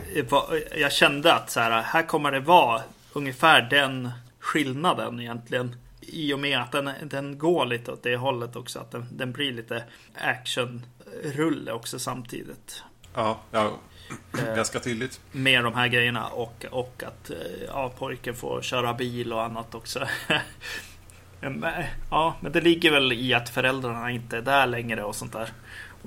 Jag 0.76 0.92
kände 0.92 1.34
att 1.34 1.50
så 1.50 1.60
här, 1.60 1.82
här 1.82 2.02
kommer 2.02 2.32
det 2.32 2.40
vara 2.40 2.82
ungefär 3.12 3.62
den 3.62 4.10
skillnaden 4.40 5.20
egentligen. 5.20 5.76
I 6.00 6.32
och 6.32 6.38
med 6.38 6.58
att 6.58 6.72
den, 6.72 6.90
den 7.02 7.38
går 7.38 7.66
lite 7.66 7.92
åt 7.92 8.02
det 8.02 8.16
hållet 8.16 8.56
också. 8.56 8.78
Att 8.78 8.90
den, 8.90 9.06
den 9.10 9.32
blir 9.32 9.52
lite 9.52 9.82
actionrulle 10.14 11.72
också 11.72 11.98
samtidigt. 11.98 12.82
Ja, 13.14 13.38
ja 13.50 13.72
Ganska 14.56 14.80
tydligt. 14.80 15.20
Med 15.32 15.64
de 15.64 15.74
här 15.74 15.88
grejerna 15.88 16.26
och, 16.26 16.66
och 16.70 17.02
att 17.06 17.30
eh, 17.30 17.36
ja, 17.68 17.92
pojken 17.98 18.34
får 18.34 18.62
köra 18.62 18.94
bil 18.94 19.32
och 19.32 19.44
annat 19.44 19.74
också. 19.74 20.08
ja, 22.10 22.36
men 22.40 22.52
det 22.52 22.60
ligger 22.60 22.90
väl 22.90 23.12
i 23.12 23.34
att 23.34 23.48
föräldrarna 23.48 24.10
inte 24.10 24.36
är 24.36 24.42
där 24.42 24.66
längre 24.66 25.04
och 25.04 25.16
sånt 25.16 25.32
där. 25.32 25.48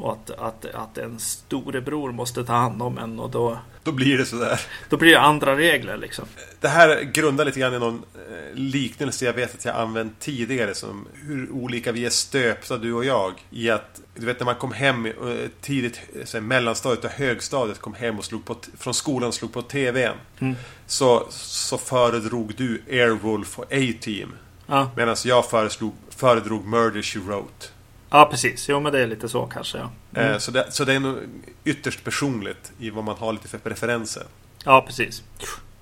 Och 0.02 0.12
att, 0.12 0.30
att, 0.30 0.66
att 0.66 0.98
en 0.98 1.20
storebror 1.20 2.12
måste 2.12 2.44
ta 2.44 2.54
hand 2.54 2.82
om 2.82 2.98
en 2.98 3.20
och 3.20 3.30
då... 3.30 3.60
Då 3.84 3.92
blir 3.92 4.18
det 4.18 4.26
sådär. 4.26 4.62
Då 4.90 4.98
blir 4.98 5.12
det 5.12 5.20
andra 5.20 5.58
regler 5.58 5.98
liksom. 5.98 6.26
Det 6.60 6.68
här 6.68 7.02
grundar 7.02 7.46
lite 7.46 7.60
grann 7.60 7.74
i 7.74 7.80
någon 7.80 8.04
eh, 8.30 8.56
liknelse 8.56 9.26
jag 9.26 9.34
vet 9.34 9.56
att 9.56 9.66
jag 9.66 9.76
använt 9.76 10.20
tidigare. 10.20 10.76
Som 10.76 11.08
hur 11.14 11.52
olika 11.52 11.92
vi 11.92 12.06
är 12.06 12.10
stöpta 12.10 12.78
du 12.78 12.94
och 12.94 13.06
jag. 13.06 13.34
I 13.50 13.70
att, 13.70 14.02
du 14.16 14.26
vet 14.26 14.40
när 14.40 14.46
man 14.46 14.56
kom 14.56 14.72
hem 14.72 15.06
eh, 15.06 15.14
tidigt, 15.62 16.02
så 16.26 16.42
mellanstadiet 16.42 17.06
och 17.06 17.12
högstadiet 17.12 17.80
kom 17.80 17.94
hem 17.94 18.18
och 18.18 18.26
slog 18.26 18.46
på, 18.46 18.56
från 18.78 18.94
skolan 18.94 19.28
och 19.28 19.34
slog 19.34 19.54
på 19.54 19.62
TVn. 19.62 20.16
Mm. 20.40 20.56
Så, 20.88 21.28
så 21.30 21.78
föredrog 21.78 22.54
du 22.58 22.82
Airwolf 22.90 23.60
och 23.60 23.66
A-Team. 23.66 24.34
Ja. 24.66 24.92
Medan 24.96 25.16
jag 25.26 25.50
föreslog, 25.50 25.94
föredrog 26.10 26.66
Murder 26.66 27.02
She 27.02 27.20
Wrote. 27.20 27.68
Ja, 28.14 28.28
precis. 28.32 28.70
Jo, 28.70 28.80
men 28.80 28.92
det 28.92 29.00
är 29.00 29.08
lite 29.08 29.30
så 29.30 29.46
kanske. 29.46 29.78
Ja. 29.78 29.90
Eh, 30.14 30.28
mm. 30.28 30.40
Så, 30.40 30.52
det, 30.52 30.72
så 30.72 30.86
det 30.86 30.94
är 30.94 31.00
nog 31.00 31.18
ytterst 31.64 32.04
personligt 32.04 32.72
i 32.80 32.90
vad 32.90 33.04
man 33.04 33.18
har 33.18 33.34
lite 33.34 33.48
för 33.48 33.58
preferenser. 33.58 34.24
Ja, 34.66 34.84
precis. 34.88 35.24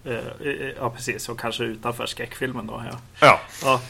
Eh, 0.06 0.14
eh, 0.14 0.72
ja, 0.78 0.90
precis. 0.90 1.30
Och 1.30 1.40
kanske 1.40 1.64
utanför 1.64 2.06
skräckfilmen 2.06 2.68
då. 2.68 2.84
Ja. 2.92 3.00
ja. 3.22 3.40
ja. 3.64 3.82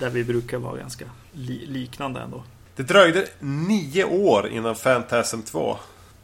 Där 0.00 0.10
vi 0.10 0.24
brukar 0.24 0.58
vara 0.58 0.76
ganska 0.76 1.04
li 1.32 1.66
liknande 1.66 2.20
ändå. 2.20 2.42
Det 2.76 2.82
dröjde 2.82 3.26
nio 3.38 4.04
år 4.04 4.48
innan 4.48 4.74
Phantasm 4.74 5.42
2. 5.42 5.78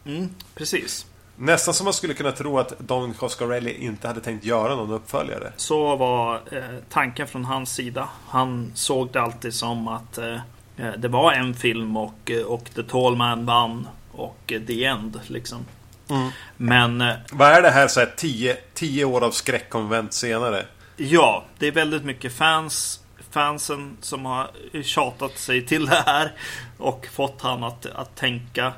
Mm, 0.04 0.28
precis. 0.54 1.06
Nästan 1.36 1.74
som 1.74 1.84
man 1.84 1.94
skulle 1.94 2.14
kunna 2.14 2.32
tro 2.32 2.58
att 2.58 2.78
Don 2.78 3.14
Coscarelli 3.14 3.84
inte 3.84 4.08
hade 4.08 4.20
tänkt 4.20 4.44
göra 4.44 4.74
någon 4.74 4.90
uppföljare. 4.90 5.52
Så 5.56 5.96
var 5.96 6.34
eh, 6.50 6.62
tanken 6.90 7.28
från 7.28 7.44
hans 7.44 7.74
sida. 7.74 8.08
Han 8.28 8.72
såg 8.74 9.12
det 9.12 9.20
alltid 9.20 9.54
som 9.54 9.88
att 9.88 10.18
eh, 10.18 10.36
Eh, 10.36 10.40
det 10.76 11.08
var 11.08 11.32
en 11.32 11.54
film 11.54 11.96
och, 11.96 12.30
eh, 12.30 12.42
och 12.42 12.70
The 12.74 12.82
Tall 12.82 13.16
Man 13.16 13.46
vann 13.46 13.88
och 14.12 14.52
eh, 14.52 14.60
The 14.60 14.84
End 14.84 15.20
liksom. 15.26 15.64
Mm. 16.10 16.30
Men... 16.56 17.12
Vad 17.32 17.48
är 17.48 17.62
det 17.62 17.70
här 17.70 17.88
så 17.88 18.00
här 18.00 18.14
tio, 18.16 18.56
tio 18.74 19.04
år 19.04 19.24
av 19.24 19.30
skräckkonvent 19.30 20.12
senare? 20.12 20.66
Ja, 20.96 21.44
det 21.58 21.66
är 21.66 21.72
väldigt 21.72 22.04
mycket 22.04 22.32
fans 22.32 23.00
fansen 23.30 23.96
som 24.00 24.24
har 24.24 24.50
tjatat 24.82 25.38
sig 25.38 25.66
till 25.66 25.86
det 25.86 26.02
här 26.06 26.32
och 26.78 27.06
fått 27.12 27.42
han 27.42 27.64
att, 27.64 27.86
att 27.86 28.16
tänka. 28.16 28.72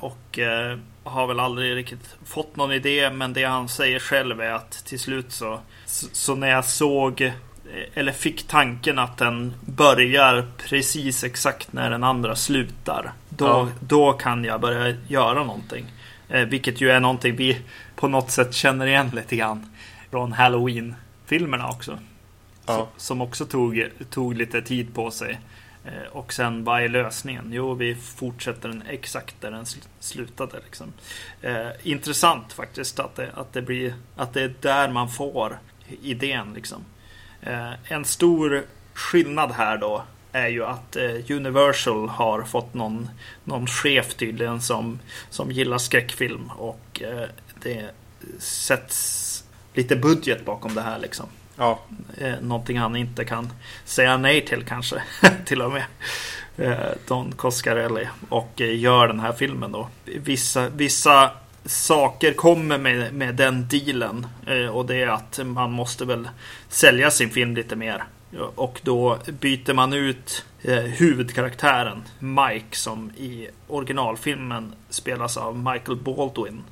Och 0.00 0.38
har 1.04 1.26
väl 1.26 1.40
aldrig 1.40 1.76
riktigt 1.76 2.16
fått 2.24 2.56
någon 2.56 2.72
idé 2.72 3.10
men 3.10 3.32
det 3.32 3.44
han 3.44 3.68
säger 3.68 3.98
själv 3.98 4.40
är 4.40 4.52
att 4.52 4.70
till 4.70 5.00
slut 5.00 5.32
så, 5.32 5.60
så 6.12 6.34
när 6.34 6.48
jag 6.48 6.64
såg 6.64 7.32
eller 7.94 8.12
fick 8.12 8.46
tanken 8.46 8.98
att 8.98 9.18
den 9.18 9.54
börjar 9.60 10.46
precis 10.56 11.24
exakt 11.24 11.72
när 11.72 11.90
den 11.90 12.04
andra 12.04 12.36
slutar. 12.36 13.12
Då, 13.28 13.46
ja. 13.46 13.68
då 13.80 14.12
kan 14.12 14.44
jag 14.44 14.60
börja 14.60 14.96
göra 15.08 15.44
någonting. 15.44 15.86
Eh, 16.28 16.42
vilket 16.42 16.80
ju 16.80 16.90
är 16.90 17.00
någonting 17.00 17.36
vi 17.36 17.60
på 17.96 18.08
något 18.08 18.30
sätt 18.30 18.54
känner 18.54 18.86
igen 18.86 19.10
lite 19.14 19.36
grann 19.36 19.70
från 20.10 20.32
Halloween-filmerna 20.32 21.68
också. 21.68 21.98
Ja. 22.66 22.88
Som 22.96 23.20
också 23.20 23.46
tog, 23.46 23.88
tog 24.10 24.34
lite 24.34 24.62
tid 24.62 24.94
på 24.94 25.10
sig. 25.10 25.40
Eh, 25.84 26.12
och 26.12 26.32
sen 26.32 26.64
vad 26.64 26.82
är 26.82 26.88
lösningen? 26.88 27.50
Jo, 27.52 27.74
vi 27.74 27.94
fortsätter 27.94 28.68
den 28.68 28.82
exakt 28.88 29.40
där 29.40 29.50
den 29.50 29.66
slutade. 30.00 30.60
Liksom. 30.64 30.92
Eh, 31.42 31.68
intressant 31.82 32.52
faktiskt 32.52 32.98
att 32.98 33.16
det, 33.16 33.30
att, 33.34 33.52
det 33.52 33.62
blir, 33.62 33.94
att 34.16 34.34
det 34.34 34.42
är 34.42 34.54
där 34.60 34.88
man 34.88 35.08
får 35.08 35.58
idén. 36.02 36.54
Liksom. 36.54 36.84
Eh, 37.42 37.72
en 37.92 38.04
stor 38.04 38.64
skillnad 38.94 39.52
här 39.52 39.78
då 39.78 40.02
är 40.32 40.48
ju 40.48 40.64
att 40.64 40.96
eh, 40.96 41.30
Universal 41.30 42.08
har 42.08 42.42
fått 42.42 42.74
någon, 42.74 43.10
någon 43.44 43.66
chef 43.66 44.14
tydligen 44.14 44.60
som, 44.60 44.98
som 45.30 45.52
gillar 45.52 45.78
skräckfilm 45.78 46.50
och 46.58 47.02
eh, 47.02 47.28
det 47.62 47.90
sätts 48.38 49.44
lite 49.74 49.96
budget 49.96 50.44
bakom 50.44 50.74
det 50.74 50.82
här 50.82 50.98
liksom. 50.98 51.26
Ja. 51.56 51.80
Någonting 52.40 52.78
han 52.78 52.96
inte 52.96 53.24
kan 53.24 53.52
säga 53.84 54.16
nej 54.16 54.44
till 54.46 54.64
kanske. 54.64 55.02
till 55.44 55.62
och 55.62 55.72
med. 55.72 55.84
Don 57.06 57.32
Coscarelli. 57.32 58.08
Och 58.28 58.60
gör 58.60 59.08
den 59.08 59.20
här 59.20 59.32
filmen 59.32 59.72
då. 59.72 59.88
Vissa, 60.04 60.68
vissa 60.68 61.30
saker 61.68 62.32
kommer 62.32 62.78
med, 62.78 63.14
med 63.14 63.34
den 63.34 63.68
dealen. 63.68 64.26
och 64.72 64.86
det 64.86 65.02
är 65.02 65.08
att 65.08 65.40
man 65.44 65.72
måste 65.72 66.04
väl 66.04 66.28
sälja 66.68 67.10
sin 67.10 67.30
film 67.30 67.54
lite 67.54 67.76
mer. 67.76 68.04
Och 68.54 68.80
då 68.82 69.18
byter 69.40 69.74
man 69.74 69.92
ut 69.92 70.44
huvudkaraktären 70.98 72.02
Mike 72.18 72.76
som 72.76 73.10
i 73.10 73.48
originalfilmen 73.68 74.74
spelas 74.90 75.36
av 75.36 75.56
Michael 75.56 75.96
Baldwin 75.96 76.62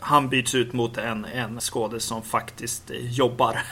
han 0.00 0.28
byts 0.28 0.54
ut 0.54 0.72
mot 0.72 0.98
en, 0.98 1.24
en 1.24 1.60
skådis 1.60 2.04
som 2.04 2.22
faktiskt 2.22 2.90
jobbar 3.00 3.62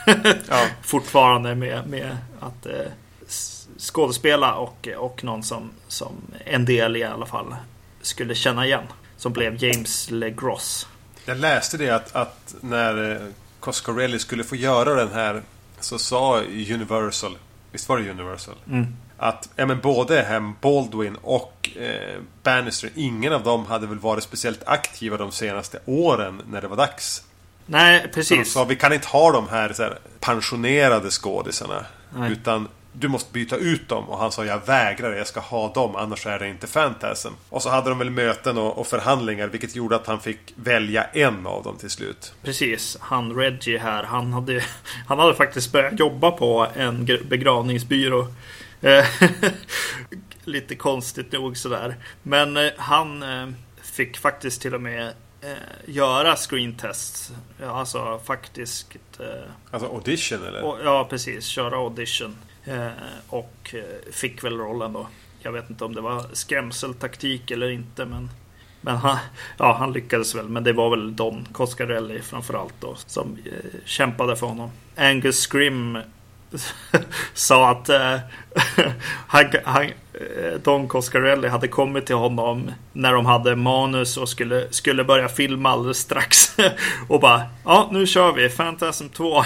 ja. 0.49 0.67
fortfarande 0.83 1.55
med, 1.55 1.89
med 1.89 2.17
att 2.41 2.67
eh, 2.67 2.93
skådespela 3.79 4.55
och, 4.55 4.89
och 4.97 5.25
någon 5.25 5.43
som, 5.43 5.71
som 5.89 6.13
en 6.45 6.65
del 6.65 6.97
i 6.97 7.05
alla 7.05 7.27
fall 7.27 7.55
skulle 8.03 8.35
känna 8.35 8.67
igen. 8.67 8.85
Som 9.21 9.33
blev 9.33 9.65
James 9.65 10.11
LeGross. 10.11 10.87
Jag 11.25 11.39
läste 11.39 11.77
det 11.77 11.91
att, 11.91 12.17
att 12.17 12.55
när 12.61 13.13
eh, 13.13 13.27
Coscarelli 13.61 14.19
skulle 14.19 14.45
få 14.45 14.57
göra 14.57 14.95
den 14.95 15.13
här 15.13 15.43
så 15.81 15.99
sa 15.99 16.41
Universal, 16.75 17.39
visst 17.73 17.89
var 17.89 17.99
det 17.99 18.11
Universal? 18.11 18.55
Mm 18.69 18.87
att 19.23 19.49
ja, 19.57 19.67
men 19.67 19.81
både 19.81 20.23
Hem 20.23 20.53
Baldwin 20.61 21.17
och 21.23 21.71
eh, 21.77 22.21
Bannister, 22.43 22.91
ingen 22.95 23.33
av 23.33 23.43
dem 23.43 23.67
hade 23.67 23.87
väl 23.87 23.99
varit 23.99 24.25
speciellt 24.25 24.63
aktiva 24.67 25.17
de 25.17 25.33
senaste 25.33 25.79
åren 25.87 26.43
när 26.51 26.61
det 26.61 26.69
var 26.69 26.77
dags. 26.77 27.23
Nej, 27.67 28.11
precis. 28.15 28.29
Så 28.29 28.35
de 28.35 28.45
sa 28.45 28.65
vi 28.65 28.77
kan 28.77 28.93
inte 28.93 29.09
ha 29.09 29.33
de 29.33 29.49
här, 29.49 29.73
så 29.73 29.83
här 29.83 29.99
pensionerade 30.21 31.11
skådisarna. 31.11 31.87
Nej. 32.17 32.33
Utan 32.33 32.69
du 32.93 33.09
måste 33.09 33.33
byta 33.33 33.57
ut 33.57 33.89
dem. 33.89 34.09
Och 34.09 34.19
han 34.19 34.33
sa 34.33 34.45
jag 34.45 34.67
vägrar, 34.67 35.13
jag 35.13 35.27
ska 35.27 35.41
ha 35.41 35.73
dem, 35.73 35.97
annars 35.97 36.27
är 36.27 36.39
det 36.39 36.49
inte 36.49 36.67
Fantasm. 36.67 37.33
Och 37.49 37.63
så 37.63 37.71
hade 37.71 37.89
de 37.89 37.99
väl 37.99 38.11
möten 38.11 38.59
och, 38.59 38.79
och, 38.79 38.87
förhandlingar, 38.87 39.49
vilket 39.49 39.77
gjorde 39.77 39.97
att 39.97 40.07
han 40.07 40.21
fick 40.21 40.39
välja 40.55 41.05
en 41.05 41.47
av 41.47 41.63
dem 41.63 41.77
till 41.77 41.91
slut. 41.91 42.33
Precis, 42.43 42.97
han 43.01 43.33
Reggie 43.33 43.79
här, 43.79 44.03
han 44.03 44.33
hade, 44.33 44.65
han 45.07 45.19
hade 45.19 45.35
faktiskt 45.35 45.73
börjat 45.73 45.99
jobba 45.99 46.31
på 46.31 46.67
en 46.77 47.05
begravningsbyrå. 47.05 48.27
Eh, 48.83 49.07
lite 50.45 50.75
konstigt 50.75 51.33
nog 51.33 51.57
sådär. 51.57 51.97
Men 52.23 52.57
eh, 52.57 52.71
han 52.77 53.23
eh, 53.23 53.49
fick 53.83 54.19
faktiskt 54.19 54.63
till 54.63 54.75
och 54.75 54.81
med 54.81 55.13
göra 55.87 56.37
screentests. 56.37 57.33
Alltså 57.63 58.21
faktiskt. 58.25 58.99
Alltså 59.71 59.89
audition 59.89 60.47
eller? 60.47 60.85
ja, 60.85 61.07
precis. 61.11 61.47
Köra 61.47 61.77
audition. 61.77 62.37
Eh, 62.65 62.89
och 63.29 63.75
eh, 63.75 64.13
fick 64.13 64.45
väl 64.45 64.59
rollen 64.59 64.93
då. 64.93 65.07
Jag 65.43 65.53
vet 65.53 65.71
inte 65.71 65.85
om 65.85 65.95
det 65.95 66.01
var 66.01 66.25
skrämseltaktik 66.33 67.51
eller 67.51 67.71
inte. 67.71 68.05
Men, 68.05 68.31
men 68.81 68.97
han, 68.97 69.19
ja, 69.59 69.77
han 69.79 69.93
lyckades 69.93 70.35
väl. 70.35 70.49
Men 70.49 70.65
det 70.65 70.73
var 70.73 70.91
väl 70.91 71.17
Don 71.17 71.47
Coscarelli 71.53 72.23
framförallt 72.23 72.75
då. 72.81 72.95
Som 73.07 73.39
eh, 73.45 73.81
kämpade 73.85 74.37
för 74.37 74.47
honom. 74.47 74.71
Angus 74.97 75.47
Scrim 75.47 75.99
sa 77.35 77.71
att 77.71 77.89
eh, 77.89 78.19
han, 79.27 79.45
han, 79.65 79.87
Don 80.63 80.89
Coscarelli 80.89 81.49
hade 81.49 81.69
kommit 81.69 82.07
till 82.07 82.15
honom 82.15 82.71
när 82.93 83.13
de 83.13 83.27
hade 83.27 83.57
manus 83.57 84.17
och 84.17 84.29
skulle, 84.29 84.73
skulle 84.73 85.05
börja 85.05 85.29
filma 85.29 85.71
alldeles 85.71 85.99
strax. 85.99 86.57
och 87.09 87.21
bara, 87.21 87.43
ja 87.65 87.89
nu 87.93 88.07
kör 88.07 88.33
vi, 88.33 88.49
Fantasm 88.49 89.09
2. 89.09 89.43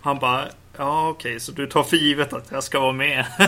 Han 0.00 0.18
bara, 0.18 0.44
ja 0.78 1.08
okej, 1.08 1.30
okay, 1.30 1.40
så 1.40 1.52
du 1.52 1.66
tar 1.66 1.82
för 1.82 1.96
givet 1.96 2.32
att 2.32 2.50
jag 2.50 2.64
ska 2.64 2.80
vara 2.80 2.92
med. 2.92 3.26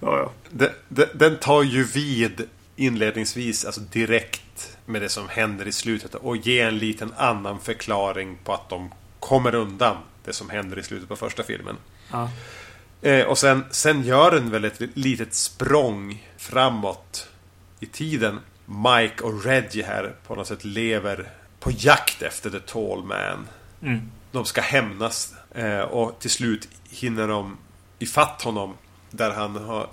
ja, 0.00 0.18
ja. 0.18 0.32
Den, 0.50 0.70
den, 0.88 1.08
den 1.14 1.38
tar 1.38 1.62
ju 1.62 1.84
vid 1.84 2.48
inledningsvis, 2.76 3.64
alltså 3.64 3.80
direkt 3.80 4.76
med 4.86 5.02
det 5.02 5.08
som 5.08 5.28
händer 5.28 5.68
i 5.68 5.72
slutet 5.72 6.14
och 6.14 6.36
ger 6.36 6.68
en 6.68 6.78
liten 6.78 7.12
annan 7.16 7.60
förklaring 7.60 8.38
på 8.44 8.52
att 8.52 8.68
de 8.68 8.90
kommer 9.20 9.54
undan 9.54 9.96
det 10.24 10.32
som 10.32 10.50
händer 10.50 10.78
i 10.78 10.82
slutet 10.82 11.08
på 11.08 11.16
första 11.16 11.42
filmen. 11.42 11.76
Ja. 12.10 12.30
Eh, 13.02 13.26
och 13.26 13.38
sen, 13.38 13.64
sen 13.70 14.02
gör 14.02 14.30
den 14.30 14.50
väl 14.50 14.64
ett 14.64 14.80
litet 14.94 15.34
språng 15.34 16.28
framåt 16.36 17.28
i 17.80 17.86
tiden. 17.86 18.40
Mike 18.66 19.24
och 19.24 19.44
Reggie 19.44 19.84
här 19.84 20.14
på 20.26 20.34
något 20.34 20.46
sätt 20.46 20.64
lever 20.64 21.30
på 21.60 21.70
jakt 21.70 22.22
efter 22.22 22.50
The 22.50 22.60
Tall 22.60 23.04
Man. 23.04 23.48
Mm. 23.82 24.10
De 24.32 24.44
ska 24.44 24.60
hämnas 24.60 25.34
och 25.90 26.18
till 26.18 26.30
slut 26.30 26.68
hinner 26.90 27.28
de 27.28 27.56
ifatt 28.02 28.42
honom. 28.42 28.74
Där 29.10 29.30
han 29.30 29.56
har, 29.56 29.82
eh, 29.82 29.88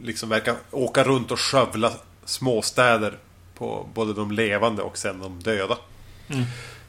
liksom 0.00 0.28
verkar 0.28 0.54
åka 0.70 1.04
runt 1.04 1.30
och 1.30 1.40
skövla 1.40 1.92
småstäder 2.24 3.18
på 3.54 3.88
både 3.94 4.14
de 4.14 4.32
levande 4.32 4.82
och 4.82 4.98
sen 4.98 5.18
de 5.18 5.40
döda. 5.40 5.78
Mm. 6.28 6.44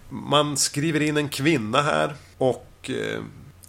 Man 0.10 0.58
skriver 0.58 1.02
in 1.02 1.18
en 1.18 1.30
kvinna 1.30 1.82
här 1.82 2.14
och 2.38 2.90
eh, 2.90 3.22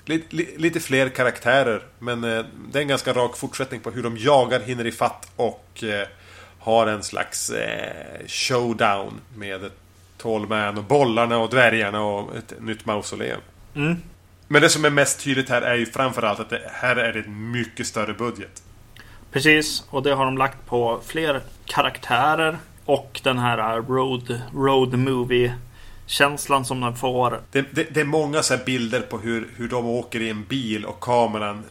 lite, 0.05 0.37
lite, 0.37 0.81
fler 0.81 1.09
karaktärer. 1.09 1.83
Men 1.99 2.25
eh, 2.25 2.45
det 2.73 2.79
är 2.79 2.83
en 2.83 2.89
ganska 2.89 3.13
rak 3.13 3.37
fortsättning 3.37 3.81
på 3.81 3.91
hur 3.91 4.03
de 4.03 4.17
jagar, 4.17 4.61
hinner 4.61 4.87
ifatt 4.87 5.33
och 5.37 5.85
eh, 5.85 6.09
har 6.59 6.87
en 6.87 7.03
slags 7.03 7.51
eh, 7.51 8.27
showdown 8.27 9.21
med 9.37 9.71
Tallman 10.17 10.79
och 10.79 10.85
bollarna 10.85 11.39
och 11.39 11.51
dvärgarna 11.51 12.03
och 12.03 12.37
ett 12.37 12.55
nytt 12.61 12.87
mausoleum. 12.87 13.41
Mm. 13.75 13.97
Men 14.49 14.63
det 14.63 14.69
som 14.69 14.85
är 14.85 14.91
mest 14.91 15.25
tydligt 15.25 15.49
här 15.49 15.63
är 15.63 15.75
ju 15.75 15.87
framförallt 15.87 16.41
att 16.41 16.51
det 16.51 16.63
här 16.73 16.97
är 16.97 17.17
en 17.17 17.51
mycket 17.51 17.87
större 17.87 18.15
budget. 18.15 18.63
Precis, 19.33 19.85
och 19.91 20.03
det 20.03 20.15
har 20.15 20.25
de 20.25 20.39
lagt 20.39 20.67
på 20.67 21.01
fler 21.07 21.41
karaktärer 21.65 22.59
och 22.85 23.21
den 23.25 23.39
här 23.39 23.77
road, 23.83 24.41
road 24.55 24.99
movie 24.99 25.55
känslan 26.07 26.65
som 26.65 26.81
den 26.81 26.97
får. 26.97 27.41
Det, 27.51 27.75
det, 27.75 27.95
det 27.95 28.01
är 28.01 28.05
många 28.05 28.43
så 28.43 28.57
bilder 28.67 29.01
på 29.01 29.19
hur, 29.19 29.49
hur 29.57 29.69
de 29.69 29.87
åker 29.87 30.21
i 30.21 30.31
en 30.31 30.45
bil 30.45 30.85
och 30.85 31.01
kameran 31.01 31.65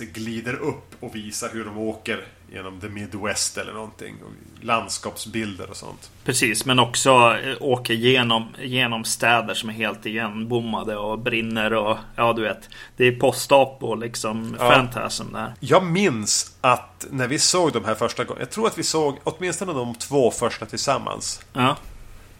eh, 0.00 0.06
glider 0.06 0.54
upp 0.54 0.94
och 1.00 1.14
visar 1.14 1.50
hur 1.52 1.64
de 1.64 1.78
åker 1.78 2.24
genom 2.52 2.80
the 2.80 2.88
Midwest 2.88 3.58
eller 3.58 3.72
någonting. 3.72 4.16
Landskapsbilder 4.60 5.70
och 5.70 5.76
sånt. 5.76 6.10
Precis, 6.24 6.64
men 6.64 6.78
också 6.78 7.10
eh, 7.44 7.56
åker 7.60 7.94
genom, 7.94 8.48
genom 8.62 9.04
städer 9.04 9.54
som 9.54 9.68
är 9.68 9.72
helt 9.72 10.06
igenbommade 10.06 10.96
och 10.96 11.18
brinner 11.18 11.72
och 11.72 11.98
ja, 12.16 12.32
du 12.32 12.42
vet. 12.42 12.68
Det 12.96 13.04
är 13.04 13.12
post-op 13.12 13.82
och 13.82 13.98
liksom 13.98 14.56
ja. 14.58 14.70
fantasm 14.70 15.32
där. 15.32 15.54
Jag 15.60 15.84
minns 15.84 16.56
att 16.60 17.06
när 17.10 17.28
vi 17.28 17.38
såg 17.38 17.72
de 17.72 17.84
här 17.84 17.94
första 17.94 18.24
gången. 18.24 18.40
Jag 18.40 18.50
tror 18.50 18.66
att 18.66 18.78
vi 18.78 18.82
såg 18.82 19.18
åtminstone 19.24 19.72
de 19.72 19.94
två 19.94 20.30
första 20.30 20.66
tillsammans. 20.66 21.40
Ja 21.52 21.76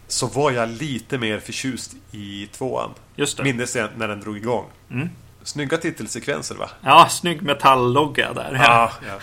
så 0.07 0.27
var 0.27 0.51
jag 0.51 0.69
lite 0.69 1.17
mer 1.17 1.39
förtjust 1.39 1.95
i 2.11 2.47
tvåan. 2.47 2.89
Just 3.15 3.37
det. 3.37 3.43
Minns 3.43 3.75
jag 3.75 3.89
när 3.97 4.07
den 4.07 4.19
drog 4.19 4.37
igång. 4.37 4.65
Mm. 4.91 5.09
Snygga 5.43 5.77
titelsekvenser 5.77 6.55
va? 6.55 6.69
Ja, 6.81 7.07
snygg 7.09 7.41
metalllogga 7.41 8.33
där. 8.33 8.53
Ja. 8.53 8.91
ja. 9.07 9.19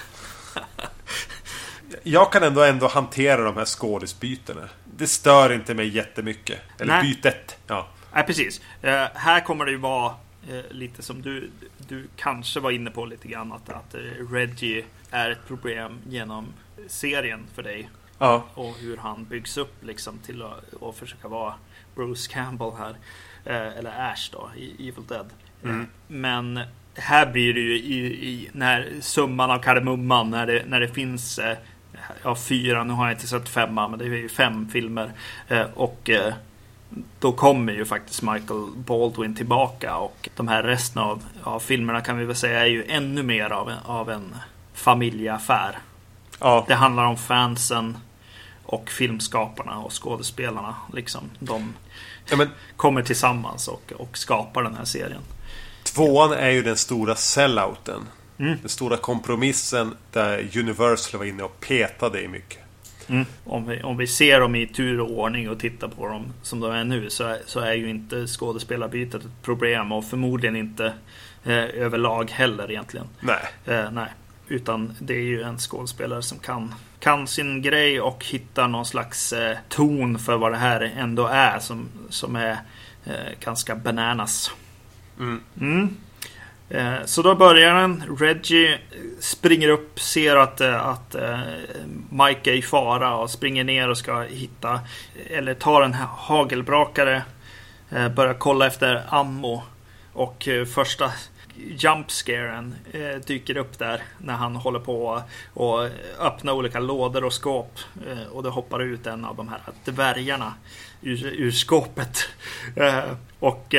Jag 2.03 2.33
kan 2.33 2.43
ändå, 2.43 2.63
ändå 2.63 2.89
hantera 2.89 3.45
de 3.45 3.57
här 3.57 3.65
skådisbytena. 3.65 4.69
Det 4.97 5.07
stör 5.07 5.53
inte 5.53 5.75
mig 5.75 5.89
jättemycket. 5.89 6.61
Eller 6.79 6.93
Nej. 6.95 7.03
bytet. 7.03 7.59
Ja. 7.67 7.89
Nej, 8.15 8.27
precis. 8.27 8.61
Uh, 8.85 8.91
här 9.15 9.41
kommer 9.41 9.65
det 9.65 9.71
ju 9.71 9.77
vara 9.77 10.15
uh, 10.53 10.63
lite 10.71 11.03
som 11.03 11.23
du, 11.23 11.51
du 11.79 12.09
kanske 12.17 12.61
var 12.61 12.71
inne 12.71 12.91
på 12.91 13.07
lite 13.07 13.29
grann. 13.29 13.53
Att, 13.53 13.69
att 13.69 13.95
uh, 13.95 14.33
Reggie 14.33 14.85
är 15.11 15.31
ett 15.31 15.47
problem 15.47 15.99
genom 16.09 16.47
serien 16.89 17.47
för 17.55 17.63
dig. 17.63 17.91
Ja. 18.19 18.45
Och 18.55 18.77
hur 18.79 18.97
han 18.97 19.25
byggs 19.25 19.57
upp 19.57 19.85
liksom 19.85 20.19
till 20.19 20.43
att, 20.43 20.83
att 20.83 20.97
försöka 20.97 21.29
vara 21.29 21.55
Bruce 21.95 22.33
Campbell 22.33 22.73
här. 22.79 22.97
Eh, 23.45 23.79
eller 23.79 24.11
Ash 24.13 24.31
då, 24.33 24.51
i 24.57 24.89
Evil 24.89 25.07
Dead. 25.09 25.27
Mm. 25.63 25.87
Men 26.07 26.61
här 26.95 27.27
blir 27.27 27.55
det 27.55 27.61
ju 27.61 27.79
i, 27.79 28.29
i 28.29 28.49
när 28.53 28.89
summan 29.01 29.51
av 29.51 29.59
kardemumman 29.59 30.31
när 30.31 30.47
det, 30.47 30.63
när 30.67 30.81
det 30.81 30.89
finns 30.89 31.39
eh, 31.39 31.57
ja, 32.23 32.37
fyra, 32.37 32.85
nu 32.85 32.93
har 32.93 33.07
jag 33.07 33.15
inte 33.15 33.27
sett 33.27 33.49
femma, 33.49 33.89
men 33.89 33.99
det 33.99 34.05
är 34.05 34.09
ju 34.09 34.29
fem 34.29 34.69
filmer. 34.69 35.13
Eh, 35.49 35.67
och 35.75 36.11
eh, 36.11 36.35
då 37.19 37.33
kommer 37.33 37.73
ju 37.73 37.85
faktiskt 37.85 38.23
Michael 38.23 38.67
Baldwin 38.77 39.35
tillbaka 39.35 39.97
och 39.97 40.29
de 40.37 40.49
här 40.49 40.63
resten 40.63 41.03
av, 41.03 41.23
av 41.43 41.61
filmerna 41.61 42.01
kan 42.01 42.19
vi 42.19 42.25
väl 42.25 42.37
säga 42.37 42.61
är 42.61 42.71
ju 42.71 42.85
ännu 42.89 43.23
mer 43.23 43.51
av 43.51 43.71
en, 43.71 43.79
av 43.85 44.11
en 44.11 44.37
familjeaffär. 44.75 45.79
Ja. 46.41 46.65
Det 46.69 46.75
handlar 46.75 47.05
om 47.05 47.17
fansen 47.17 47.97
och 48.65 48.91
filmskaparna 48.91 49.79
och 49.79 50.03
skådespelarna. 50.03 50.75
Liksom. 50.93 51.31
De 51.39 51.75
ja, 52.31 52.37
men... 52.37 52.51
kommer 52.77 53.03
tillsammans 53.03 53.69
och, 53.69 53.93
och 53.97 54.19
skapar 54.19 54.63
den 54.63 54.75
här 54.75 54.85
serien. 54.85 55.23
Tvåan 55.85 56.33
är 56.33 56.51
ju 56.51 56.63
den 56.63 56.77
stora 56.77 57.15
sellouten. 57.15 58.01
Mm. 58.39 58.57
Den 58.61 58.69
stora 58.69 58.97
kompromissen 58.97 59.97
där 60.13 60.59
Universal 60.59 61.19
var 61.19 61.27
inne 61.27 61.43
och 61.43 61.61
petade 61.61 62.23
i 62.23 62.29
mycket. 62.29 62.59
Mm. 63.07 63.27
Om, 63.45 63.69
vi, 63.69 63.83
om 63.83 63.97
vi 63.97 64.07
ser 64.07 64.41
dem 64.41 64.55
i 64.55 64.67
tur 64.67 65.01
och 65.01 65.11
ordning 65.11 65.51
och 65.51 65.59
tittar 65.59 65.89
på 65.89 66.09
dem 66.09 66.33
som 66.43 66.61
de 66.61 66.73
är 66.73 66.85
nu 66.85 67.11
så 67.11 67.25
är, 67.25 67.39
så 67.47 67.61
är 67.61 67.75
ju 67.75 67.91
inte 67.91 68.27
skådespelarbytet 68.27 69.25
ett 69.25 69.43
problem 69.43 69.93
och 69.93 70.05
förmodligen 70.05 70.57
inte 70.57 70.87
eh, 71.45 71.65
överlag 71.65 72.31
heller 72.31 72.71
egentligen. 72.71 73.07
Nej. 73.21 73.43
Eh, 73.65 73.91
nej. 73.91 74.09
Utan 74.49 74.95
det 74.99 75.15
är 75.15 75.23
ju 75.23 75.43
en 75.43 75.59
skådespelare 75.59 76.23
som 76.23 76.39
kan, 76.39 76.75
kan 77.01 77.27
sin 77.27 77.63
grej 77.63 78.01
och 78.01 78.25
hittar 78.25 78.69
någon 78.69 78.87
slags 78.87 79.33
eh, 79.33 79.57
ton 79.69 80.19
för 80.19 80.37
vad 80.37 80.53
det 80.53 80.59
här 80.59 80.81
ändå 80.97 81.27
är 81.27 81.59
som, 81.59 81.89
som 82.11 82.37
är 82.37 82.59
eh, 83.05 83.39
ganska 83.41 83.75
bananas. 83.75 84.51
Mm. 85.19 85.41
Mm. 85.61 85.97
Eh, 86.69 87.05
så 87.05 87.23
då 87.23 87.35
börjar 87.35 87.75
den. 87.75 88.03
Reggie 88.19 88.79
springer 89.21 89.69
upp, 89.69 90.01
ser 90.01 90.37
att, 90.37 90.61
eh, 90.61 90.87
att 90.87 91.15
eh, 91.15 91.41
Mike 92.11 92.51
är 92.51 92.55
i 92.55 92.63
fara 92.63 93.17
och 93.17 93.31
springer 93.31 93.65
ner 93.65 93.89
och 93.89 93.99
ska 93.99 94.21
hitta 94.21 94.81
eller 95.31 95.55
tar 95.55 95.83
en 95.83 95.95
hagelbrakare. 95.95 97.23
Eh, 97.91 98.09
börjar 98.09 98.35
kolla 98.35 98.67
efter 98.67 99.03
ammo. 99.09 99.63
Och 100.13 100.49
eh, 100.49 100.65
första 100.65 101.13
jumpscaren 101.57 102.75
dyker 103.27 103.57
upp 103.57 103.79
där 103.79 104.03
när 104.19 104.35
han 104.35 104.57
håller 104.57 104.79
på 104.79 105.23
och 105.55 105.89
öppna 106.19 106.53
olika 106.53 106.81
lådor 106.81 107.25
och 107.25 107.33
skåp. 107.33 107.79
Och 108.31 108.43
det 108.43 108.49
hoppar 108.49 108.83
ut 108.83 109.07
en 109.07 109.25
av 109.25 109.37
de 109.37 109.49
här 109.49 109.61
dvärgarna 109.85 110.55
ur, 111.03 111.27
ur 111.27 111.51
skåpet. 111.51 112.29
Och 113.41 113.75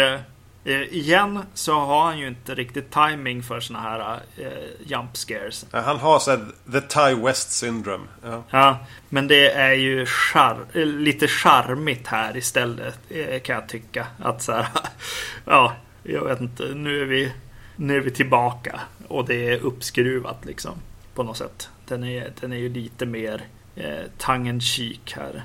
Eh, 0.68 0.94
igen 0.94 1.40
så 1.54 1.74
har 1.74 2.06
han 2.06 2.20
ju 2.20 2.28
inte 2.28 2.56
riktigt 2.56 2.92
timing 2.92 3.44
för 3.44 3.60
såna 3.60 3.80
här 3.80 4.20
eh, 4.38 4.48
jump 4.86 5.18
scares. 5.18 5.66
Han 5.72 5.98
har 5.98 6.20
så 6.20 6.38
the 6.72 6.82
Ty 6.82 7.16
West 7.26 7.52
syndrome. 7.52 8.04
Ja. 8.24 8.44
ja. 8.50 8.78
men 9.10 9.28
det 9.28 9.52
är 9.52 9.74
ju 9.74 10.06
char 10.06 10.66
eh, 10.74 10.86
lite 10.86 11.28
charmigt 11.28 12.08
här 12.08 12.38
istället 12.38 13.00
eh, 13.10 13.40
kan 13.40 13.56
jag 13.56 13.70
tycka. 13.70 14.08
Att 14.20 14.42
så 14.42 14.52
här, 14.52 14.68
ja, 15.46 15.76
jag 16.04 16.26
vet 16.26 16.42
inte. 16.42 16.64
Nu 16.64 17.02
är 17.02 17.06
vi, 17.06 17.32
nu 17.76 17.98
är 17.98 18.02
vi 18.02 18.12
tillbaka 18.12 18.80
och 19.08 19.26
det 19.26 19.50
är 19.50 19.60
uppskruvat 19.60 20.46
liksom 20.46 20.74
på 21.14 21.24
något 21.24 21.38
sätt. 21.38 21.70
Den 21.88 22.04
är, 22.04 22.34
den 22.40 22.54
är 22.54 22.58
ju 22.58 22.70
lite 22.70 23.06
mer 23.06 23.46
eh, 23.76 24.60
cheek 24.60 25.14
här 25.16 25.44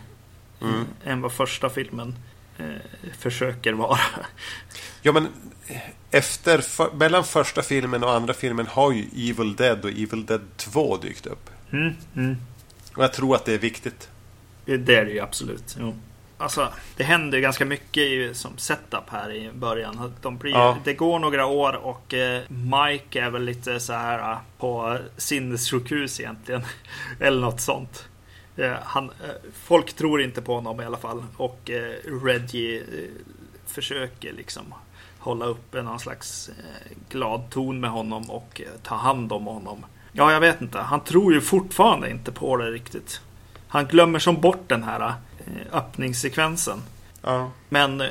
mm. 0.61 0.85
än 1.05 1.21
vad 1.21 1.33
första 1.33 1.71
filmen 1.71 2.09
eh, 2.09 2.30
försöker 3.19 3.73
vara. 3.73 4.01
Ja, 5.03 5.13
men 5.13 5.29
efter, 6.11 6.59
för, 6.59 6.93
mellan 6.93 7.25
första 7.25 7.63
filmen 7.63 8.05
och 8.05 8.13
andra 8.13 8.35
filmen 8.35 8.67
har 8.67 8.93
ju 8.93 9.31
Evil 9.31 9.57
Dead 9.57 9.85
och 9.85 9.91
Evil 9.91 10.27
Dead 10.27 10.41
2 10.57 10.97
dykt 10.97 11.27
upp. 11.27 11.51
Mm, 11.73 11.95
mm. 12.17 12.37
Och 12.95 13.05
jag 13.05 13.13
tror 13.13 13.37
att 13.37 13.45
det 13.45 13.55
är 13.55 13.59
viktigt. 13.59 14.09
Det 14.65 14.97
är 14.97 15.05
det 15.05 15.11
ju 15.11 15.21
absolut. 15.21 15.77
Jo. 15.81 15.95
Alltså, 16.41 16.69
det 16.97 17.05
händer 17.05 17.39
ganska 17.39 17.65
mycket 17.65 18.37
som 18.37 18.59
setup 18.59 19.11
här 19.11 19.33
i 19.33 19.51
början. 19.53 20.15
De 20.23 20.39
blir, 20.39 20.53
ja. 20.53 20.79
Det 20.85 20.95
går 20.95 21.19
några 21.19 21.47
år 21.47 21.77
och 21.77 22.15
eh, 22.15 22.43
Mike 22.49 23.21
är 23.21 23.31
väl 23.31 23.45
lite 23.45 23.81
så 23.81 23.93
här 23.93 24.39
på 24.59 24.99
sinnessjukhus 25.17 26.21
egentligen. 26.21 26.63
Eller 27.21 27.41
något 27.41 27.61
sånt. 27.61 28.09
Eh, 28.61 28.77
han, 28.85 29.05
eh, 29.05 29.51
folk 29.65 29.93
tror 29.93 30.23
inte 30.23 30.43
på 30.43 30.55
honom 30.55 30.81
i 30.81 30.85
alla 30.85 30.97
fall. 30.97 31.25
Och 31.37 31.71
eh, 31.71 31.95
Reggie 32.25 32.83
försöker 33.67 34.33
liksom 34.33 34.75
hålla 35.19 35.45
uppe 35.45 35.83
någon 35.83 36.01
slags 36.01 36.51
glad 37.09 37.51
ton 37.51 37.81
med 37.81 37.91
honom 37.91 38.31
och 38.31 38.61
ta 38.83 38.95
hand 38.95 39.33
om 39.33 39.47
honom. 39.47 39.87
Ja, 40.13 40.33
jag 40.33 40.41
vet 40.41 40.61
inte. 40.61 40.79
Han 40.79 41.01
tror 41.01 41.33
ju 41.33 41.41
fortfarande 41.41 42.11
inte 42.11 42.33
på 42.33 42.57
det 42.57 42.71
riktigt. 42.71 43.21
Han 43.69 43.87
glömmer 43.87 44.19
som 44.19 44.41
bort 44.41 44.69
den 44.69 44.83
här 44.83 45.15
öppningssekvensen. 45.73 46.83
Ja. 47.23 47.51
Men 47.69 48.03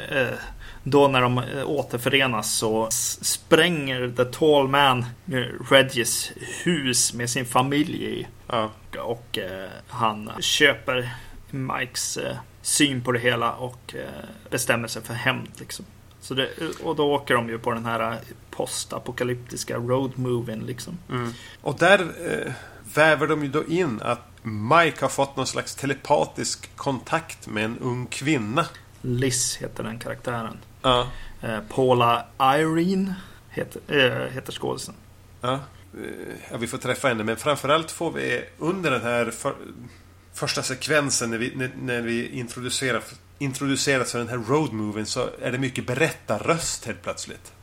då 0.84 1.08
när 1.08 1.22
de 1.22 1.42
återförenas 1.66 2.54
så 2.54 2.88
spränger 3.22 4.14
The 4.18 4.26
Tall 4.26 4.68
Man 4.68 5.06
Reggies 5.70 6.32
hus 6.64 7.14
med 7.14 7.30
sin 7.30 7.46
familj 7.46 8.06
i. 8.06 8.28
Ja. 8.48 8.70
Och 8.96 9.38
eh, 9.38 9.70
han 9.88 10.32
köper 10.40 11.16
Mikes 11.52 12.18
eh, 12.18 12.38
syn 12.62 13.04
på 13.04 13.12
det 13.12 13.20
hela 13.20 13.54
och 13.54 13.96
eh, 13.96 14.30
bestämmer 14.50 14.88
sig 14.88 15.02
för 15.02 15.14
hämnd. 15.14 15.50
Liksom. 15.58 15.86
Så 16.22 16.34
det, 16.34 16.50
och 16.84 16.96
då 16.96 17.14
åker 17.14 17.34
de 17.34 17.50
ju 17.50 17.60
på 17.60 17.72
den 17.72 17.86
här 17.86 18.18
postapokalyptiska 18.50 19.78
roadmovien. 19.78 20.60
Liksom. 20.60 20.98
Mm. 21.10 21.34
Och 21.62 21.78
där 21.80 22.00
eh, 22.00 22.54
väver 22.94 23.28
de 23.28 23.44
ju 23.44 23.50
då 23.50 23.66
in 23.66 24.02
att 24.02 24.20
Mike 24.44 25.02
har 25.02 25.10
fått 25.10 25.36
någon 25.36 25.48
slags 25.48 25.76
telepatisk 25.76 26.76
kontakt 26.76 27.48
med 27.48 27.66
en 27.66 27.80
ung 27.80 28.08
kvinna. 28.08 28.66
Liz 29.02 29.58
heter 29.58 29.84
den 29.84 30.00
karaktären. 30.00 30.58
Ja. 30.82 31.08
Eh, 31.42 31.60
Paula 31.76 32.26
Irene 32.40 33.16
heter, 33.50 33.82
äh, 33.88 34.34
heter 34.34 34.52
skådisen. 34.52 34.96
Ja 35.42 35.60
ja, 36.52 36.58
vi 36.58 36.68
får 36.68 36.78
träffa 36.78 37.08
henne. 37.08 37.24
Men 37.24 37.38
framförallt 37.38 37.92
får 37.92 38.12
vi 38.12 38.44
under 38.58 38.92
den 38.92 39.02
här 39.02 39.32
för, 39.32 39.54
första 40.34 40.64
sekvensen 40.64 41.30
när 41.30 41.38
vi, 41.38 41.56
när, 41.56 41.72
när 41.82 42.02
vi 42.02 42.30
introducerar, 42.30 43.02
introduceras 43.40 44.12
för 44.12 44.20
den 44.20 44.28
här 44.28 44.38
roadmovien 44.38 45.06
så 45.06 45.30
är 45.42 45.52
det 45.52 45.58
mycket 45.58 45.88
berättarröst 45.88 46.86
helt 46.86 47.02
plötsligt. 47.02 47.54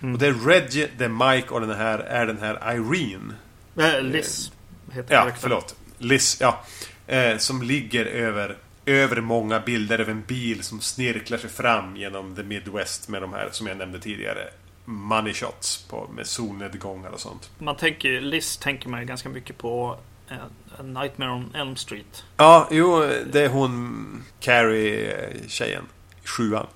Mm. 0.00 0.14
Och 0.14 0.20
det 0.20 0.26
är 0.26 0.32
Reggie, 0.32 0.88
det 0.98 1.04
är 1.04 1.32
Mike 1.34 1.48
och 1.48 1.60
den 1.60 1.76
här 1.76 1.98
är 1.98 2.26
den 2.26 2.38
här 2.38 2.74
Irene. 2.74 3.34
Äh, 3.76 4.02
Liz 4.02 4.52
heter 4.92 5.14
Ja, 5.14 5.30
förlåt. 5.38 5.74
Liz, 5.98 6.38
ja. 6.40 6.64
Eh, 7.06 7.36
som 7.36 7.62
ligger 7.62 8.06
över, 8.06 8.56
över 8.86 9.20
många 9.20 9.60
bilder 9.60 9.98
av 9.98 10.08
en 10.08 10.22
bil 10.22 10.62
som 10.62 10.80
snirklar 10.80 11.38
sig 11.38 11.50
fram 11.50 11.96
genom 11.96 12.36
the 12.36 12.42
Midwest 12.42 13.08
med 13.08 13.22
de 13.22 13.32
här 13.32 13.48
som 13.52 13.66
jag 13.66 13.76
nämnde 13.76 14.00
tidigare 14.00 14.48
money 14.90 15.32
shots 15.32 15.86
på, 15.88 16.08
med 16.14 16.26
solnedgångar 16.26 17.10
och 17.10 17.20
sånt. 17.20 17.50
Man 17.58 17.76
tänker 17.76 18.08
ju, 18.08 18.20
Liz 18.20 18.56
tänker 18.56 18.88
man 18.88 19.00
ju 19.00 19.06
ganska 19.06 19.28
mycket 19.28 19.58
på 19.58 19.98
uh, 20.30 20.84
Nightmare 20.84 21.30
on 21.30 21.54
Elm 21.54 21.76
Street. 21.76 22.24
Ja, 22.36 22.68
jo, 22.70 23.10
det 23.32 23.40
är 23.40 23.48
hon 23.48 24.24
Carrie-tjejen. 24.40 25.84
Sjuan. 26.24 26.66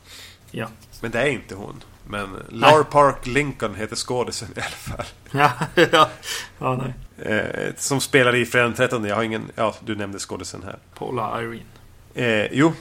Ja. 0.50 0.68
Men 1.00 1.10
det 1.10 1.20
är 1.20 1.26
inte 1.26 1.54
hon. 1.54 1.82
Men 2.06 2.28
Lar 2.48 2.82
Park 2.82 3.26
Lincoln 3.26 3.74
heter 3.74 3.96
skådisen 3.96 4.48
i 4.56 4.60
alla 4.60 4.66
fall. 4.66 5.06
ja, 5.32 5.52
ja. 5.92 6.10
ja 6.58 6.76
nej. 6.76 6.94
Eh, 7.18 7.74
som 7.76 8.00
spelar 8.00 8.34
i 8.34 8.46
Fredag 8.46 8.72
13. 8.76 9.04
Jag 9.04 9.16
har 9.16 9.22
ingen... 9.22 9.50
Ja, 9.54 9.74
du 9.84 9.94
nämnde 9.94 10.18
skådisen 10.18 10.62
här. 10.62 10.78
Paula 10.94 11.42
Irene. 11.42 11.62
Eh, 12.14 12.48
jo. 12.52 12.72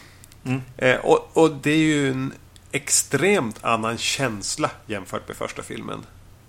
Mm. 0.43 0.61
Eh, 0.77 0.95
och, 0.95 1.29
och 1.33 1.51
det 1.51 1.71
är 1.71 1.77
ju 1.77 2.11
en 2.11 2.33
extremt 2.73 3.63
annan 3.63 3.97
känsla 3.97 4.71
jämfört 4.85 5.27
med 5.27 5.37
första 5.37 5.61
filmen. 5.61 6.05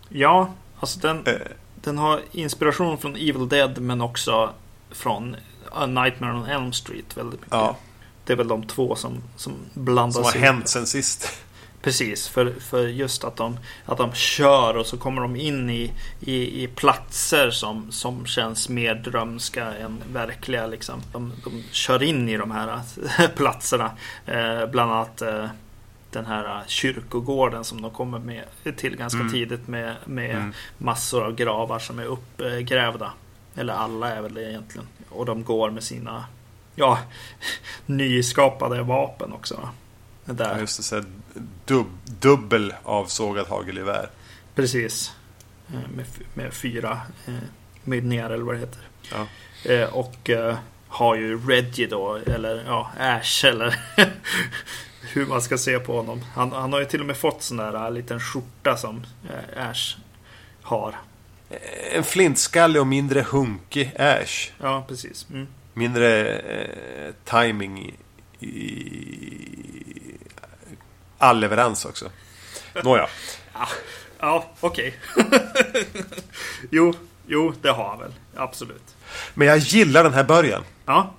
Ja, 0.08 0.50
alltså 0.80 1.00
den, 1.00 1.26
äh. 1.26 1.34
den 1.74 1.98
har 1.98 2.20
inspiration 2.32 2.98
från 2.98 3.16
Evil 3.16 3.48
Dead 3.48 3.78
men 3.78 4.00
också 4.00 4.50
från 4.90 5.36
A 5.72 5.86
Nightmare 5.86 6.32
on 6.32 6.46
Elm 6.46 6.72
Street 6.72 7.16
väldigt 7.16 7.40
mycket. 7.40 7.54
Ja. 7.54 7.76
Det 8.24 8.32
är 8.32 8.36
väl 8.36 8.48
de 8.48 8.66
två 8.66 8.96
som, 8.96 9.22
som 9.36 9.52
blandas 9.74 10.14
Som 10.14 10.24
har 10.24 10.32
hänt 10.32 10.68
sen 10.68 10.86
sist. 10.86 11.28
Precis, 11.82 12.28
för, 12.28 12.54
för 12.60 12.86
just 12.86 13.24
att 13.24 13.36
de, 13.36 13.58
att 13.86 13.98
de 13.98 14.12
kör 14.12 14.76
och 14.76 14.86
så 14.86 14.96
kommer 14.96 15.22
de 15.22 15.36
in 15.36 15.70
i, 15.70 15.92
i, 16.20 16.62
i 16.62 16.66
platser 16.66 17.50
som, 17.50 17.92
som 17.92 18.26
känns 18.26 18.68
mer 18.68 18.94
drömska 18.94 19.74
än 19.74 20.02
verkliga. 20.12 20.66
Liksom. 20.66 21.02
De, 21.12 21.32
de 21.44 21.62
kör 21.70 22.02
in 22.02 22.28
i 22.28 22.36
de 22.36 22.50
här 22.50 22.80
platserna. 23.36 23.90
Eh, 24.26 24.66
bland 24.66 24.92
annat 24.92 25.22
eh, 25.22 25.46
den 26.14 26.26
här 26.26 26.44
äh, 26.44 26.66
kyrkogården 26.66 27.64
som 27.64 27.82
de 27.82 27.90
kommer 27.90 28.18
med 28.18 28.44
till 28.76 28.96
ganska 28.96 29.20
mm. 29.20 29.32
tidigt 29.32 29.68
med, 29.68 29.96
med 30.04 30.30
mm. 30.30 30.52
massor 30.78 31.24
av 31.24 31.34
gravar 31.34 31.78
som 31.78 31.98
är 31.98 32.04
uppgrävda. 32.04 33.12
Eller 33.54 33.72
alla 33.74 34.14
är 34.14 34.22
väl 34.22 34.34
det 34.34 34.50
egentligen. 34.50 34.88
Och 35.08 35.26
de 35.26 35.44
går 35.44 35.70
med 35.70 35.82
sina 35.82 36.24
ja, 36.74 36.98
nyskapade 37.86 38.82
vapen 38.82 39.32
också. 39.32 39.68
Där. 40.24 40.52
Ja, 40.54 40.60
just 40.60 40.76
det. 40.76 40.82
Så 40.82 41.02
dub, 41.64 41.86
dubbel 42.04 42.74
avsågad 42.82 43.46
hagelgevär. 43.46 44.10
Precis. 44.54 45.12
Med, 45.66 46.06
med 46.34 46.54
fyra 46.54 47.00
eh, 47.26 47.34
mynningar 47.84 48.30
eller 48.30 48.44
vad 48.44 48.54
det 48.54 48.58
heter. 48.58 48.82
Ja. 49.12 49.26
Eh, 49.72 49.94
och 49.94 50.30
eh, 50.30 50.56
har 50.88 51.14
ju 51.14 51.48
Reggie 51.48 51.86
då, 51.86 52.14
eller 52.26 52.64
ja, 52.66 52.90
Ash 52.98 53.44
eller 53.44 53.74
hur 55.12 55.26
man 55.26 55.42
ska 55.42 55.58
se 55.58 55.78
på 55.78 55.96
honom. 55.96 56.24
Han, 56.34 56.52
han 56.52 56.72
har 56.72 56.80
ju 56.80 56.86
till 56.86 57.00
och 57.00 57.06
med 57.06 57.16
fått 57.16 57.42
sån 57.42 57.56
där 57.56 57.90
liten 57.90 58.20
skjorta 58.20 58.76
som 58.76 59.06
eh, 59.28 59.70
Ash 59.70 59.96
har. 60.62 60.94
En 61.92 62.04
flintskallig 62.04 62.80
och 62.80 62.86
mindre 62.86 63.20
hunkig 63.20 63.92
Ash. 63.98 64.50
Ja, 64.60 64.84
precis. 64.88 65.26
Mm. 65.30 65.46
Mindre 65.74 66.38
eh, 66.38 67.14
timing 67.24 67.96
i, 68.38 68.46
i 68.46 68.54
all 71.18 71.40
leverans 71.40 71.84
också. 71.84 72.10
Nåja. 72.82 73.08
Ja, 73.56 73.68
ja 74.18 74.44
okej. 74.60 74.94
jo, 76.70 76.94
jo, 77.26 77.54
det 77.62 77.70
har 77.70 77.88
han 77.88 77.98
väl. 77.98 78.12
Absolut. 78.36 78.96
Men 79.34 79.48
jag 79.48 79.58
gillar 79.58 80.04
den 80.04 80.14
här 80.14 80.24
början. 80.24 80.62
Ja. 80.86 81.14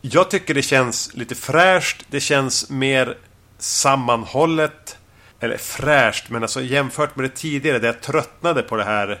Jag 0.00 0.30
tycker 0.30 0.54
det 0.54 0.62
känns 0.62 1.14
lite 1.14 1.34
fräscht. 1.34 2.04
Det 2.10 2.20
känns 2.20 2.70
mer 2.70 3.16
sammanhållet. 3.58 4.98
Eller 5.40 5.56
fräscht, 5.56 6.30
men 6.30 6.42
alltså 6.42 6.62
jämfört 6.62 7.16
med 7.16 7.24
det 7.24 7.34
tidigare 7.36 7.78
där 7.78 7.88
jag 7.88 8.00
tröttnade 8.00 8.62
på 8.62 8.76
det 8.76 8.84
här 8.84 9.20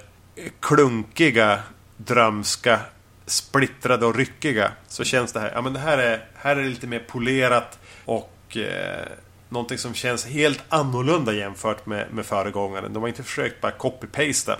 klunkiga, 0.60 1.58
drömska, 1.96 2.80
splittrade 3.26 4.06
och 4.06 4.16
ryckiga. 4.16 4.72
Så 4.88 5.04
känns 5.04 5.32
det 5.32 5.40
här, 5.40 5.52
ja 5.54 5.62
men 5.62 5.72
det 5.72 5.78
här 5.78 5.98
är, 5.98 6.24
här 6.34 6.56
är 6.56 6.62
det 6.62 6.68
lite 6.68 6.86
mer 6.86 6.98
polerat 6.98 7.78
och 8.04 8.56
eh, 8.56 9.06
någonting 9.48 9.78
som 9.78 9.94
känns 9.94 10.26
helt 10.26 10.62
annorlunda 10.68 11.32
jämfört 11.32 11.86
med, 11.86 12.12
med 12.12 12.26
föregångaren. 12.26 12.92
De 12.92 13.02
har 13.02 13.08
inte 13.08 13.22
försökt 13.22 13.60
bara 13.60 13.72
copy-pasta. 13.72 14.56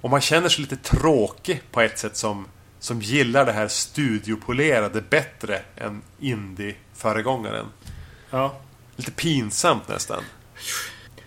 Och 0.00 0.10
man 0.10 0.20
känner 0.20 0.48
sig 0.48 0.60
lite 0.60 0.76
tråkig 0.76 1.62
på 1.70 1.80
ett 1.80 1.98
sätt 1.98 2.16
som, 2.16 2.46
som 2.86 3.00
gillar 3.00 3.46
det 3.46 3.52
här 3.52 3.68
studiopolerade 3.68 5.00
bättre 5.00 5.60
än 5.76 6.02
indie-föregångaren. 6.20 7.66
Ja. 8.30 8.56
Lite 8.96 9.10
pinsamt 9.10 9.88
nästan. 9.88 10.22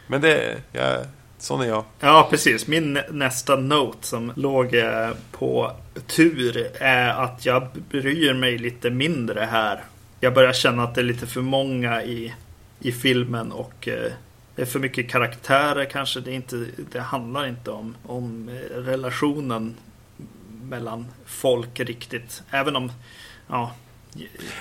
Men 0.07 0.21
det, 0.21 0.57
ja, 0.71 0.97
sån 1.37 1.61
är 1.61 1.65
jag. 1.65 1.83
Ja, 1.99 2.27
precis. 2.29 2.67
Min 2.67 2.99
nästa 3.11 3.55
note 3.55 4.07
som 4.07 4.31
låg 4.35 4.75
eh, 4.75 5.09
på 5.31 5.71
tur 6.07 6.71
är 6.79 7.09
att 7.09 7.45
jag 7.45 7.67
bryr 7.89 8.33
mig 8.33 8.57
lite 8.57 8.89
mindre 8.89 9.39
här. 9.51 9.83
Jag 10.19 10.33
börjar 10.33 10.53
känna 10.53 10.83
att 10.83 10.95
det 10.95 11.01
är 11.01 11.05
lite 11.05 11.27
för 11.27 11.41
många 11.41 12.03
i, 12.03 12.33
i 12.79 12.91
filmen 12.91 13.51
och 13.51 13.87
eh, 13.87 14.11
det 14.55 14.61
är 14.61 14.65
för 14.65 14.79
mycket 14.79 15.09
karaktärer 15.09 15.85
kanske. 15.85 16.19
Det, 16.19 16.31
inte, 16.31 16.65
det 16.91 16.99
handlar 16.99 17.47
inte 17.47 17.71
om, 17.71 17.95
om 18.03 18.49
eh, 18.49 18.75
relationen 18.75 19.75
mellan 20.69 21.07
folk 21.25 21.79
riktigt. 21.79 22.43
Även 22.51 22.75
om, 22.75 22.91
ja. 23.47 23.75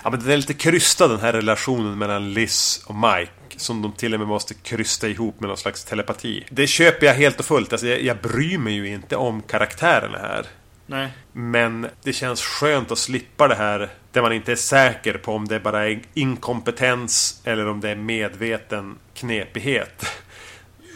Ja, 0.04 0.10
men 0.10 0.24
det 0.24 0.32
är 0.32 0.36
lite 0.36 0.54
krystad 0.54 1.08
den 1.08 1.20
här 1.20 1.32
relationen 1.32 1.98
mellan 1.98 2.32
Liz 2.32 2.84
och 2.86 2.94
Mike. 2.94 3.32
Som 3.56 3.82
de 3.82 3.92
till 3.92 4.14
och 4.14 4.20
med 4.20 4.28
måste 4.28 4.54
krysta 4.54 5.08
ihop 5.08 5.40
med 5.40 5.48
någon 5.48 5.56
slags 5.56 5.84
telepati. 5.84 6.46
Det 6.50 6.66
köper 6.66 7.06
jag 7.06 7.14
helt 7.14 7.38
och 7.38 7.44
fullt. 7.44 7.72
Alltså, 7.72 7.86
jag, 7.86 8.02
jag 8.02 8.16
bryr 8.16 8.58
mig 8.58 8.72
ju 8.72 8.88
inte 8.88 9.16
om 9.16 9.42
karaktärerna 9.42 10.18
här. 10.18 10.46
Nej. 10.86 11.08
Men 11.32 11.86
det 12.02 12.12
känns 12.12 12.42
skönt 12.42 12.90
att 12.90 12.98
slippa 12.98 13.48
det 13.48 13.54
här 13.54 13.90
där 14.12 14.22
man 14.22 14.32
inte 14.32 14.52
är 14.52 14.56
säker 14.56 15.18
på 15.18 15.32
om 15.32 15.48
det 15.48 15.60
bara 15.60 15.88
är 15.88 16.00
inkompetens 16.14 17.40
eller 17.44 17.68
om 17.68 17.80
det 17.80 17.90
är 17.90 17.96
medveten 17.96 18.98
knepighet 19.14 20.06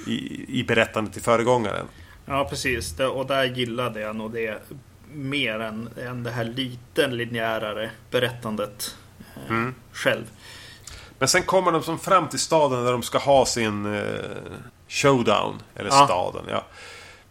i, 0.07 0.45
i 0.61 0.65
berättandet 0.65 1.13
till 1.13 1.23
föregångaren. 1.23 1.87
Ja, 2.27 2.47
precis. 2.51 3.01
Och 3.01 3.27
där 3.27 3.45
gillade 3.45 4.01
jag 4.01 4.17
nog 4.17 4.33
det 4.33 4.63
mer 5.15 5.61
än, 5.61 5.89
än 6.07 6.23
det 6.23 6.31
här 6.31 6.45
lite 6.45 7.07
linjärare 7.07 7.91
berättandet 8.11 8.97
eh, 9.37 9.51
mm. 9.51 9.75
själv. 9.93 10.25
Men 11.19 11.29
sen 11.29 11.43
kommer 11.43 11.73
de 11.73 11.83
som 11.83 11.99
fram 11.99 12.29
till 12.29 12.39
staden 12.39 12.85
där 12.85 12.93
de 12.93 13.03
ska 13.03 13.19
ha 13.19 13.47
sin 13.47 13.95
eh, 13.95 14.03
showdown. 14.89 15.63
Eller 15.75 15.91
ja. 15.91 16.05
staden, 16.05 16.45
ja. 16.49 16.65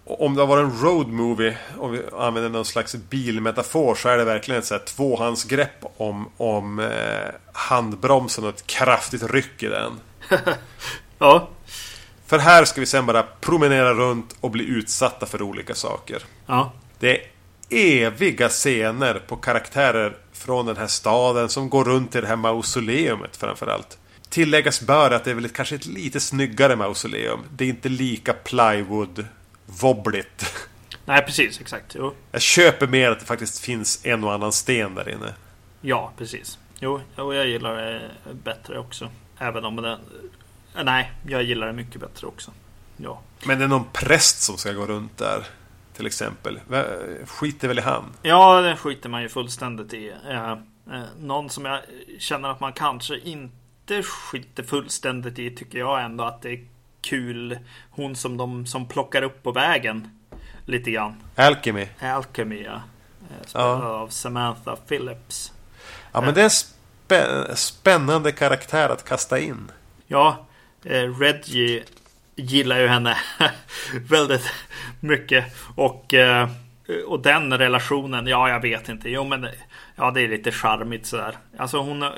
Och 0.04 0.26
om 0.26 0.36
det 0.36 0.46
varit 0.46 0.64
en 0.64 0.82
road 0.82 1.08
movie, 1.08 1.58
om 1.78 1.92
vi 1.92 2.02
använder 2.18 2.50
någon 2.50 2.66
slags 2.66 2.96
bilmetafor, 2.96 3.96
så 3.96 4.10
är 4.10 4.18
det 4.18 4.24
verkligen 4.24 4.60
ett 4.60 4.66
så 4.66 4.74
här 4.74 4.82
tvåhandsgrepp 4.86 5.86
om, 5.98 6.30
om 6.38 6.80
eh, 6.80 7.32
handbromsen 7.54 8.44
och 8.44 8.50
ett 8.50 8.68
kraftigt 8.68 9.24
ryck 9.24 9.64
i 9.64 9.68
den. 9.68 10.00
ja. 11.18 11.50
För 12.26 12.38
här 12.38 12.66
ska 12.66 12.82
vi 12.82 12.86
sen 12.88 13.06
bara 13.06 13.24
promenera 13.24 13.94
runt 13.94 14.36
och 14.42 14.52
bli 14.52 14.66
utsatta 14.66 15.26
för 15.26 15.42
olika 15.42 15.76
saker. 15.76 16.24
Ja. 16.46 16.72
Det 17.00 17.18
är 17.18 17.31
eviga 17.72 18.50
scener 18.50 19.22
på 19.28 19.36
karaktärer 19.36 20.18
från 20.34 20.66
den 20.66 20.78
här 20.78 20.88
staden 20.88 21.50
som 21.50 21.70
går 21.70 21.86
runt 21.86 22.16
i 22.16 22.22
det 22.22 22.28
här 22.28 22.36
mausoleumet 22.36 23.38
framförallt. 23.38 23.98
Tilläggas 24.30 24.82
bör 24.82 25.12
att 25.12 25.24
det 25.24 25.32
är 25.32 25.36
väl 25.36 25.46
ett, 25.46 25.54
kanske 25.54 25.76
ett 25.76 25.86
lite 25.86 26.20
snyggare 26.20 26.76
mausoleum. 26.76 27.40
Det 27.52 27.66
är 27.66 27.70
inte 27.70 27.90
lika 27.90 28.34
plywood-vobbligt. 28.34 30.46
Nej, 31.06 31.22
precis. 31.22 31.62
Exakt. 31.62 31.96
Jo. 31.96 32.14
Jag 32.32 32.42
köper 32.42 32.88
mer 32.88 33.12
att 33.12 33.20
det 33.20 33.26
faktiskt 33.26 33.60
finns 33.60 34.06
en 34.06 34.24
och 34.24 34.34
annan 34.34 34.52
sten 34.52 34.96
där 34.96 35.10
inne. 35.10 35.34
Ja, 35.82 36.12
precis. 36.18 36.58
Jo, 36.80 37.02
och 37.16 37.36
jag 37.36 37.48
gillar 37.48 37.76
det 37.76 38.02
bättre 38.44 38.80
också. 38.80 39.10
Även 39.38 39.66
om 39.66 39.76
den... 39.76 40.00
Nej, 40.84 41.12
jag 41.28 41.44
gillar 41.44 41.68
det 41.68 41.74
mycket 41.74 42.02
bättre 42.02 42.28
också. 42.28 42.52
Ja. 42.98 43.22
Men 43.46 43.60
det 43.60 43.64
är 43.64 43.70
någon 43.70 43.86
präst 43.94 44.42
som 44.42 44.58
ska 44.58 44.72
gå 44.72 44.86
runt 44.86 45.18
där 45.18 45.46
till 46.02 46.08
exempel. 46.08 46.60
Skiter 47.26 47.68
väl 47.68 47.80
i 47.80 47.82
han? 47.82 48.14
Ja, 48.22 48.62
det 48.62 48.76
skiter 48.76 49.10
man 49.10 49.22
ju 49.22 49.30
fullständigt 49.30 49.94
i. 49.94 50.14
Eh, 50.30 50.52
eh, 50.52 51.04
någon 51.20 51.50
som 51.50 51.66
jag 51.66 51.80
känner 52.20 52.50
att 52.50 52.60
man 52.60 52.74
kanske 52.74 53.20
inte 53.20 54.04
skiter 54.04 54.64
fullständigt 54.64 55.40
i 55.40 55.56
tycker 55.56 55.80
jag 55.80 56.04
ändå 56.04 56.24
att 56.24 56.42
det 56.42 56.50
är 56.50 56.66
kul. 57.02 57.60
Hon 57.92 58.16
som 58.16 58.38
de 58.38 58.66
som 58.66 58.88
plockar 58.88 59.22
upp 59.22 59.44
på 59.44 59.52
vägen. 59.52 60.10
Lite 60.66 60.92
grann. 60.92 61.16
Alchemy. 61.36 61.88
Alchemy, 62.00 62.64
ja. 62.64 62.82
Eh, 63.22 63.46
spelad 63.46 63.84
ja. 63.84 63.88
av 63.88 64.08
Samantha 64.08 64.76
Phillips. 64.76 65.54
Ja, 66.12 66.22
men 66.22 66.34
det 66.34 66.42
är 66.42 66.46
en 66.46 66.50
spä 66.50 67.56
spännande 67.56 68.32
karaktär 68.32 68.90
att 68.90 69.06
kasta 69.06 69.40
in. 69.40 69.72
Ja, 70.08 70.46
Reggie 71.20 71.84
gillar 72.42 72.80
ju 72.80 72.88
henne 72.88 73.18
väldigt 74.10 74.54
mycket. 75.00 75.46
Och, 75.76 76.14
eh, 76.14 76.50
och 77.08 77.20
den 77.20 77.58
relationen, 77.58 78.28
ja 78.28 78.50
jag 78.50 78.62
vet 78.62 78.90
inte. 78.90 79.10
Jo 79.10 79.24
men 79.24 79.48
ja, 79.96 80.12
det 80.12 80.22
är 80.22 80.28
lite 80.28 80.52
charmigt 80.52 81.06
sådär. 81.06 81.38
Alltså 81.58 81.78
hon 81.78 82.04
eh, 82.04 82.10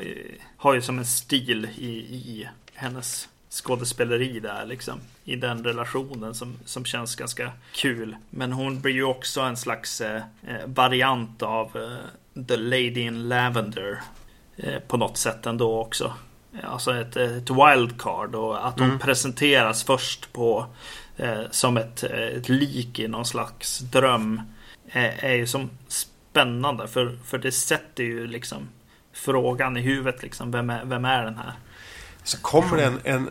har 0.58 0.74
ju 0.74 0.82
som 0.82 1.00
en 1.00 1.06
stil 1.06 1.68
i, 1.78 1.90
i 1.90 2.50
hennes 2.74 3.30
skådespeleri 3.50 4.40
där 4.40 4.66
liksom. 4.66 5.00
I 5.24 5.36
den 5.36 5.64
relationen 5.64 6.34
som, 6.34 6.58
som 6.66 6.86
känns 6.86 7.16
ganska 7.16 7.52
kul. 7.74 8.16
Men 8.30 8.52
hon 8.52 8.82
blir 8.82 8.94
ju 8.94 9.04
också 9.04 9.42
en 9.42 9.58
slags 9.58 10.02
eh, 10.02 10.22
eh 10.48 10.66
variant 10.66 11.44
av 11.44 11.78
eh, 11.78 12.44
The 12.48 12.58
Lady 12.58 13.02
in 13.02 13.30
Lavender. 13.30 14.02
Eh, 14.58 14.80
på 14.80 14.98
något 14.98 15.18
sätt 15.18 15.46
ändå 15.46 15.80
också. 15.80 16.14
Alltså 16.64 16.96
ett, 16.96 17.16
ett 17.16 17.50
wildcard 17.50 18.36
och 18.36 18.68
att 18.68 18.80
hon 18.80 18.88
mm. 18.88 19.00
presenteras 19.00 19.84
först 19.84 20.34
på 20.34 20.66
eh, 21.18 21.42
som 21.52 21.78
ett, 21.78 22.04
ett 22.04 22.50
lik 22.50 23.00
i 23.00 23.08
någon 23.08 23.26
slags 23.26 23.80
dröm. 23.80 24.42
Eh, 24.88 25.26
är 25.26 25.34
ju 25.34 25.48
som 25.48 25.70
spännande 25.88 26.88
för, 26.88 27.18
för 27.26 27.38
det 27.38 27.52
sätter 27.52 28.04
ju 28.04 28.28
liksom 28.28 28.70
frågan 29.14 29.78
i 29.78 29.82
huvudet 29.82 30.24
liksom. 30.24 30.52
Vem 30.52 30.70
är, 30.70 30.86
vem 30.86 31.06
är 31.06 31.24
den 31.24 31.38
här? 31.38 31.54
Så 32.24 32.42
kommer 32.42 32.78
det 32.78 32.84
en, 32.84 33.00
en 33.04 33.30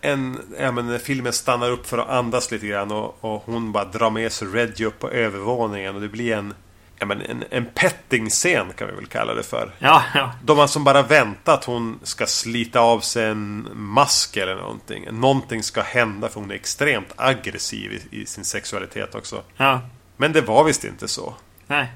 en, 0.00 0.40
ja, 0.58 0.72
men 0.72 0.98
filmen 0.98 1.32
stannar 1.32 1.70
upp 1.70 1.86
för 1.86 1.98
att 1.98 2.08
andas 2.08 2.50
lite 2.50 2.66
grann 2.66 2.92
och, 2.92 3.24
och 3.24 3.42
hon 3.46 3.72
bara 3.72 3.84
drar 3.84 4.10
med 4.10 4.32
sig 4.32 4.48
Reggie 4.48 4.86
upp 4.86 4.98
på 4.98 5.10
övervåningen 5.10 5.94
och 5.94 6.00
det 6.00 6.08
blir 6.08 6.36
en 6.36 6.54
ja, 7.02 7.06
men 7.06 7.20
en, 7.22 7.44
en 7.50 7.66
petting-scen 7.74 8.66
kan 8.76 8.88
vi 8.88 8.94
väl 8.94 9.06
kalla 9.06 9.34
det 9.34 9.42
för. 9.42 9.74
Ja, 9.78 10.02
ja. 10.14 10.32
De 10.44 10.58
har 10.58 10.66
som 10.66 10.84
bara 10.84 11.02
väntat 11.02 11.58
att 11.58 11.64
hon 11.64 11.98
ska 12.02 12.26
slita 12.26 12.80
av 12.80 13.00
sig 13.00 13.26
en 13.26 13.68
mask 13.74 14.36
eller 14.36 14.54
någonting. 14.56 15.06
Någonting 15.10 15.62
ska 15.62 15.82
hända 15.82 16.28
för 16.28 16.40
hon 16.40 16.50
är 16.50 16.54
extremt 16.54 17.12
aggressiv 17.16 17.92
i, 18.10 18.20
i 18.22 18.26
sin 18.26 18.44
sexualitet 18.44 19.14
också. 19.14 19.42
Ja. 19.56 19.80
Men 20.16 20.32
det 20.32 20.40
var 20.40 20.64
visst 20.64 20.84
inte 20.84 21.08
så. 21.08 21.34
Nej. 21.66 21.92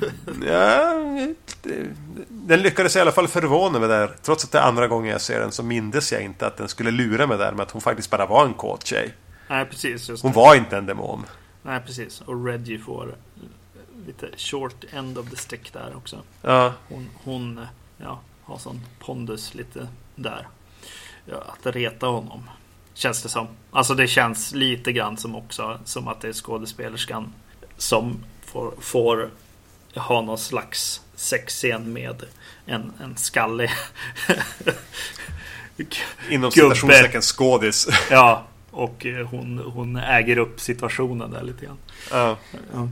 Ja, 0.46 0.94
den 2.28 2.62
lyckades 2.62 2.96
i 2.96 3.00
alla 3.00 3.12
fall 3.12 3.28
förvåna 3.28 3.78
mig 3.78 3.88
där. 3.88 4.16
Trots 4.22 4.44
att 4.44 4.52
det 4.52 4.58
är 4.58 4.62
andra 4.62 4.86
gången 4.86 5.12
jag 5.12 5.20
ser 5.20 5.40
den 5.40 5.52
så 5.52 5.62
mindes 5.62 6.12
jag 6.12 6.22
inte 6.22 6.46
att 6.46 6.56
den 6.56 6.68
skulle 6.68 6.90
lura 6.90 7.26
mig 7.26 7.38
där 7.38 7.52
med 7.52 7.62
att 7.62 7.70
hon 7.70 7.82
faktiskt 7.82 8.10
bara 8.10 8.26
var 8.26 8.44
en 8.44 8.54
kåt 8.54 8.86
tjej. 8.86 9.14
Nej, 9.48 9.64
precis. 9.64 10.22
hon 10.22 10.32
var 10.32 10.54
inte 10.54 10.76
en 10.76 10.86
demon. 10.86 11.26
Nej, 11.62 11.80
precis. 11.86 12.20
Och 12.20 12.46
Reggie 12.46 12.78
får 12.78 13.14
lite 14.08 14.28
short 14.36 14.84
end 14.92 15.18
of 15.18 15.30
the 15.30 15.36
stick 15.36 15.72
där 15.72 15.96
också. 15.96 16.22
Ja. 16.42 16.72
Hon, 16.88 17.08
hon 17.24 17.66
ja, 17.96 18.20
har 18.42 18.58
sån 18.58 18.80
pondus 18.98 19.54
lite 19.54 19.88
där. 20.14 20.48
att 21.26 21.66
reta 21.66 22.06
honom. 22.06 22.50
Känns 22.94 23.22
det 23.22 23.28
som. 23.28 23.46
Alltså 23.70 23.94
det 23.94 24.06
känns 24.06 24.54
lite 24.54 24.92
grann 24.92 25.16
som 25.16 25.36
också 25.36 25.78
som 25.84 26.08
att 26.08 26.20
det 26.20 26.28
är 26.28 26.32
skådespelerskan 26.32 27.32
som 27.76 28.24
får, 28.44 28.74
får 28.80 29.30
ha 29.94 30.20
någon 30.22 30.38
slags 30.38 31.02
sexscen 31.14 31.92
med 31.92 32.22
en, 32.66 32.92
en 33.00 33.16
skallig 33.16 33.70
Inom 36.30 36.50
citationstecken 36.50 37.22
skådis. 37.22 37.88
Ja, 38.10 38.46
och 38.70 39.06
eh, 39.06 39.26
hon, 39.26 39.58
hon 39.58 39.96
äger 39.96 40.38
upp 40.38 40.60
situationen 40.60 41.30
där 41.30 41.42
lite 41.42 41.64
grann. 41.66 41.78
Ja. 42.10 42.36
ja. 42.72 42.88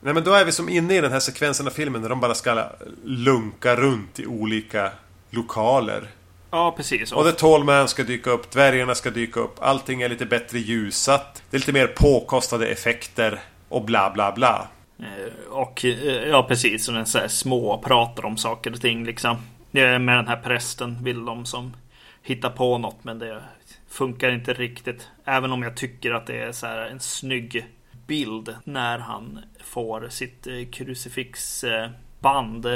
Nej 0.00 0.14
men 0.14 0.24
då 0.24 0.32
är 0.32 0.44
vi 0.44 0.52
som 0.52 0.68
inne 0.68 0.96
i 0.96 1.00
den 1.00 1.12
här 1.12 1.20
sekvensen 1.20 1.66
av 1.66 1.70
filmen 1.70 2.02
där 2.02 2.08
de 2.08 2.20
bara 2.20 2.34
ska 2.34 2.64
lunka 3.04 3.76
runt 3.76 4.20
i 4.20 4.26
olika 4.26 4.90
lokaler. 5.30 6.08
Ja, 6.50 6.74
precis. 6.76 7.12
Och 7.12 7.24
The 7.24 7.32
Tall 7.32 7.64
Man 7.64 7.88
ska 7.88 8.02
dyka 8.02 8.30
upp, 8.30 8.50
dvärgarna 8.50 8.94
ska 8.94 9.10
dyka 9.10 9.40
upp, 9.40 9.56
allting 9.60 10.02
är 10.02 10.08
lite 10.08 10.26
bättre 10.26 10.58
ljusat. 10.58 11.42
Det 11.50 11.56
är 11.56 11.58
lite 11.58 11.72
mer 11.72 11.86
påkostade 11.86 12.66
effekter 12.66 13.40
och 13.68 13.84
bla 13.84 14.10
bla 14.10 14.32
bla. 14.32 14.68
Eh, 14.98 15.52
och 15.52 15.84
eh, 15.84 16.28
ja, 16.28 16.42
precis. 16.42 16.88
Och 16.88 16.94
den 16.94 17.06
så 17.06 17.18
här 17.18 17.28
små 17.28 17.78
pratar 17.78 18.24
om 18.24 18.36
saker 18.36 18.72
och 18.72 18.80
ting 18.80 19.04
liksom. 19.04 19.36
Med 19.70 20.00
den 20.00 20.28
här 20.28 20.40
prästen 20.44 21.04
vill 21.04 21.24
de 21.24 21.46
som 21.46 21.76
hittar 22.22 22.50
på 22.50 22.78
något 22.78 23.04
men 23.04 23.18
det 23.18 23.42
funkar 23.88 24.30
inte 24.30 24.52
riktigt. 24.52 25.08
Även 25.24 25.52
om 25.52 25.62
jag 25.62 25.76
tycker 25.76 26.10
att 26.10 26.26
det 26.26 26.42
är 26.42 26.52
så 26.52 26.66
här 26.66 26.78
en 26.78 27.00
snygg 27.00 27.66
bild 28.08 28.56
när 28.64 28.98
han 28.98 29.38
får 29.60 30.08
sitt 30.08 30.46
eh, 30.46 30.64
krucifixband 30.72 32.66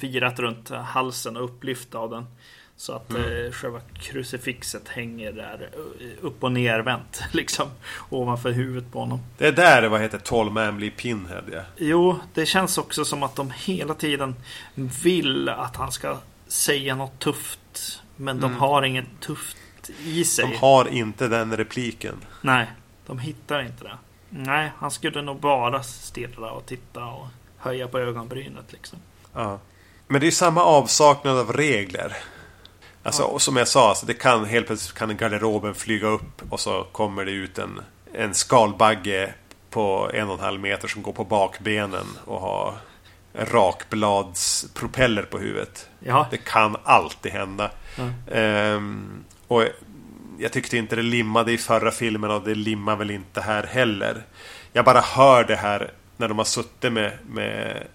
virat 0.00 0.38
runt 0.38 0.70
halsen 0.70 1.36
och 1.36 1.44
upplyft 1.44 1.94
av 1.94 2.10
den. 2.10 2.26
Så 2.76 2.92
att 2.92 3.10
mm. 3.10 3.46
eh, 3.46 3.52
själva 3.52 3.80
krucifixet 3.80 4.88
hänger 4.88 5.32
där 5.32 5.70
eh, 6.00 6.06
upp 6.20 6.44
och 6.44 6.52
nervänt 6.52 7.22
liksom 7.32 7.68
ovanför 8.10 8.50
huvudet 8.50 8.92
på 8.92 8.98
honom. 8.98 9.20
Det 9.38 9.46
är 9.46 9.52
där 9.52 9.88
vad 9.88 10.00
heter 10.00 10.18
Tall 10.18 10.50
blir 10.72 10.90
Pinhead 10.90 11.42
ja. 11.52 11.62
Jo, 11.76 12.20
det 12.34 12.46
känns 12.46 12.78
också 12.78 13.04
som 13.04 13.22
att 13.22 13.36
de 13.36 13.50
hela 13.50 13.94
tiden 13.94 14.34
vill 15.02 15.48
att 15.48 15.76
han 15.76 15.92
ska 15.92 16.18
säga 16.46 16.94
något 16.94 17.18
tufft. 17.18 18.02
Men 18.16 18.40
de 18.40 18.46
mm. 18.46 18.60
har 18.60 18.82
inget 18.82 19.20
tufft 19.20 19.56
i 20.04 20.24
sig. 20.24 20.50
De 20.50 20.56
har 20.56 20.88
inte 20.88 21.28
den 21.28 21.56
repliken. 21.56 22.14
Nej, 22.40 22.66
de 23.06 23.18
hittar 23.18 23.62
inte 23.62 23.84
det. 23.84 23.98
Nej, 24.34 24.72
han 24.76 24.90
skulle 24.90 25.22
nog 25.22 25.40
bara 25.40 25.82
stirra 25.82 26.50
och 26.50 26.66
titta 26.66 27.04
och 27.04 27.26
höja 27.58 27.88
på 27.88 27.98
ögonbrynet 27.98 28.72
liksom. 28.72 28.98
Ja. 29.34 29.58
Men 30.08 30.20
det 30.20 30.26
är 30.26 30.30
samma 30.30 30.64
avsaknad 30.64 31.38
av 31.38 31.52
regler. 31.52 32.16
Alltså, 33.02 33.22
ja. 33.22 33.38
som 33.38 33.56
jag 33.56 33.68
sa, 33.68 33.88
alltså, 33.88 34.06
det 34.06 34.14
kan 34.14 34.44
helt 34.44 34.66
plötsligt 34.66 34.98
kan 34.98 35.16
garderoben 35.16 35.74
flyga 35.74 36.06
upp 36.06 36.52
och 36.52 36.60
så 36.60 36.86
kommer 36.92 37.24
det 37.24 37.32
ut 37.32 37.58
en, 37.58 37.80
en 38.12 38.34
skalbagge 38.34 39.34
på 39.70 40.10
en 40.14 40.28
och 40.28 40.34
en 40.34 40.40
halv 40.40 40.60
meter 40.60 40.88
som 40.88 41.02
går 41.02 41.12
på 41.12 41.24
bakbenen 41.24 42.06
och 42.24 42.40
har 42.40 42.74
rakbladspropeller 43.34 45.22
på 45.22 45.38
huvudet. 45.38 45.88
Ja. 46.00 46.26
Det 46.30 46.36
kan 46.36 46.76
alltid 46.84 47.32
hända. 47.32 47.70
Ja. 47.96 48.34
Ehm, 48.36 49.24
och 49.48 49.64
jag 50.38 50.52
tyckte 50.52 50.76
inte 50.76 50.96
det 50.96 51.02
limmade 51.02 51.52
i 51.52 51.58
förra 51.58 51.90
filmen 51.90 52.30
och 52.30 52.42
det 52.42 52.54
limmar 52.54 52.96
väl 52.96 53.10
inte 53.10 53.40
här 53.40 53.62
heller. 53.62 54.22
Jag 54.72 54.84
bara 54.84 55.00
hör 55.00 55.44
det 55.44 55.56
här 55.56 55.90
när 56.16 56.28
de 56.28 56.38
har 56.38 56.44
suttit 56.44 56.92
med, 56.92 57.12
med 57.28 57.86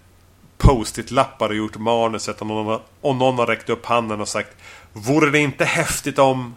post-it-lappar 0.58 1.48
och 1.48 1.54
gjort 1.54 1.76
manuset 1.76 2.40
och 2.40 2.46
någon, 2.46 2.66
har, 2.66 2.80
och 3.00 3.16
någon 3.16 3.38
har 3.38 3.46
räckt 3.46 3.70
upp 3.70 3.86
handen 3.86 4.20
och 4.20 4.28
sagt 4.28 4.56
Vore 4.92 5.30
det 5.30 5.38
inte 5.38 5.64
häftigt 5.64 6.18
om... 6.18 6.54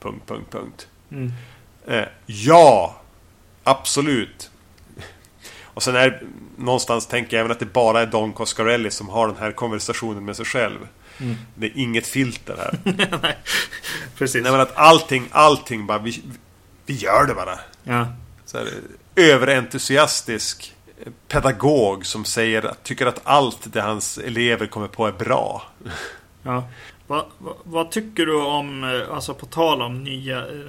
Punkt, 0.00 0.22
punkt, 0.26 0.46
punkt. 0.50 0.88
Mm. 1.10 1.32
Eh, 1.86 2.04
ja! 2.26 2.96
Absolut. 3.64 4.50
Och 5.62 5.82
sen 5.82 5.96
är 5.96 6.22
någonstans 6.56 7.06
tänker 7.06 7.36
jag 7.36 7.40
även 7.40 7.52
att 7.52 7.58
det 7.58 7.72
bara 7.72 8.00
är 8.00 8.06
Don 8.06 8.32
Coscarelli 8.32 8.90
som 8.90 9.08
har 9.08 9.26
den 9.26 9.36
här 9.36 9.52
konversationen 9.52 10.24
med 10.24 10.36
sig 10.36 10.44
själv. 10.44 10.78
Mm. 11.20 11.36
Det 11.54 11.66
är 11.66 11.72
inget 11.74 12.06
filter 12.06 12.56
här. 12.56 12.78
Nej, 13.22 13.36
precis. 14.18 14.42
Nej, 14.42 14.52
men 14.52 14.60
att 14.60 14.76
allting, 14.76 15.28
allting 15.30 15.86
bara, 15.86 15.98
vi, 15.98 16.22
vi 16.86 16.94
gör 16.94 17.26
det 17.26 17.34
bara. 17.34 17.58
Ja. 17.82 18.06
Så 18.44 18.58
här, 18.58 18.68
överentusiastisk 19.16 20.74
pedagog 21.28 22.06
som 22.06 22.24
säger, 22.24 22.72
tycker 22.82 23.06
att 23.06 23.20
allt 23.24 23.72
det 23.72 23.80
hans 23.80 24.18
elever 24.18 24.66
kommer 24.66 24.88
på 24.88 25.06
är 25.06 25.12
bra. 25.12 25.62
Ja. 26.42 26.68
Vad, 27.06 27.24
vad, 27.38 27.54
vad, 27.62 27.90
tycker 27.90 28.26
du 28.26 28.42
om, 28.42 28.84
eh, 28.84 29.14
alltså 29.14 29.34
på 29.34 29.46
tal 29.46 29.82
om 29.82 30.04
nya, 30.04 30.38
eh, 30.38 30.66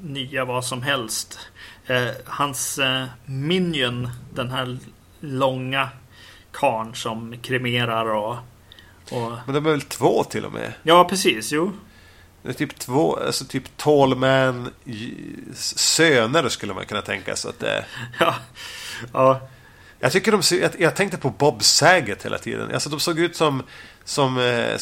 nya 0.00 0.44
vad 0.44 0.64
som 0.64 0.82
helst. 0.82 1.38
Eh, 1.86 2.08
hans 2.26 2.78
eh, 2.78 3.04
minion, 3.24 4.08
den 4.34 4.50
här 4.50 4.78
långa 5.20 5.88
karn 6.52 6.94
som 6.94 7.36
kremerar 7.42 8.06
och, 8.06 8.36
och... 9.10 9.32
Men 9.46 9.54
de 9.54 9.66
är 9.66 9.70
väl 9.70 9.80
två 9.80 10.24
till 10.24 10.44
och 10.44 10.52
med? 10.52 10.72
Ja, 10.82 11.04
precis. 11.04 11.52
Jo. 11.52 11.72
Det 12.42 12.48
är 12.48 12.52
typ 12.52 12.78
två, 12.78 13.16
alltså 13.16 13.44
typ 13.44 13.76
Tallman 13.76 14.70
söner 15.54 16.48
skulle 16.48 16.74
man 16.74 16.86
kunna 16.86 17.02
tänka 17.02 17.36
sig 17.36 17.48
att 17.48 17.58
det 17.58 17.70
är. 17.70 17.86
Ja. 18.20 18.34
ja. 19.12 19.48
Jag 20.00 20.12
tycker 20.12 20.32
de 20.32 20.42
jag, 20.60 20.70
jag 20.78 20.96
tänkte 20.96 21.18
på 21.18 21.30
Bob 21.30 21.62
Saget 21.62 22.24
hela 22.24 22.38
tiden. 22.38 22.74
Alltså 22.74 22.90
de 22.90 23.00
såg 23.00 23.18
ut 23.18 23.36
som 23.36 23.62
som 24.04 24.38
eh, 24.38 24.76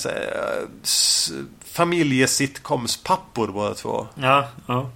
familjesitcoms-pappor 1.64 3.52
båda 3.52 3.74
två. 3.74 4.06
Ja, 4.14 4.48
ja. 4.66 4.90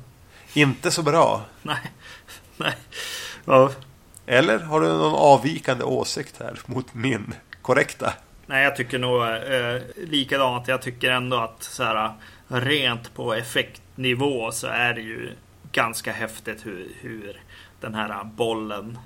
Inte 0.53 0.91
så 0.91 1.03
bra. 1.03 1.43
Nej. 1.62 1.93
Nej. 2.57 2.74
Ja. 3.45 3.70
Eller 4.26 4.59
har 4.59 4.81
du 4.81 4.87
någon 4.89 5.14
avvikande 5.14 5.85
åsikt 5.85 6.37
här 6.39 6.61
mot 6.66 6.95
min 6.95 7.35
korrekta? 7.62 8.12
Nej, 8.51 8.64
jag 8.64 8.76
tycker 8.76 8.98
nog 8.98 9.22
eh, 9.22 9.82
likadant. 9.96 10.68
Jag 10.68 10.82
tycker 10.82 11.11
ändå 11.11 11.36
att 11.36 11.62
så 11.62 11.84
här, 11.84 12.12
rent 12.48 13.14
på 13.14 13.34
effektnivå 13.34 14.53
så 14.53 14.66
är 14.66 14.94
det 14.94 15.01
ju 15.01 15.30
ganska 15.72 16.12
häftigt 16.12 16.66
hur, 16.66 16.88
hur 17.01 17.40
den 17.80 17.94
här 17.94 18.24
bollen, 18.24 18.98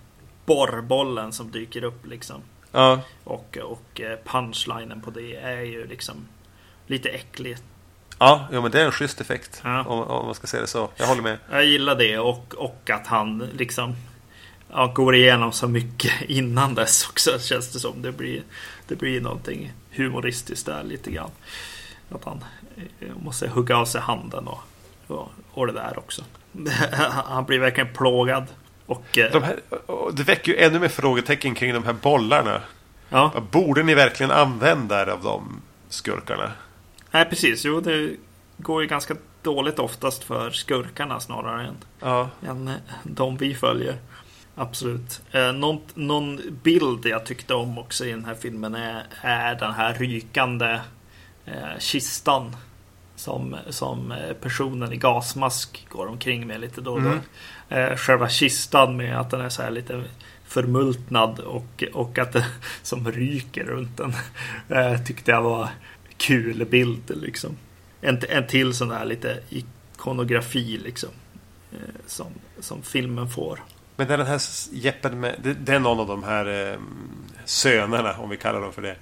borrbollen 0.47 1.33
som 1.33 1.51
dyker 1.51 1.85
upp 1.85 2.07
liksom. 2.07 2.43
Ja. 2.73 3.01
Och, 3.25 3.59
och 3.59 4.01
eh, 4.01 4.19
punchlinen 4.25 5.01
på 5.01 5.11
det 5.11 5.37
är 5.37 5.61
ju 5.61 5.87
liksom 5.87 6.29
lite 6.87 7.09
äckligt. 7.09 7.63
Ja, 8.19 8.49
jo, 8.53 8.63
men 8.63 8.71
det 8.71 8.81
är 8.81 8.85
en 8.85 8.93
schysst 8.93 9.21
effekt. 9.21 9.61
Ja. 9.65 9.85
Om, 9.85 10.01
om, 10.01 10.27
man 10.27 10.35
ska 10.35 10.47
säga 10.47 10.61
det 10.61 10.67
så. 10.67 10.91
Jag 10.97 11.07
håller 11.07 11.23
med. 11.23 11.39
Jag 11.51 11.65
gillar 11.65 11.95
det 11.95 12.19
och, 12.19 12.55
och 12.55 12.91
att 12.91 13.07
han 13.07 13.39
liksom 13.53 13.97
ja, 14.73 14.87
går 14.87 15.15
igenom 15.15 15.53
så 15.53 15.69
mycket 15.69 16.13
innan 16.29 16.75
dess 16.75 17.09
också 17.09 17.39
känns 17.39 17.73
det 17.73 17.81
som. 17.81 18.03
Det 18.03 18.13
blir, 18.13 18.43
det 18.89 18.97
blir 18.97 19.21
någonting 19.21 19.73
humoristiskt 19.91 20.67
där 20.67 20.83
lite 20.83 21.11
grann. 21.11 21.31
Att 22.11 22.25
han 22.25 22.45
eh, 23.01 23.09
måste 23.23 23.49
hugga 23.49 23.77
av 23.77 23.85
sig 23.85 24.01
handen 24.01 24.49
och, 24.49 24.61
och, 25.07 25.29
och 25.53 25.67
det 25.67 25.73
där 25.73 25.99
också. 25.99 26.25
han 27.25 27.45
blir 27.45 27.59
verkligen 27.59 27.95
plågad 27.95 28.47
och, 28.87 29.19
eh, 29.19 29.33
de 29.33 29.43
här, 29.43 29.61
det 30.13 30.23
väcker 30.23 30.53
ju 30.53 30.59
ännu 30.59 30.79
mer 30.79 30.89
frågetecken 30.89 31.55
kring 31.55 31.75
de 31.75 31.85
här 31.85 31.93
bollarna. 31.93 32.61
Ja. 33.09 33.33
Borde 33.51 33.83
ni 33.83 33.95
verkligen 33.95 34.31
använda 34.31 35.03
er 35.03 35.07
av 35.07 35.23
de 35.23 35.61
skurkarna? 35.89 36.53
Nej, 37.11 37.25
precis. 37.25 37.65
Jo, 37.65 37.81
det 37.81 38.11
går 38.57 38.83
ju 38.83 38.89
ganska 38.89 39.17
dåligt 39.43 39.79
oftast 39.79 40.25
för 40.25 40.51
skurkarna 40.51 41.21
snarare 41.21 41.67
än, 41.67 41.77
ja. 42.01 42.29
än 42.47 42.71
de 43.03 43.37
vi 43.37 43.55
följer. 43.55 43.99
Absolut. 44.55 45.23
Eh, 45.33 45.53
någon, 45.53 45.81
någon, 45.95 46.41
bild 46.63 47.07
jag 47.07 47.27
tyckte 47.27 47.55
om 47.55 47.79
också 47.79 48.05
i 48.05 48.11
den 48.11 48.25
här 48.25 48.35
filmen 48.35 48.75
är, 48.75 49.07
är 49.21 49.55
den 49.55 49.73
här 49.73 49.95
rykande 49.95 50.81
eh, 51.45 51.79
kistan 51.79 52.57
som, 53.17 53.57
som 53.69 54.13
eh, 54.13 54.33
personen 54.33 54.93
i 54.93 54.97
gasmask 54.97 55.87
går 55.89 56.07
omkring 56.07 56.47
med 56.47 56.61
lite 56.61 56.81
då 56.81 56.93
och 56.93 57.03
då. 57.03 57.09
Mm. 57.09 57.21
Eh, 57.69 57.97
själva 57.97 58.29
kistan 58.29 58.97
med 58.97 59.21
att 59.21 59.31
den 59.31 59.41
är 59.41 59.49
så 59.49 59.63
här 59.63 59.71
lite 59.71 60.05
förmultnad 60.45 61.41
och, 61.41 61.85
och 61.93 62.19
att 62.19 62.33
det 62.33 62.47
som 62.83 63.13
ryker 63.13 63.65
runt 63.65 63.97
den. 63.97 64.13
Eh, 64.69 65.03
tyckte 65.03 65.31
jag 65.31 65.43
var 65.43 65.69
kul 66.17 66.65
bild 66.65 67.11
liksom. 67.23 67.57
En, 68.01 68.21
en 68.29 68.47
till 68.47 68.75
sån 68.75 68.89
där 68.89 69.05
lite 69.05 69.41
ikonografi 69.49 70.81
liksom. 70.85 71.11
Eh, 71.73 71.79
som, 72.07 72.27
som 72.61 72.83
filmen 72.83 73.29
får. 73.29 73.61
Men 73.97 74.07
den 74.07 74.27
här 74.27 74.41
Jeppen 74.73 75.21
med, 75.21 75.57
det, 75.59 75.73
är 75.73 75.79
någon 75.79 76.01
av 76.01 76.07
de 76.07 76.25
här 76.25 76.73
eh, 76.73 76.79
sönerna, 77.45 78.19
om 78.19 78.31
vi 78.31 78.37
kallar 78.37 78.61
dem 78.61 78.73
för 78.73 78.83
det. 78.83 78.97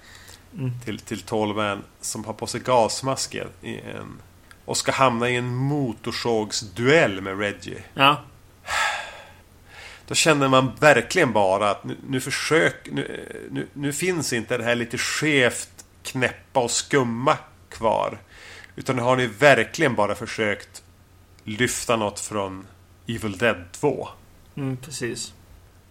Mm. 0.59 0.71
Till, 0.85 0.99
till 0.99 1.21
Tallman 1.21 1.83
som 2.01 2.25
har 2.25 2.33
på 2.33 2.47
sig 2.47 2.61
gasmasken 2.61 3.49
i 3.63 3.81
en, 3.81 4.21
och 4.65 4.77
ska 4.77 4.93
hamna 4.93 5.29
i 5.29 5.37
en 5.37 5.55
motorsågsduell 5.55 7.21
med 7.21 7.39
Reggie. 7.39 7.83
Ja. 7.95 8.23
Då 10.07 10.15
känner 10.15 10.49
man 10.49 10.73
verkligen 10.81 11.33
bara 11.33 11.71
att 11.71 11.85
nu, 11.85 11.97
nu 12.07 12.21
försök... 12.21 12.89
Nu, 12.93 13.29
nu, 13.51 13.69
nu, 13.73 13.93
finns 13.93 14.33
inte 14.33 14.59
det 14.59 14.65
här 14.65 14.75
lite 14.75 14.99
skevt 14.99 15.85
knäppa 16.03 16.61
och 16.61 16.71
skumma 16.71 17.39
kvar. 17.69 18.19
Utan 18.77 18.99
har 18.99 19.17
ni 19.17 19.27
verkligen 19.27 19.95
bara 19.95 20.15
försökt 20.15 20.83
lyfta 21.45 21.97
något 21.97 22.21
från 22.21 22.67
Evil 23.07 23.39
Dead 23.39 23.65
2. 23.73 24.09
Mm, 24.57 24.77
precis. 24.77 25.35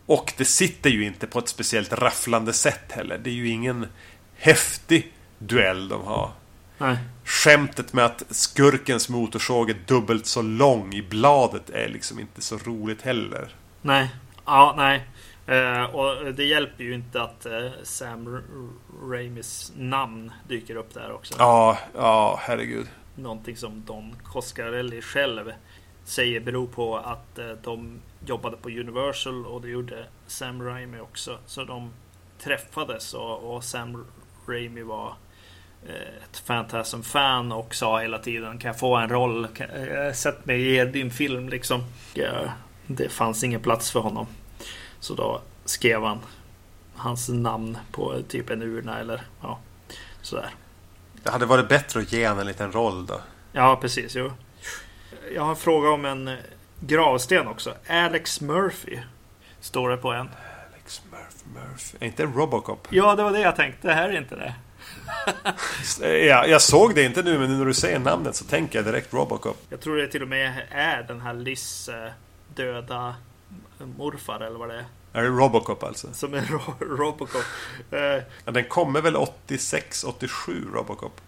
Och 0.05 0.34
det 0.38 0.45
sitter 0.45 0.89
ju 0.89 1.05
inte 1.05 1.28
på 1.28 1.39
ett 1.39 1.47
speciellt 1.47 1.93
rafflande 1.93 2.53
sätt 2.53 2.91
heller. 2.91 3.18
Det 3.18 3.30
är 3.30 3.34
ju 3.34 3.47
ingen 3.47 3.88
häftig 4.36 5.14
duell 5.38 5.88
de 5.88 6.01
har. 6.01 6.32
Nej. 6.78 6.97
Skämtet 7.24 7.93
med 7.93 8.05
att 8.05 8.24
skurkens 8.30 9.09
motorsåg 9.09 9.70
är 9.70 9.78
dubbelt 9.88 10.26
så 10.26 10.41
lång 10.41 10.93
i 10.93 11.01
bladet 11.01 11.70
är 11.70 11.89
liksom 11.89 12.20
inte 12.20 12.41
så 12.41 12.57
roligt 12.57 13.01
heller. 13.01 13.55
Nej. 13.82 14.09
Ja, 14.45 14.74
nej. 14.78 15.07
Uh, 15.49 15.95
och 15.95 16.34
det 16.34 16.43
hjälper 16.43 16.84
ju 16.84 16.93
inte 16.93 17.22
att 17.22 17.45
uh, 17.45 17.72
Sam 17.84 18.41
Raimis 19.03 19.72
namn 19.76 20.32
dyker 20.47 20.76
upp 20.76 20.93
där 20.93 21.12
också. 21.12 21.36
Ja, 21.38 21.78
ja, 21.95 22.39
herregud. 22.43 22.88
Någonting 23.16 23.57
som 23.57 23.84
Don 23.86 24.16
Coscarelli 24.24 25.01
själv 25.01 25.51
säger 26.04 26.39
beror 26.39 26.68
på 26.68 26.97
att 26.97 27.39
uh, 27.39 27.52
de 27.64 28.02
jobbade 28.26 28.58
på 28.58 28.70
Universal 28.70 29.45
och 29.45 29.62
det 29.62 29.70
gjorde 29.70 30.06
Sam 30.28 30.64
Raimi 30.64 30.99
också. 30.99 31.38
Så 31.45 31.64
de 31.64 31.91
träffades 32.39 33.14
och, 33.14 33.56
och 33.56 33.64
Sam 33.64 34.06
Raimi 34.47 34.84
var 34.84 35.14
ett 35.84 36.38
Fantasm-fan 36.38 37.52
och 37.52 37.76
sa 37.76 37.99
hela 37.99 38.18
tiden 38.18 38.58
Kan 38.58 38.68
jag 38.70 38.80
få 38.80 38.95
en 38.95 39.10
roll? 39.10 39.47
Sätt 40.14 40.45
mig 40.45 40.80
i 40.80 40.86
din 40.86 41.12
film 41.12 41.49
liksom. 41.49 41.84
Det 42.88 43.10
fanns 43.10 43.43
ingen 43.43 43.62
plats 43.62 43.91
för 43.91 43.99
honom. 43.99 44.28
Så 44.99 45.14
då 45.14 45.41
skrev 45.66 46.04
han 46.04 46.20
hans 46.95 47.30
namn 47.30 47.78
på 47.91 48.22
typ 48.28 48.49
en 48.49 48.62
urna 48.62 48.99
eller 48.99 49.22
ja, 49.41 49.60
sådär. 50.22 50.49
Det 51.24 51.30
hade 51.30 51.45
varit 51.45 51.70
bättre 51.70 51.99
att 51.99 52.14
ge 52.14 52.28
honom 52.28 52.39
en 52.39 52.47
liten 52.47 52.72
roll 52.72 53.06
då. 53.06 53.22
Ja, 53.52 53.78
precis. 53.82 54.16
Jo. 54.16 54.32
Jag 55.36 55.42
har 55.42 55.50
en 55.50 55.56
fråga 55.56 55.90
om 55.90 56.06
en 56.06 56.38
gravsten 56.80 57.48
också. 57.48 57.74
Alex 57.88 58.42
Murphy. 58.42 59.00
Står 59.60 59.90
det 59.90 59.98
på 59.98 60.12
en. 60.12 60.30
Alex 60.72 61.02
Murphy, 61.12 61.60
Murphy. 61.70 61.98
Är 62.00 62.06
inte 62.06 62.26
Robocop? 62.26 62.88
Ja, 62.90 63.16
det 63.16 63.24
var 63.24 63.32
det 63.32 63.40
jag 63.40 63.56
tänkte. 63.56 63.88
Det 63.88 63.94
här 63.94 64.10
är 64.10 64.18
inte 64.18 64.36
det. 64.36 64.54
ja, 66.28 66.46
jag 66.46 66.62
såg 66.62 66.96
det 66.96 67.04
inte 67.04 67.24
nu, 67.24 67.40
men 67.40 67.58
när 67.58 67.66
du 67.66 67.74
säger 67.74 68.00
namnet 68.00 68.36
så 68.36 68.46
tänker 68.46 68.80
jag 68.80 68.86
direkt 68.86 69.14
Robocop. 69.14 69.58
Jag 69.70 69.80
tror 69.82 69.98
det 69.98 70.08
till 70.08 70.22
och 70.22 70.28
med 70.28 70.62
är 70.70 71.04
den 71.04 71.22
här 71.22 71.34
eh, 71.90 72.12
döda 72.56 73.16
morfar 73.98 74.40
eller 74.40 74.60
vad 74.60 74.70
det 74.70 74.76
är. 74.76 74.86
Är 75.14 75.24
det 75.24 75.30
Robocop 75.30 75.84
alltså? 75.84 76.08
Som 76.14 76.34
är 76.34 76.42
ro 76.52 76.60
Robocop. 76.80 77.44
Eh, 77.92 78.00
ja, 78.46 78.52
den 78.52 78.64
kommer 78.64 79.02
väl 79.02 79.16
86, 79.16 80.04
87 80.04 80.66
Robocop? 80.74 81.22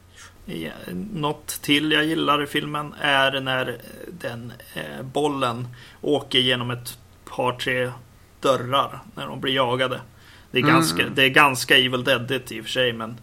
Något 1.14 1.48
till 1.48 1.92
jag 1.92 2.06
gillar 2.06 2.44
i 2.44 2.48
filmen 2.48 2.94
är 3.02 3.40
när 3.40 3.78
den 4.08 4.54
eh, 4.74 5.04
bollen 5.04 5.68
åker 6.02 6.40
genom 6.40 6.72
ett 6.72 6.98
par, 7.26 7.54
tre 7.54 7.92
dörrar 8.40 9.00
när 9.16 9.28
de 9.28 9.42
blir 9.42 9.54
jagade. 9.54 10.02
Det 10.52 10.58
är, 10.58 10.64
mm. 10.64 10.76
ganska, 10.76 11.10
det 11.16 11.24
är 11.24 11.30
ganska 11.30 11.78
Evil 11.78 12.04
Deadigt 12.04 12.52
i 12.52 12.62
och 12.62 12.64
för 12.64 12.72
sig 12.72 12.94
men 12.94 13.18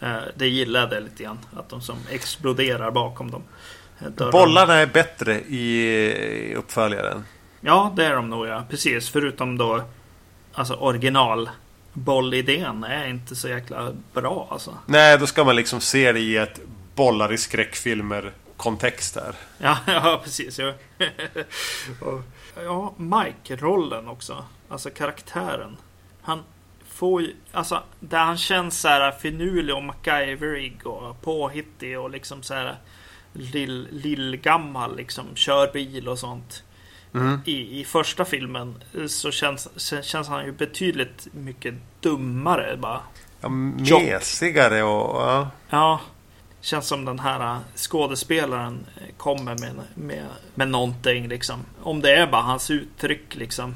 eh, 0.00 0.16
det 0.36 0.48
gillade 0.48 0.94
jag 0.94 1.04
lite 1.04 1.22
grann. 1.22 1.38
Att 1.56 1.68
de 1.68 1.80
som 1.80 1.96
exploderar 2.10 2.90
bakom 2.90 3.30
dem. 3.30 3.42
Dörrarna. 3.98 4.32
Bollarna 4.32 4.74
är 4.74 4.86
bättre 4.86 5.40
i 5.40 6.54
uppföljaren. 6.54 7.24
Ja, 7.60 7.92
det 7.96 8.06
är 8.06 8.14
de 8.14 8.30
nog 8.30 8.46
ja. 8.46 8.64
Precis, 8.70 9.08
förutom 9.10 9.58
då 9.58 9.82
alltså 10.52 10.74
originalbollidén 12.06 12.84
är 12.84 13.08
inte 13.08 13.36
så 13.36 13.48
jäkla 13.48 13.92
bra 14.12 14.48
alltså. 14.50 14.78
Nej, 14.86 15.18
då 15.18 15.26
ska 15.26 15.44
man 15.44 15.56
liksom 15.56 15.80
se 15.80 16.12
det 16.12 16.20
i 16.20 16.36
ett 16.36 16.60
bollar 16.94 17.32
i 17.32 17.38
skräckfilmer 17.38 18.32
kontext 18.56 19.16
här. 19.16 19.34
Ja, 19.58 19.78
ja 19.86 20.20
precis. 20.24 20.58
Ja, 20.58 20.72
ja 22.64 22.94
Mike-rollen 22.96 24.08
också. 24.08 24.44
Alltså 24.68 24.90
karaktären. 24.90 25.76
Han 26.22 26.42
får 26.88 27.22
ju, 27.22 27.34
alltså 27.52 27.82
där 28.00 28.24
han 28.24 28.38
känns 28.38 28.80
så 28.80 28.88
här 28.88 29.12
finurlig 29.12 29.74
och 29.74 29.82
MacGyverig 29.82 30.86
och 30.86 31.22
påhittig 31.22 32.00
och 32.00 32.10
liksom 32.10 32.42
så 32.42 32.54
här 32.54 32.76
lill, 33.32 33.88
lillgammal 33.90 34.96
liksom. 34.96 35.24
Kör 35.34 35.72
bil 35.72 36.08
och 36.08 36.18
sånt. 36.18 36.62
Mm. 37.14 37.40
I, 37.44 37.80
I 37.80 37.84
första 37.84 38.24
filmen 38.24 38.82
eh, 38.98 39.06
så 39.06 39.30
känns, 39.30 39.68
känns 40.02 40.28
han 40.28 40.44
ju 40.44 40.52
betydligt 40.52 41.28
mycket 41.32 41.74
dummare 42.00 42.76
bara. 42.76 43.00
Ja, 43.40 43.48
mesigare 43.48 44.82
och... 44.82 45.22
Ja. 45.22 45.50
ja. 45.70 46.00
Känns 46.60 46.86
som 46.86 47.04
den 47.04 47.18
här 47.18 47.54
eh, 47.54 47.58
skådespelaren 47.76 48.86
eh, 48.96 49.14
kommer 49.16 49.58
med, 49.58 49.74
med, 49.94 50.26
med 50.54 50.68
någonting 50.68 51.28
liksom. 51.28 51.64
Om 51.82 52.00
det 52.00 52.14
är 52.14 52.26
bara 52.26 52.42
hans 52.42 52.70
uttryck 52.70 53.34
liksom. 53.34 53.74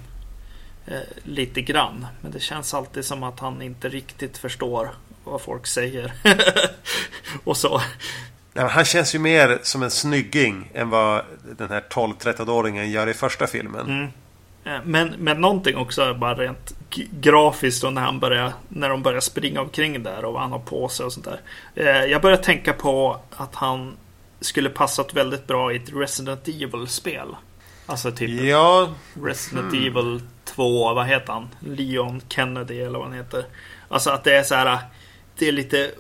Eh, 0.87 1.01
lite 1.23 1.61
grann. 1.61 2.07
Men 2.21 2.33
det 2.33 2.41
känns 2.41 2.75
alltid 2.75 3.05
som 3.05 3.23
att 3.23 3.41
han 3.41 3.63
inte 3.63 3.89
riktigt 3.89 4.39
förstår 4.39 4.91
vad 5.25 5.41
folk 5.41 5.67
säger. 5.67 6.13
och 7.45 7.57
så. 7.57 7.81
Han 8.55 8.85
känns 8.85 9.15
ju 9.15 9.19
mer 9.19 9.59
som 9.63 9.83
en 9.83 9.91
snygging 9.91 10.71
än 10.75 10.91
vad 10.91 11.23
den 11.59 11.69
här 11.69 11.85
12-13-åringen 11.91 12.91
gör 12.91 13.07
i 13.07 13.15
första 13.15 13.47
filmen. 13.47 13.87
Mm. 13.87 14.11
Men, 14.85 15.15
men 15.19 15.41
någonting 15.41 15.77
också 15.77 16.15
bara 16.15 16.35
rent 16.35 16.77
grafiskt 17.21 17.83
då 17.83 17.91
när, 17.91 18.03
han 18.03 18.21
börjar, 18.21 18.53
när 18.69 18.89
de 18.89 19.03
börjar 19.03 19.21
springa 19.21 19.61
omkring 19.61 20.03
där 20.03 20.25
och 20.25 20.33
vad 20.33 20.43
han 20.43 20.53
har 20.53 20.59
på 20.59 20.89
sig 20.89 21.07
och 21.07 21.13
sånt 21.13 21.27
där. 21.27 21.41
Eh, 21.75 22.11
jag 22.11 22.23
börjar 22.23 22.37
tänka 22.37 22.73
på 22.73 23.21
att 23.31 23.55
han 23.55 23.97
skulle 24.41 24.71
passat 24.71 25.15
väldigt 25.15 25.47
bra 25.47 25.73
i 25.73 25.77
ett 25.77 25.93
Resident 25.93 26.49
Evil-spel. 26.49 27.37
Alltså 27.87 28.13
typ 28.13 28.43
ja. 28.43 28.95
Resident 29.23 29.73
mm. 29.73 29.87
Evil 29.87 30.21
2, 30.45 30.95
vad 30.95 31.07
heter 31.07 31.33
han? 31.33 31.49
Leon 31.61 32.23
Kennedy 32.29 32.81
eller 32.81 32.99
vad 32.99 33.09
han 33.09 33.17
heter. 33.17 33.45
Alltså 33.89 34.11
att 34.11 34.25
det 34.25 34.37
är 34.37 34.43
så 34.43 34.55
här. 34.55 34.79
Det 35.39 35.49
är 35.49 35.53
lite 35.53 35.91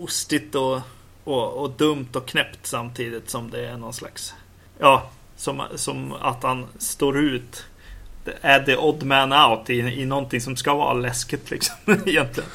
ostigt 0.00 0.54
och 0.54 0.80
och, 1.28 1.62
och 1.62 1.70
dumt 1.70 2.08
och 2.12 2.28
knäppt 2.28 2.66
samtidigt 2.66 3.30
som 3.30 3.50
det 3.50 3.66
är 3.66 3.76
någon 3.76 3.92
slags... 3.92 4.34
Ja, 4.78 5.10
som, 5.36 5.62
som 5.74 6.12
att 6.12 6.42
han 6.42 6.66
står 6.78 7.18
ut. 7.18 7.64
Är 8.40 8.60
the 8.60 8.76
odd 8.76 9.02
man 9.02 9.32
out 9.32 9.70
i, 9.70 9.78
i 9.78 10.06
någonting 10.06 10.40
som 10.40 10.56
ska 10.56 10.74
vara 10.74 10.92
läskigt 10.92 11.50
liksom 11.50 11.76
egentligen. 12.06 12.50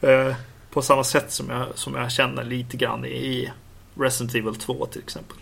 Eh, 0.00 0.34
på 0.70 0.82
samma 0.82 1.04
sätt 1.04 1.32
som 1.32 1.50
jag, 1.50 1.66
som 1.74 1.94
jag 1.94 2.12
känner 2.12 2.44
lite 2.44 2.76
grann 2.76 3.04
i, 3.04 3.08
i 3.08 3.52
Resident 3.94 4.34
Evil 4.34 4.54
2 4.54 4.86
till 4.86 5.02
exempel. 5.02 5.36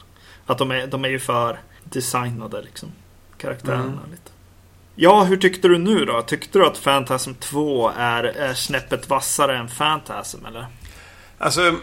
Att 0.47 0.59
de 0.59 0.71
är, 0.71 0.87
de 0.87 1.05
är 1.05 1.09
ju 1.09 1.19
för 1.19 1.61
designade 1.85 2.63
liksom. 2.63 2.93
Karaktärerna 3.39 3.85
mm. 3.85 4.11
lite. 4.11 4.31
Ja, 4.95 5.25
hur 5.25 5.37
tyckte 5.37 5.69
du 5.69 5.79
nu 5.79 6.05
då? 6.05 6.23
Tyckte 6.23 6.59
du 6.59 6.67
att 6.67 6.83
Phantasm 6.83 7.35
2 7.35 7.93
är, 7.97 8.25
är 8.25 8.55
snäppet 8.55 9.09
vassare 9.09 9.57
än 9.59 9.69
Phantasm 9.69 10.47
eller? 10.47 10.67
Alltså 11.39 11.77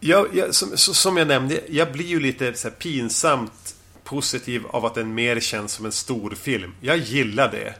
jag, 0.00 0.26
jag, 0.32 0.54
som, 0.54 0.76
som, 0.76 1.16
jag 1.16 1.28
nämnde, 1.28 1.60
jag 1.68 1.92
blir 1.92 2.06
ju 2.06 2.20
lite 2.20 2.54
så 2.54 2.70
pinsamt 2.70 3.74
positiv 4.04 4.66
av 4.66 4.86
att 4.86 4.94
den 4.94 5.14
mer 5.14 5.40
känns 5.40 5.72
som 5.72 5.86
en 5.86 5.92
stor 5.92 6.30
film. 6.30 6.74
Jag 6.80 6.96
gillar 6.96 7.50
det. 7.50 7.74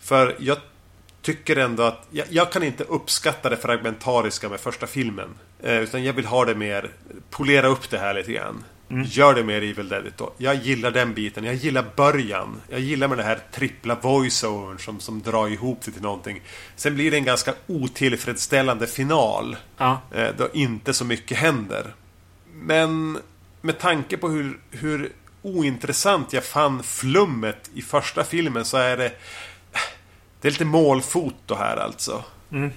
För 0.00 0.36
jag 0.38 0.58
tycker 1.22 1.56
ändå 1.56 1.82
att 1.82 2.06
jag, 2.10 2.26
jag 2.30 2.52
kan 2.52 2.62
inte 2.62 2.84
uppskatta 2.84 3.50
det 3.50 3.56
fragmentariska 3.56 4.48
med 4.48 4.60
första 4.60 4.86
filmen. 4.86 5.28
Eh, 5.62 5.80
utan 5.80 6.04
jag 6.04 6.12
vill 6.12 6.26
ha 6.26 6.44
det 6.44 6.54
mer, 6.54 6.90
polera 7.30 7.68
upp 7.68 7.90
det 7.90 7.98
här 7.98 8.14
lite 8.14 8.32
grann. 8.32 8.64
Mm. 8.92 9.04
Gör 9.04 9.34
det 9.34 9.44
mer 9.44 9.62
Evil 9.62 9.88
Dead 9.88 10.12
då. 10.16 10.32
Jag 10.38 10.54
gillar 10.54 10.90
den 10.90 11.14
biten. 11.14 11.44
Jag 11.44 11.54
gillar 11.54 11.84
början. 11.96 12.60
Jag 12.68 12.80
gillar 12.80 13.08
med 13.08 13.18
det 13.18 13.24
här 13.24 13.38
trippla 13.52 13.94
voiceovern 13.94 14.78
som, 14.78 15.00
som 15.00 15.22
drar 15.22 15.48
ihop 15.48 15.78
det 15.84 15.90
till 15.90 16.02
någonting. 16.02 16.40
Sen 16.76 16.94
blir 16.94 17.10
det 17.10 17.16
en 17.16 17.24
ganska 17.24 17.54
otillfredsställande 17.66 18.86
final. 18.86 19.56
Ja. 19.76 20.00
Eh, 20.14 20.28
då 20.38 20.48
inte 20.52 20.94
så 20.94 21.04
mycket 21.04 21.38
händer. 21.38 21.94
Men 22.54 23.18
med 23.60 23.78
tanke 23.78 24.16
på 24.16 24.28
hur, 24.28 24.60
hur 24.70 25.12
ointressant 25.42 26.32
jag 26.32 26.44
fann 26.44 26.82
flummet 26.82 27.70
i 27.74 27.82
första 27.82 28.24
filmen 28.24 28.64
så 28.64 28.76
är 28.76 28.96
det... 28.96 29.12
Det 30.40 30.48
är 30.48 30.52
lite 30.52 30.64
målfoto 30.64 31.54
här 31.54 31.76
alltså. 31.76 32.24
Mm. 32.52 32.70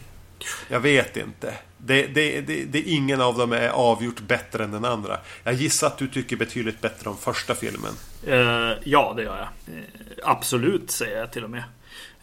Jag 0.70 0.80
vet 0.80 1.18
inte. 1.18 1.54
Det, 1.88 2.08
det, 2.08 2.42
det, 2.42 2.66
det, 2.66 2.82
ingen 2.82 3.22
av 3.22 3.38
dem 3.38 3.52
är 3.52 3.70
avgjort 3.70 4.22
bättre 4.22 4.64
än 4.64 4.72
den 4.72 4.86
andra. 4.86 5.20
Jag 5.44 5.54
gissar 5.54 5.88
att 5.88 5.98
du 5.98 6.08
tycker 6.08 6.36
betydligt 6.36 6.82
bättre 6.82 7.10
om 7.10 7.18
första 7.18 7.56
filmen. 7.56 7.92
Uh, 8.28 8.78
ja, 8.84 9.14
det 9.16 9.24
gör 9.24 9.38
jag. 9.38 9.76
Uh, 9.76 9.84
absolut, 10.24 10.92
säger 10.92 11.18
jag 11.18 11.32
till 11.32 11.44
och 11.44 11.50
med. 11.50 11.64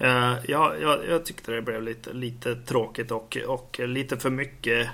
Uh, 0.01 0.37
ja, 0.49 0.75
jag, 0.81 0.99
jag 1.09 1.27
tyckte 1.27 1.53
det 1.53 1.63
blev 1.63 1.83
lite, 1.83 2.13
lite 2.13 2.55
tråkigt 2.55 3.11
och, 3.11 3.39
och 3.47 3.81
lite 3.87 4.19
för 4.19 4.31
mycket 4.31 4.89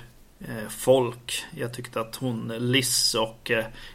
folk. 0.69 1.45
Jag 1.57 1.73
tyckte 1.73 2.01
att 2.01 2.15
hon 2.15 2.53
Liz 2.57 3.15
och, 3.15 3.51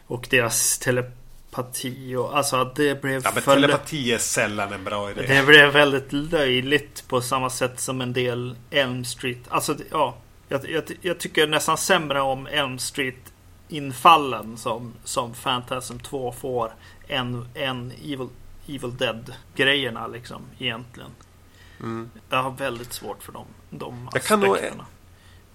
och 0.07 0.27
deras 0.31 0.79
telepati 0.79 2.15
och 2.17 2.37
alltså 2.37 2.73
det 2.77 3.03
blev... 3.03 3.21
Ja, 3.25 3.31
men 3.35 3.43
för... 3.43 3.55
telepati 3.55 4.13
är 4.13 4.19
sällan 4.19 4.73
en 4.73 4.85
bra 4.85 5.11
idé. 5.11 5.25
Det 5.29 5.47
blev 5.47 5.73
väldigt 5.73 6.13
löjligt 6.13 7.09
på 7.09 7.21
samma 7.21 7.51
sätt 7.51 7.81
som 7.81 8.01
en 8.01 8.13
del 8.13 8.57
Elm 8.71 9.05
Street. 9.05 9.41
Alltså, 9.49 9.77
ja 9.91 10.17
Jag, 10.55 10.71
jag, 10.71 10.99
jag, 11.01 11.21
tycker 11.21 11.47
nästan 11.47 11.79
sämre 11.79 12.21
om 12.21 12.47
Elm 12.47 12.79
Street-infallen 12.79 14.57
som, 14.57 14.93
som 15.05 15.33
Phantasm 15.33 15.99
2 15.99 16.33
får 16.33 16.73
än, 17.09 17.49
än 17.55 17.93
Evil, 18.03 18.29
Evil 18.69 18.97
Dead-grejerna 18.97 20.07
liksom 20.07 20.43
egentligen. 20.59 21.11
Mm. 21.81 22.11
Jag 22.31 22.43
har 22.43 22.51
väldigt 22.51 22.93
svårt 22.93 23.23
för 23.23 23.33
dem, 23.33 23.47
de 23.71 24.09
jag 24.13 24.23
kan 24.23 24.41
nog 24.41 24.57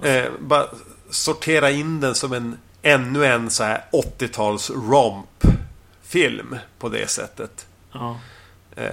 eh, 0.01 0.31
bara 0.39 0.65
sortera 1.09 1.71
in 1.71 1.99
den 1.99 2.15
som 2.15 2.33
en 2.33 2.57
ännu 2.81 3.25
en 3.25 3.49
så 3.49 3.63
här 3.63 3.83
80-tals 3.91 4.69
romp-film 4.69 6.55
på 6.79 6.89
det 6.89 7.09
sättet. 7.09 7.67
Ja. 7.91 8.19
Eh. 8.75 8.91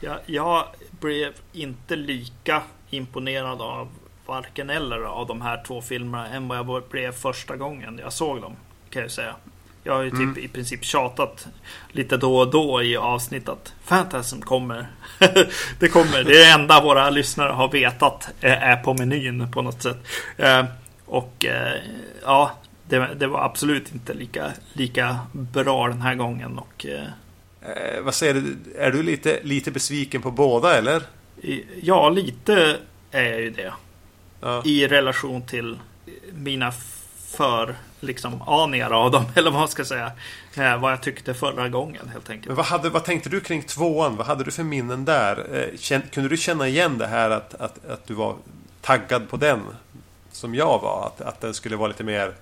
Jag, 0.00 0.18
jag 0.26 0.66
blev 0.90 1.32
inte 1.52 1.96
lika 1.96 2.62
imponerad 2.90 3.62
av 3.62 3.88
varken 4.26 4.70
eller 4.70 5.00
av 5.00 5.26
de 5.26 5.42
här 5.42 5.62
två 5.66 5.80
filmerna 5.80 6.28
än 6.28 6.48
vad 6.48 6.58
jag 6.58 6.82
blev 6.90 7.12
första 7.12 7.56
gången 7.56 8.00
jag 8.02 8.12
såg 8.12 8.40
dem. 8.40 8.56
Kan 8.90 9.02
jag 9.02 9.10
säga. 9.10 9.34
Jag 9.86 9.94
har 9.94 10.02
ju 10.02 10.10
typ 10.10 10.20
mm. 10.20 10.38
i 10.38 10.48
princip 10.48 10.84
tjatat 10.84 11.48
lite 11.92 12.16
då 12.16 12.36
och 12.36 12.50
då 12.50 12.82
i 12.82 12.96
avsnitt 12.96 13.48
att 13.48 13.74
Fantasm 13.84 14.40
kommer. 14.40 14.86
det 15.78 15.88
kommer. 15.88 16.24
Det 16.24 16.42
är 16.42 16.46
det 16.46 16.50
enda 16.50 16.82
våra 16.82 17.10
lyssnare 17.10 17.52
har 17.52 17.68
vetat 17.68 18.28
är 18.40 18.76
på 18.76 18.94
menyn 18.94 19.52
på 19.52 19.62
något 19.62 19.82
sätt. 19.82 19.96
Eh, 20.36 20.64
och 21.06 21.44
eh, 21.44 21.80
ja, 22.22 22.50
det, 22.88 23.14
det, 23.16 23.26
var 23.26 23.44
absolut 23.44 23.94
inte 23.94 24.14
lika, 24.14 24.52
lika 24.72 25.18
bra 25.32 25.88
den 25.88 26.00
här 26.00 26.14
gången. 26.14 26.58
Och, 26.58 26.86
eh, 26.86 27.06
eh, 27.62 28.02
vad 28.02 28.14
säger 28.14 28.34
du? 28.34 28.56
Är 28.78 28.90
du 28.90 29.02
lite, 29.02 29.38
lite 29.42 29.70
besviken 29.70 30.22
på 30.22 30.30
båda 30.30 30.78
eller? 30.78 31.02
Ja, 31.82 32.08
lite 32.08 32.76
är 33.10 33.24
jag 33.24 33.40
ju 33.40 33.50
det. 33.50 33.72
Ja. 34.44 34.62
I 34.64 34.88
relation 34.88 35.42
till 35.42 35.78
mina 36.32 36.72
för 37.36 37.74
liksom 38.00 38.42
aningar 38.42 38.90
av 38.90 39.10
dem, 39.10 39.24
eller 39.34 39.50
vad 39.50 39.60
man 39.60 39.68
ska 39.68 39.84
säga. 39.84 40.12
Eh, 40.56 40.80
vad 40.80 40.92
jag 40.92 41.02
tyckte 41.02 41.34
förra 41.34 41.68
gången 41.68 42.08
helt 42.08 42.30
enkelt. 42.30 42.46
Men 42.46 42.56
vad, 42.56 42.66
hade, 42.66 42.90
vad 42.90 43.04
tänkte 43.04 43.28
du 43.28 43.40
kring 43.40 43.62
tvåan? 43.62 44.16
Vad 44.16 44.26
hade 44.26 44.44
du 44.44 44.50
för 44.50 44.62
minnen 44.62 45.04
där? 45.04 45.56
Eh, 45.56 45.78
känn, 45.78 46.02
kunde 46.12 46.28
du 46.28 46.36
känna 46.36 46.68
igen 46.68 46.98
det 46.98 47.06
här 47.06 47.30
att, 47.30 47.54
att, 47.54 47.86
att 47.86 48.06
du 48.06 48.14
var 48.14 48.36
taggad 48.80 49.28
på 49.28 49.36
den? 49.36 49.60
Som 50.32 50.54
jag 50.54 50.80
var? 50.80 51.06
Att, 51.06 51.20
att 51.20 51.40
den 51.40 51.54
skulle 51.54 51.76
vara 51.76 51.88
lite 51.88 52.04
mer 52.04 52.32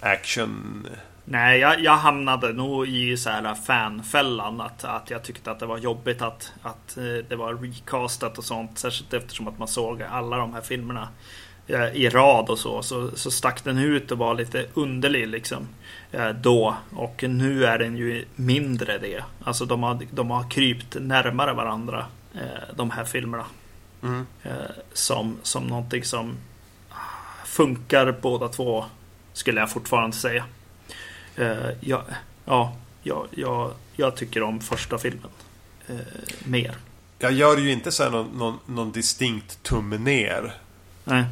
action? 0.00 0.86
Nej, 1.24 1.60
jag, 1.60 1.80
jag 1.80 1.96
hamnade 1.96 2.52
nog 2.52 2.88
i 2.88 3.16
så 3.16 3.30
här 3.30 3.54
fanfällan. 3.54 4.60
Att, 4.60 4.84
att 4.84 5.10
jag 5.10 5.22
tyckte 5.22 5.50
att 5.50 5.58
det 5.58 5.66
var 5.66 5.78
jobbigt 5.78 6.22
att, 6.22 6.52
att 6.62 6.96
eh, 6.96 7.04
det 7.28 7.36
var 7.36 7.54
recastat 7.54 8.38
och 8.38 8.44
sånt. 8.44 8.78
Särskilt 8.78 9.14
eftersom 9.14 9.48
att 9.48 9.58
man 9.58 9.68
såg 9.68 10.02
alla 10.02 10.36
de 10.36 10.54
här 10.54 10.60
filmerna 10.60 11.08
i 11.92 12.08
rad 12.08 12.50
och 12.50 12.58
så, 12.58 12.82
så, 12.82 13.10
så 13.16 13.30
stack 13.30 13.64
den 13.64 13.78
ut 13.78 14.12
och 14.12 14.18
var 14.18 14.34
lite 14.34 14.66
underlig 14.74 15.28
liksom. 15.28 15.68
Eh, 16.12 16.28
då. 16.28 16.76
Och 16.96 17.24
nu 17.28 17.64
är 17.64 17.78
den 17.78 17.96
ju 17.96 18.24
mindre 18.36 18.98
det. 18.98 19.24
Alltså 19.44 19.64
de 19.64 19.82
har, 19.82 19.98
de 20.10 20.30
har 20.30 20.50
krypt 20.50 20.96
närmare 21.00 21.52
varandra. 21.52 22.06
Eh, 22.34 22.74
de 22.76 22.90
här 22.90 23.04
filmerna. 23.04 23.44
Mm. 24.02 24.26
Som, 24.92 25.38
som 25.42 25.66
någonting 25.66 26.04
som 26.04 26.36
funkar 27.44 28.18
båda 28.22 28.48
två. 28.48 28.84
Skulle 29.32 29.60
jag 29.60 29.70
fortfarande 29.70 30.16
säga. 30.16 30.44
Ja, 31.80 32.02
ja, 32.44 32.76
ja, 33.02 33.26
ja 33.30 33.72
jag 33.96 34.16
tycker 34.16 34.42
om 34.42 34.60
första 34.60 34.98
filmen. 34.98 35.30
Mer. 36.44 36.76
Jag 37.18 37.32
gör 37.32 37.56
ju 37.56 37.72
inte 37.72 37.92
så 37.92 38.10
någon, 38.10 38.38
någon, 38.38 38.58
någon 38.66 38.92
distinkt 38.92 39.62
tumme 39.62 39.98
ner. 39.98 40.54
Nej 41.04 41.24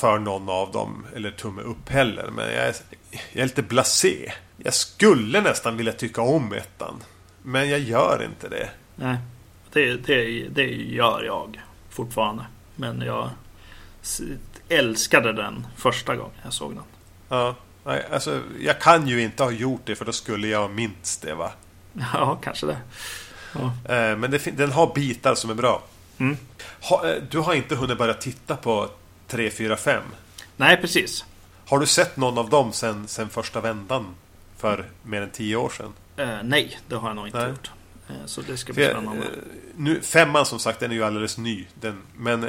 för 0.00 0.18
någon 0.18 0.48
av 0.48 0.72
dem. 0.72 1.06
Eller 1.16 1.30
tumme 1.30 1.62
upp 1.62 1.88
heller. 1.88 2.30
Men 2.30 2.44
jag 2.44 2.66
är, 2.68 2.74
jag 3.10 3.42
är 3.42 3.46
lite 3.46 3.62
blasé. 3.62 4.32
Jag 4.56 4.74
skulle 4.74 5.40
nästan 5.40 5.76
vilja 5.76 5.92
tycka 5.92 6.22
om 6.22 6.52
ettan. 6.52 6.94
Men 7.42 7.68
jag 7.68 7.80
gör 7.80 8.24
inte 8.24 8.48
det. 8.48 8.68
Nej, 8.96 9.16
det, 9.72 9.96
det, 9.96 10.48
det 10.48 10.66
gör 10.70 11.22
jag 11.22 11.60
fortfarande. 11.90 12.44
Men 12.76 13.00
jag 13.00 13.30
älskade 14.68 15.32
den 15.32 15.66
första 15.76 16.16
gången 16.16 16.36
jag 16.42 16.52
såg 16.52 16.74
den. 16.74 16.84
Ja, 17.28 17.54
alltså 18.12 18.40
jag 18.60 18.80
kan 18.80 19.08
ju 19.08 19.22
inte 19.22 19.42
ha 19.42 19.50
gjort 19.50 19.80
det 19.84 19.94
för 19.96 20.04
då 20.04 20.12
skulle 20.12 20.48
jag 20.48 20.70
minst 20.70 21.22
det 21.22 21.34
va? 21.34 21.52
Ja, 22.14 22.38
kanske 22.42 22.66
det. 22.66 22.76
Ja. 23.54 23.94
Eh, 23.94 24.16
men 24.16 24.30
det, 24.30 24.56
den 24.56 24.72
har 24.72 24.94
bitar 24.94 25.34
som 25.34 25.50
är 25.50 25.54
bra. 25.54 25.82
Mm. 26.18 26.36
Eh, 26.90 27.22
du 27.30 27.38
har 27.38 27.54
inte 27.54 27.76
hunnit 27.76 27.98
börja 27.98 28.14
titta 28.14 28.56
på 28.56 28.90
3, 29.30 29.50
4, 29.50 29.76
5. 29.76 30.02
Nej, 30.56 30.76
precis. 30.76 31.24
Har 31.66 31.78
du 31.78 31.86
sett 31.86 32.16
någon 32.16 32.38
av 32.38 32.50
dem 32.50 32.72
sen, 32.72 33.08
sen 33.08 33.28
första 33.28 33.60
vändan? 33.60 34.06
För 34.56 34.84
mer 35.02 35.22
än 35.22 35.30
10 35.30 35.56
år 35.56 35.68
sedan? 35.68 35.92
Uh, 36.18 36.38
nej, 36.44 36.78
det 36.88 36.96
har 36.96 37.08
jag 37.08 37.16
nog 37.16 37.26
inte 37.26 37.38
nej. 37.38 37.48
gjort. 37.48 37.70
Uh, 38.10 38.16
så 38.26 38.40
det 38.40 38.56
ska 38.56 38.72
bli 38.72 38.84
för 38.84 38.92
spännande. 38.92 39.26
Nu, 39.76 40.00
femman 40.00 40.46
som 40.46 40.58
sagt, 40.58 40.80
den 40.80 40.90
är 40.90 40.94
ju 40.94 41.04
alldeles 41.04 41.38
ny. 41.38 41.66
Den, 41.80 42.02
men 42.16 42.46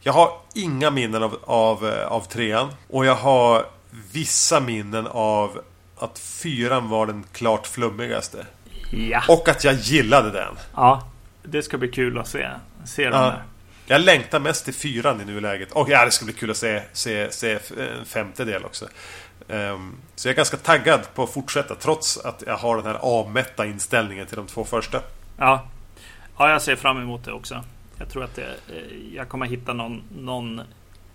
jag 0.00 0.12
har 0.12 0.30
inga 0.54 0.90
minnen 0.90 1.22
av, 1.22 1.38
av, 1.44 1.84
av 2.08 2.20
trean. 2.20 2.68
Och 2.88 3.06
jag 3.06 3.14
har 3.14 3.66
vissa 4.12 4.60
minnen 4.60 5.06
av 5.06 5.60
att 5.96 6.18
fyran 6.18 6.88
var 6.88 7.06
den 7.06 7.24
klart 7.32 7.66
flummigaste. 7.66 8.46
Ja. 8.90 9.22
Och 9.28 9.48
att 9.48 9.64
jag 9.64 9.74
gillade 9.74 10.30
den. 10.30 10.54
Ja, 10.74 11.08
det 11.42 11.62
ska 11.62 11.78
bli 11.78 11.88
kul 11.88 12.18
att 12.18 12.28
se, 12.28 12.48
se 12.86 13.04
den 13.04 13.12
ja. 13.12 13.26
där. 13.26 13.42
Jag 13.86 14.00
längtar 14.00 14.40
mest 14.40 14.64
till 14.64 14.74
fyran 14.74 15.20
i 15.20 15.24
nuläget. 15.24 15.72
Och 15.72 15.90
ja, 15.90 16.04
det 16.04 16.10
ska 16.10 16.24
bli 16.24 16.34
kul 16.34 16.50
att 16.50 16.56
se, 16.56 16.82
se, 16.92 17.32
se 17.32 17.58
en 17.98 18.04
femte 18.04 18.44
del 18.44 18.64
också. 18.64 18.88
Um, 19.48 19.96
så 20.14 20.28
jag 20.28 20.32
är 20.32 20.36
ganska 20.36 20.56
taggad 20.56 21.14
på 21.14 21.22
att 21.22 21.32
fortsätta 21.32 21.74
trots 21.74 22.18
att 22.18 22.42
jag 22.46 22.56
har 22.56 22.76
den 22.76 22.86
här 22.86 22.94
avmätta 22.94 23.66
inställningen 23.66 24.26
till 24.26 24.36
de 24.36 24.46
två 24.46 24.64
första. 24.64 25.00
Ja, 25.36 25.68
ja 26.38 26.50
jag 26.50 26.62
ser 26.62 26.76
fram 26.76 27.02
emot 27.02 27.24
det 27.24 27.32
också. 27.32 27.64
Jag 27.98 28.08
tror 28.10 28.24
att 28.24 28.34
det, 28.34 28.46
eh, 28.46 29.14
jag 29.14 29.28
kommer 29.28 29.46
hitta 29.46 29.72
någon, 29.72 30.02
någon 30.18 30.60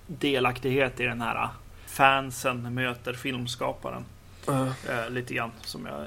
delaktighet 0.07 0.99
i 0.99 1.03
den 1.03 1.21
här 1.21 1.49
fansen 1.85 2.73
möter 2.73 3.13
filmskaparen. 3.13 4.05
Uh. 4.49 4.71
Eh, 4.89 5.09
lite 5.09 5.33
grann 5.33 5.51
som 5.61 5.85
jag 5.85 6.01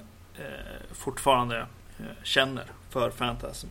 eh, 0.47 0.95
fortfarande 0.95 1.59
eh, 1.99 2.07
känner 2.23 2.65
för 2.91 3.11
fantasy. 3.11 3.67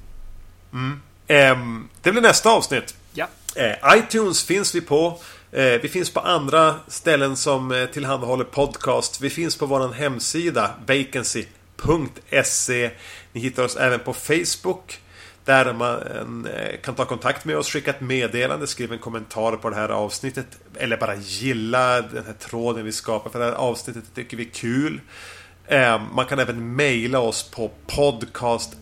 Mm. 0.74 1.02
Um, 1.32 1.90
det 2.02 2.12
blir 2.12 2.22
nästa 2.22 2.50
avsnitt. 2.50 2.96
Ja. 3.14 3.28
Uh, 3.58 3.98
iTunes 3.98 4.44
finns 4.44 4.76
vi 4.76 4.82
på. 4.82 5.20
Uh, 5.58 5.82
vi 5.82 5.88
finns 5.88 6.10
på 6.10 6.20
andra 6.20 6.76
ställen 6.88 7.38
som 7.38 7.72
uh, 7.72 7.86
tillhandahåller 7.86 8.44
podcast. 8.44 9.22
Vi 9.22 9.30
finns 9.30 9.58
på 9.58 9.66
vår 9.66 9.94
hemsida 9.94 10.72
vacancy.se. 10.88 12.92
Ni 13.34 13.42
hittar 13.42 13.64
oss 13.64 13.76
även 13.76 14.00
på 14.00 14.14
Facebook. 14.14 15.00
Där 15.46 15.74
man 15.74 16.48
kan 16.84 16.96
ta 16.96 17.06
kontakt 17.06 17.46
med 17.46 17.58
oss, 17.58 17.70
skicka 17.70 17.90
ett 17.90 18.02
meddelande, 18.02 18.68
skriva 18.68 18.94
en 18.94 19.00
kommentar 19.00 19.56
på 19.56 19.70
det 19.70 19.76
här 19.76 19.90
avsnittet. 19.90 20.48
Eller 20.78 20.98
bara 20.98 21.16
gilla 21.16 22.02
den 22.02 22.26
här 22.26 22.34
tråden 22.34 22.86
vi 22.86 22.92
skapar 22.92 23.30
för 23.30 23.40
det 23.40 23.46
här 23.46 23.52
avsnittet. 23.52 24.04
Det 24.14 24.22
tycker 24.22 24.38
vi 24.38 24.46
är 24.46 24.50
kul. 24.50 25.02
Man 26.12 26.26
kan 26.26 26.40
även 26.40 26.76
mejla 26.76 27.20
oss 27.20 27.52
på 27.52 27.72
podcast. 27.88 28.76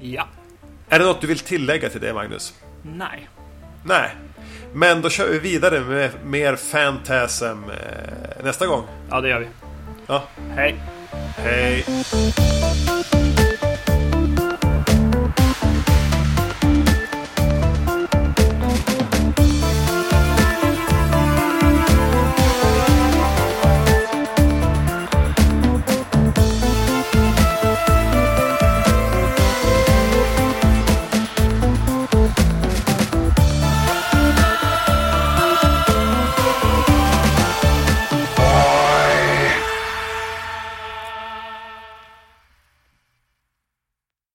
Ja. 0.00 0.28
Är 0.88 0.98
det 0.98 1.04
något 1.04 1.20
du 1.20 1.26
vill 1.26 1.38
tillägga 1.38 1.88
till 1.88 2.00
det, 2.00 2.14
Magnus? 2.14 2.54
Nej. 2.82 3.28
Nej. 3.84 4.10
Men 4.72 5.02
då 5.02 5.10
kör 5.10 5.28
vi 5.28 5.38
vidare 5.38 5.80
med 5.80 6.10
mer 6.24 6.56
Fantasm 6.56 7.46
eh, 7.70 8.44
nästa 8.44 8.66
gång. 8.66 8.84
Ja, 9.10 9.20
det 9.20 9.28
gör 9.28 9.40
vi. 9.40 9.46
Ja. 10.06 10.24
Hej. 10.56 10.80
Hej. 11.36 11.84